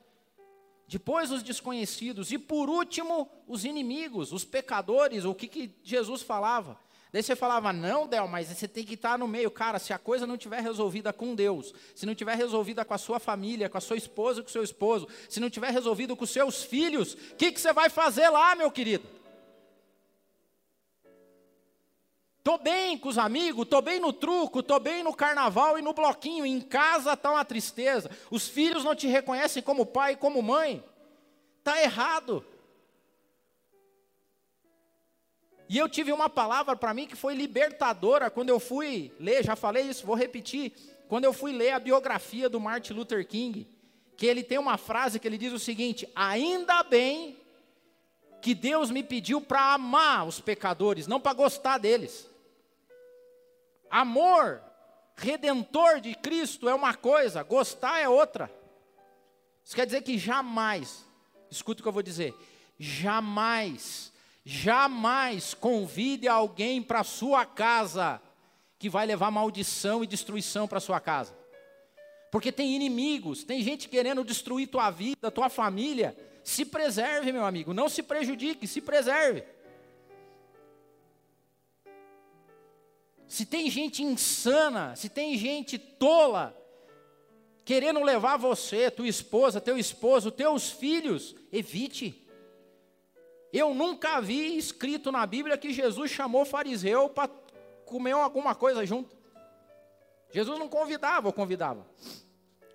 Depois 0.87 1.31
os 1.31 1.43
desconhecidos. 1.43 2.31
E 2.31 2.37
por 2.37 2.69
último, 2.69 3.29
os 3.47 3.65
inimigos, 3.65 4.31
os 4.31 4.45
pecadores, 4.45 5.25
o 5.25 5.33
que, 5.33 5.47
que 5.47 5.75
Jesus 5.83 6.21
falava. 6.21 6.79
Daí 7.11 7.21
você 7.21 7.35
falava, 7.35 7.71
não, 7.71 8.07
Del, 8.07 8.27
mas 8.27 8.47
você 8.47 8.67
tem 8.67 8.83
que 8.83 8.95
estar 8.95 9.19
no 9.19 9.27
meio. 9.27 9.51
Cara, 9.51 9.77
se 9.77 9.93
a 9.93 9.99
coisa 9.99 10.25
não 10.25 10.35
tiver 10.35 10.61
resolvida 10.61 11.13
com 11.13 11.35
Deus, 11.35 11.71
se 11.93 12.07
não 12.07 12.15
tiver 12.15 12.35
resolvida 12.35 12.83
com 12.83 12.93
a 12.93 12.97
sua 12.97 13.19
família, 13.19 13.69
com 13.69 13.77
a 13.77 13.81
sua 13.81 13.97
esposa, 13.97 14.41
com 14.41 14.49
o 14.49 14.51
seu 14.51 14.63
esposo, 14.63 15.07
se 15.29 15.39
não 15.39 15.47
tiver 15.47 15.69
resolvido 15.69 16.15
com 16.15 16.23
os 16.23 16.31
seus 16.31 16.63
filhos, 16.63 17.13
o 17.13 17.35
que, 17.35 17.51
que 17.51 17.61
você 17.61 17.71
vai 17.71 17.87
fazer 17.87 18.29
lá, 18.29 18.55
meu 18.55 18.71
querido? 18.71 19.07
Tô 22.43 22.57
bem 22.57 22.97
com 22.97 23.07
os 23.07 23.17
amigos, 23.17 23.65
tô 23.69 23.81
bem 23.81 24.01
no 24.01 24.11
truco, 24.11 24.61
tô 24.61 24.77
bem 24.77 25.01
no 25.01 25.15
carnaval 25.15 25.79
e 25.79 25.81
no 25.81 25.93
bloquinho. 25.93 26.45
Em 26.45 26.59
casa 26.59 27.13
está 27.13 27.31
uma 27.31 27.45
tristeza. 27.45 28.11
Os 28.29 28.49
filhos 28.49 28.83
não 28.83 28.93
te 28.93 29.07
reconhecem 29.07 29.63
como 29.63 29.85
pai 29.85 30.17
como 30.17 30.41
mãe. 30.41 30.83
Tá 31.63 31.81
errado. 31.81 32.45
E 35.69 35.77
eu 35.77 35.87
tive 35.87 36.11
uma 36.11 36.29
palavra 36.29 36.75
para 36.75 36.93
mim 36.93 37.07
que 37.07 37.15
foi 37.15 37.33
libertadora 37.33 38.29
quando 38.29 38.49
eu 38.49 38.59
fui 38.59 39.13
ler, 39.17 39.45
já 39.45 39.55
falei 39.55 39.85
isso, 39.85 40.05
vou 40.05 40.15
repetir. 40.15 40.73
Quando 41.07 41.23
eu 41.23 41.31
fui 41.31 41.53
ler 41.53 41.71
a 41.71 41.79
biografia 41.79 42.49
do 42.49 42.59
Martin 42.59 42.91
Luther 42.91 43.25
King, 43.25 43.65
que 44.17 44.25
ele 44.25 44.43
tem 44.43 44.57
uma 44.57 44.77
frase 44.77 45.17
que 45.17 45.25
ele 45.25 45.37
diz 45.37 45.53
o 45.53 45.59
seguinte: 45.59 46.09
Ainda 46.13 46.83
bem 46.83 47.37
que 48.41 48.53
Deus 48.53 48.91
me 48.91 49.01
pediu 49.01 49.39
para 49.39 49.73
amar 49.73 50.27
os 50.27 50.41
pecadores, 50.41 51.07
não 51.07 51.21
para 51.21 51.33
gostar 51.33 51.77
deles. 51.77 52.32
Amor 53.93 54.61
redentor 55.15 56.01
de 56.01 56.15
Cristo 56.15 56.67
é 56.67 56.73
uma 56.73 56.93
coisa, 56.93 57.43
gostar 57.43 57.99
é 57.99 58.09
outra. 58.09 58.51
Isso 59.63 59.75
quer 59.75 59.85
dizer 59.85 60.01
que 60.01 60.17
jamais, 60.17 61.05
escuta 61.49 61.79
o 61.79 61.83
que 61.83 61.87
eu 61.87 61.93
vou 61.93 62.03
dizer, 62.03 62.33
jamais 62.77 64.13
Jamais 64.45 65.53
convide 65.53 66.27
alguém 66.27 66.81
para 66.81 67.03
sua 67.03 67.45
casa 67.45 68.21
que 68.77 68.89
vai 68.89 69.05
levar 69.05 69.31
maldição 69.31 70.03
e 70.03 70.07
destruição 70.07 70.67
para 70.67 70.81
sua 70.81 70.99
casa. 70.99 71.33
Porque 72.29 72.51
tem 72.51 72.75
inimigos, 72.75 73.43
tem 73.43 73.61
gente 73.61 73.87
querendo 73.87 74.23
destruir 74.23 74.67
tua 74.67 74.89
vida, 74.91 75.31
tua 75.31 75.47
família. 75.47 76.17
Se 76.43 76.65
preserve, 76.65 77.31
meu 77.31 77.45
amigo, 77.45 77.73
não 77.73 77.87
se 77.87 78.03
prejudique, 78.03 78.67
se 78.67 78.81
preserve. 78.81 79.45
Se 83.33 83.47
tem 83.47 83.67
gente 83.67 84.03
insana, 84.03 84.95
se 84.95 85.09
tem 85.09 85.35
gente 85.35 85.79
tola, 85.79 86.55
querendo 87.65 87.99
levar 88.03 88.37
você, 88.37 88.91
tua 88.91 89.07
esposa, 89.07 89.59
teu 89.59 89.75
esposo, 89.75 90.29
teus 90.29 90.69
filhos, 90.69 91.35
evite. 91.51 92.29
Eu 93.51 93.73
nunca 93.73 94.21
vi 94.21 94.55
escrito 94.55 95.11
na 95.11 95.25
Bíblia 95.25 95.57
que 95.57 95.73
Jesus 95.73 96.11
chamou 96.11 96.45
fariseu 96.45 97.09
para 97.09 97.27
comer 97.87 98.11
alguma 98.11 98.53
coisa 98.53 98.85
junto. 98.85 99.17
Jesus 100.29 100.59
não 100.59 100.69
convidava 100.69 101.25
ou 101.25 101.33
convidava. 101.33 101.87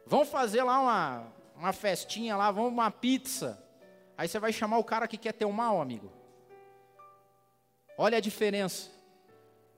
Vamos 0.05 0.29
fazer 0.29 0.65
lá 0.65 0.81
uma, 0.81 1.33
uma 1.55 1.73
festinha 1.73 2.37
lá, 2.37 2.51
vamos 2.51 2.73
uma 2.73 2.91
pizza. 2.91 3.65
Aí 4.17 4.27
você 4.27 4.41
vai 4.41 4.53
chamar 4.53 4.79
o 4.79 4.85
cara 4.85 5.07
que 5.07 5.17
quer 5.17 5.35
ter 5.35 5.47
mal, 5.47 5.81
amigo. 5.81 6.13
Olha 7.97 8.19
a 8.19 8.21
diferença. 8.21 8.98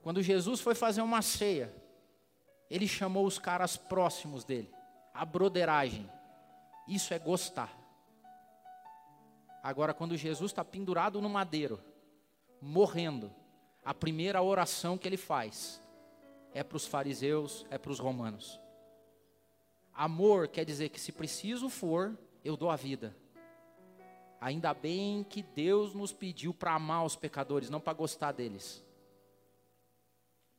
Quando 0.01 0.21
Jesus 0.21 0.59
foi 0.61 0.73
fazer 0.73 1.01
uma 1.01 1.21
ceia, 1.21 1.73
ele 2.69 2.87
chamou 2.87 3.25
os 3.25 3.37
caras 3.37 3.77
próximos 3.77 4.43
dele. 4.43 4.71
A 5.13 5.25
broderagem. 5.25 6.09
Isso 6.87 7.13
é 7.13 7.19
gostar. 7.19 7.77
Agora, 9.61 9.93
quando 9.93 10.17
Jesus 10.17 10.51
está 10.51 10.65
pendurado 10.65 11.21
no 11.21 11.29
madeiro, 11.29 11.79
morrendo, 12.59 13.31
a 13.83 13.93
primeira 13.93 14.41
oração 14.41 14.97
que 14.97 15.07
ele 15.07 15.17
faz 15.17 15.81
é 16.53 16.63
para 16.63 16.77
os 16.77 16.85
fariseus, 16.85 17.65
é 17.69 17.77
para 17.77 17.91
os 17.91 17.99
romanos. 17.99 18.59
Amor 19.93 20.47
quer 20.47 20.65
dizer 20.65 20.89
que 20.89 20.99
se 20.99 21.11
preciso 21.11 21.69
for, 21.69 22.17
eu 22.43 22.57
dou 22.57 22.69
a 22.69 22.75
vida. 22.75 23.15
Ainda 24.39 24.73
bem 24.73 25.23
que 25.23 25.43
Deus 25.43 25.93
nos 25.93 26.11
pediu 26.11 26.53
para 26.53 26.73
amar 26.73 27.05
os 27.05 27.15
pecadores, 27.15 27.69
não 27.69 27.79
para 27.79 27.93
gostar 27.93 28.31
deles. 28.31 28.83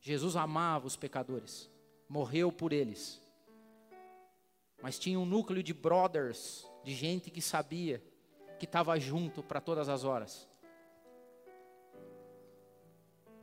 Jesus 0.03 0.35
amava 0.35 0.85
os 0.85 0.97
pecadores, 0.97 1.71
morreu 2.09 2.51
por 2.51 2.73
eles. 2.73 3.21
Mas 4.81 4.99
tinha 4.99 5.17
um 5.17 5.25
núcleo 5.25 5.63
de 5.63 5.73
brothers, 5.73 6.67
de 6.83 6.93
gente 6.93 7.31
que 7.31 7.41
sabia 7.41 8.03
que 8.59 8.65
estava 8.65 8.99
junto 8.99 9.41
para 9.41 9.61
todas 9.61 9.87
as 9.87 10.03
horas. 10.03 10.45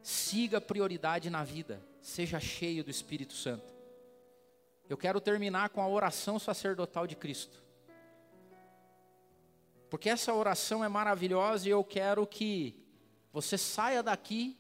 Siga 0.03 0.61
prioridade 0.61 1.31
na 1.31 1.43
vida, 1.43 1.83
seja 2.03 2.39
cheio 2.39 2.85
do 2.85 2.91
Espírito 2.91 3.33
Santo. 3.33 3.73
Eu 4.87 4.99
quero 4.99 5.19
terminar 5.19 5.71
com 5.71 5.81
a 5.81 5.89
oração 5.89 6.39
sacerdotal 6.39 7.07
de 7.07 7.17
Cristo. 7.17 7.65
Porque 9.89 10.11
essa 10.11 10.35
oração 10.35 10.85
é 10.85 10.89
maravilhosa 10.89 11.67
e 11.67 11.71
eu 11.71 11.83
quero 11.83 12.27
que 12.27 12.85
você 13.33 13.57
saia 13.57 14.03
daqui 14.03 14.60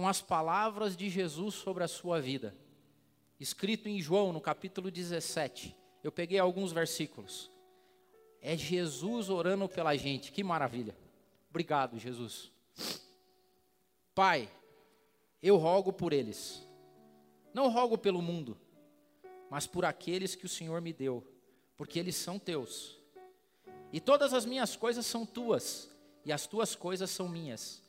com 0.00 0.08
as 0.08 0.22
palavras 0.22 0.96
de 0.96 1.10
Jesus 1.10 1.56
sobre 1.56 1.84
a 1.84 1.88
sua 1.88 2.22
vida. 2.22 2.56
Escrito 3.38 3.86
em 3.86 4.00
João, 4.00 4.32
no 4.32 4.40
capítulo 4.40 4.90
17. 4.90 5.76
Eu 6.02 6.10
peguei 6.10 6.38
alguns 6.38 6.72
versículos. 6.72 7.50
É 8.40 8.56
Jesus 8.56 9.28
orando 9.28 9.68
pela 9.68 9.94
gente. 9.98 10.32
Que 10.32 10.42
maravilha. 10.42 10.96
Obrigado, 11.50 11.98
Jesus. 11.98 12.50
Pai, 14.14 14.50
eu 15.42 15.58
rogo 15.58 15.92
por 15.92 16.14
eles. 16.14 16.66
Não 17.52 17.68
rogo 17.68 17.98
pelo 17.98 18.22
mundo, 18.22 18.56
mas 19.50 19.66
por 19.66 19.84
aqueles 19.84 20.34
que 20.34 20.46
o 20.46 20.48
Senhor 20.48 20.80
me 20.80 20.94
deu, 20.94 21.22
porque 21.76 21.98
eles 21.98 22.16
são 22.16 22.38
teus. 22.38 22.98
E 23.92 24.00
todas 24.00 24.32
as 24.32 24.46
minhas 24.46 24.76
coisas 24.76 25.04
são 25.04 25.26
tuas, 25.26 25.90
e 26.24 26.32
as 26.32 26.46
tuas 26.46 26.74
coisas 26.74 27.10
são 27.10 27.28
minhas, 27.28 27.79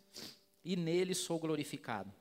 e 0.63 0.75
neles 0.75 1.17
sou 1.19 1.39
glorificado. 1.39 2.13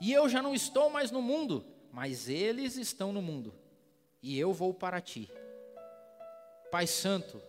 E 0.00 0.12
eu 0.12 0.28
já 0.28 0.40
não 0.40 0.54
estou 0.54 0.88
mais 0.88 1.10
no 1.10 1.20
mundo, 1.20 1.64
mas 1.92 2.28
eles 2.28 2.76
estão 2.76 3.12
no 3.12 3.20
mundo, 3.20 3.54
e 4.22 4.38
eu 4.38 4.52
vou 4.52 4.72
para 4.72 5.00
ti. 5.00 5.30
Pai 6.70 6.86
Santo, 6.86 7.40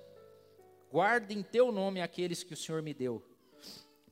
guarde 0.91 1.37
em 1.37 1.43
teu 1.43 1.71
nome 1.71 2.01
aqueles 2.01 2.43
que 2.43 2.53
o 2.53 2.57
Senhor 2.57 2.81
me 2.81 2.93
deu, 2.93 3.23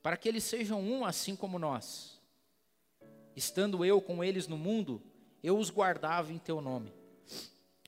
para 0.02 0.16
que 0.16 0.28
eles 0.28 0.44
sejam 0.44 0.80
um 0.80 1.04
assim 1.04 1.34
como 1.34 1.58
nós. 1.58 2.20
Estando 3.34 3.84
eu 3.84 4.00
com 4.00 4.22
eles 4.22 4.46
no 4.46 4.58
mundo, 4.58 5.02
eu 5.42 5.58
os 5.58 5.70
guardava 5.70 6.32
em 6.32 6.38
teu 6.38 6.60
nome. 6.60 6.92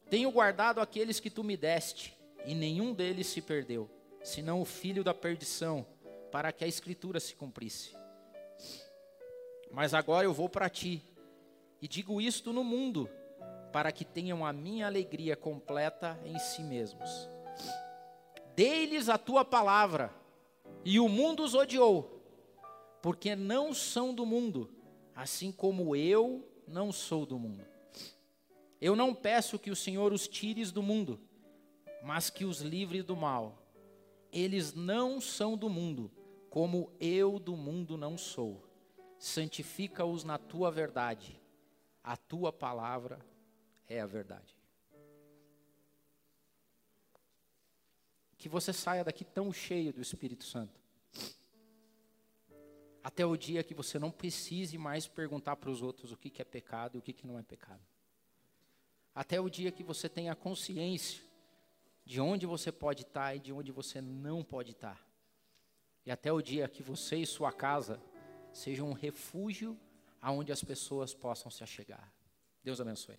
Tenho 0.09 0.31
guardado 0.31 0.81
aqueles 0.81 1.21
que 1.21 1.31
tu 1.31 1.45
me 1.45 1.57
deste, 1.57 2.17
e 2.45 2.55
nenhum 2.55 2.93
deles 2.93 3.29
se 3.29 3.41
perdeu, 3.41 3.89
senão 4.25 4.61
o 4.61 4.65
filho 4.65 5.05
da 5.05 5.15
perdição, 5.15 5.87
para 6.31 6.53
que 6.53 6.65
a 6.65 6.69
escritura 6.69 7.21
se 7.21 7.35
cumprisse. 7.35 7.95
Mas 9.71 9.95
agora 9.95 10.25
eu 10.25 10.33
vou 10.33 10.49
para 10.49 10.69
ti, 10.69 11.05
e 11.81 11.87
digo 11.87 12.21
isto 12.21 12.53
no 12.53 12.65
mundo, 12.65 13.09
para 13.73 13.93
que 13.93 14.05
tenham 14.05 14.45
a 14.45 14.53
minha 14.53 14.87
alegria 14.87 15.37
completa 15.37 16.19
em 16.25 16.39
si 16.39 16.63
mesmos. 16.63 17.29
Dei-lhes 18.57 19.09
a 19.09 19.17
tua 19.17 19.45
palavra, 19.45 20.13
e 20.85 20.99
o 20.99 21.09
mundo 21.09 21.45
os 21.45 21.55
odiou, 21.55 22.23
porque 23.01 23.37
não 23.37 23.73
são 23.73 24.13
do 24.13 24.27
mundo, 24.27 24.71
assim 25.15 25.53
como 25.53 25.95
eu 25.95 26.47
não 26.67 26.91
sou 26.93 27.25
do 27.25 27.39
mundo. 27.39 27.65
Eu 28.81 28.97
não 28.97 29.15
peço 29.15 29.59
que 29.59 29.71
o 29.71 29.77
Senhor 29.77 30.13
os 30.13 30.27
tires 30.27 30.73
do 30.73 30.83
mundo, 30.83 31.21
mas 32.03 32.31
que 32.31 32.45
os 32.45 32.61
livre 32.61 33.03
do 33.03 33.15
mal. 33.15 33.59
Eles 34.33 34.75
não 34.75 35.21
são 35.21 35.57
do 35.57 35.69
mundo, 35.69 36.11
como 36.51 36.93
eu 36.99 37.39
do 37.39 37.57
mundo 37.57 37.97
não 37.97 38.19
sou. 38.19 38.69
Santifica-os 39.19 40.25
na 40.25 40.37
tua 40.37 40.71
verdade. 40.71 41.41
A 42.03 42.17
tua 42.17 42.53
palavra 42.53 43.25
é 43.89 44.01
a 44.01 44.07
verdade. 44.07 44.59
Que 48.37 48.49
você 48.49 48.73
saia 48.73 49.05
daqui 49.05 49.25
tão 49.25 49.53
cheio 49.53 49.93
do 49.93 50.01
Espírito 50.01 50.45
Santo. 50.45 50.81
Até 53.03 53.25
o 53.25 53.37
dia 53.37 53.63
que 53.63 53.73
você 53.73 53.99
não 53.99 54.11
precise 54.11 54.77
mais 54.77 55.07
perguntar 55.07 55.57
para 55.57 55.71
os 55.71 55.83
outros 55.83 56.11
o 56.11 56.17
que, 56.17 56.31
que 56.31 56.43
é 56.43 56.45
pecado 56.45 56.97
e 56.97 56.99
o 56.99 57.03
que, 57.03 57.13
que 57.13 57.27
não 57.27 57.39
é 57.39 57.43
pecado. 57.43 57.81
Até 59.15 59.41
o 59.41 59.49
dia 59.49 59.71
que 59.71 59.83
você 59.83 60.09
tenha 60.09 60.35
consciência 60.35 61.23
de 62.05 62.21
onde 62.21 62.45
você 62.45 62.73
pode 62.73 63.03
estar 63.03 63.37
e 63.37 63.39
de 63.39 63.53
onde 63.53 63.71
você 63.71 64.01
não 64.01 64.43
pode 64.43 64.73
estar. 64.73 65.10
E 66.05 66.11
até 66.11 66.33
o 66.33 66.41
dia 66.41 66.69
que 66.69 66.83
você 66.83 67.17
e 67.17 67.27
sua 67.27 67.53
casa 67.53 68.01
sejam 68.53 68.89
um 68.89 68.93
refúgio 68.93 69.79
aonde 70.21 70.53
as 70.53 70.63
pessoas 70.63 71.15
possam 71.15 71.51
se 71.51 71.63
achegar. 71.63 72.13
Deus 72.63 72.81
abençoe. 72.81 73.19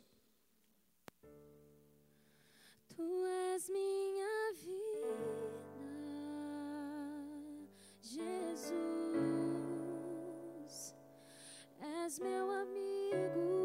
Tu 2.89 3.25
és 3.53 3.69
minha 3.69 4.53
vida, 4.53 5.17
Jesus, 8.01 8.75
és 11.79 12.19
meu 12.19 12.51
amigo. 12.51 13.60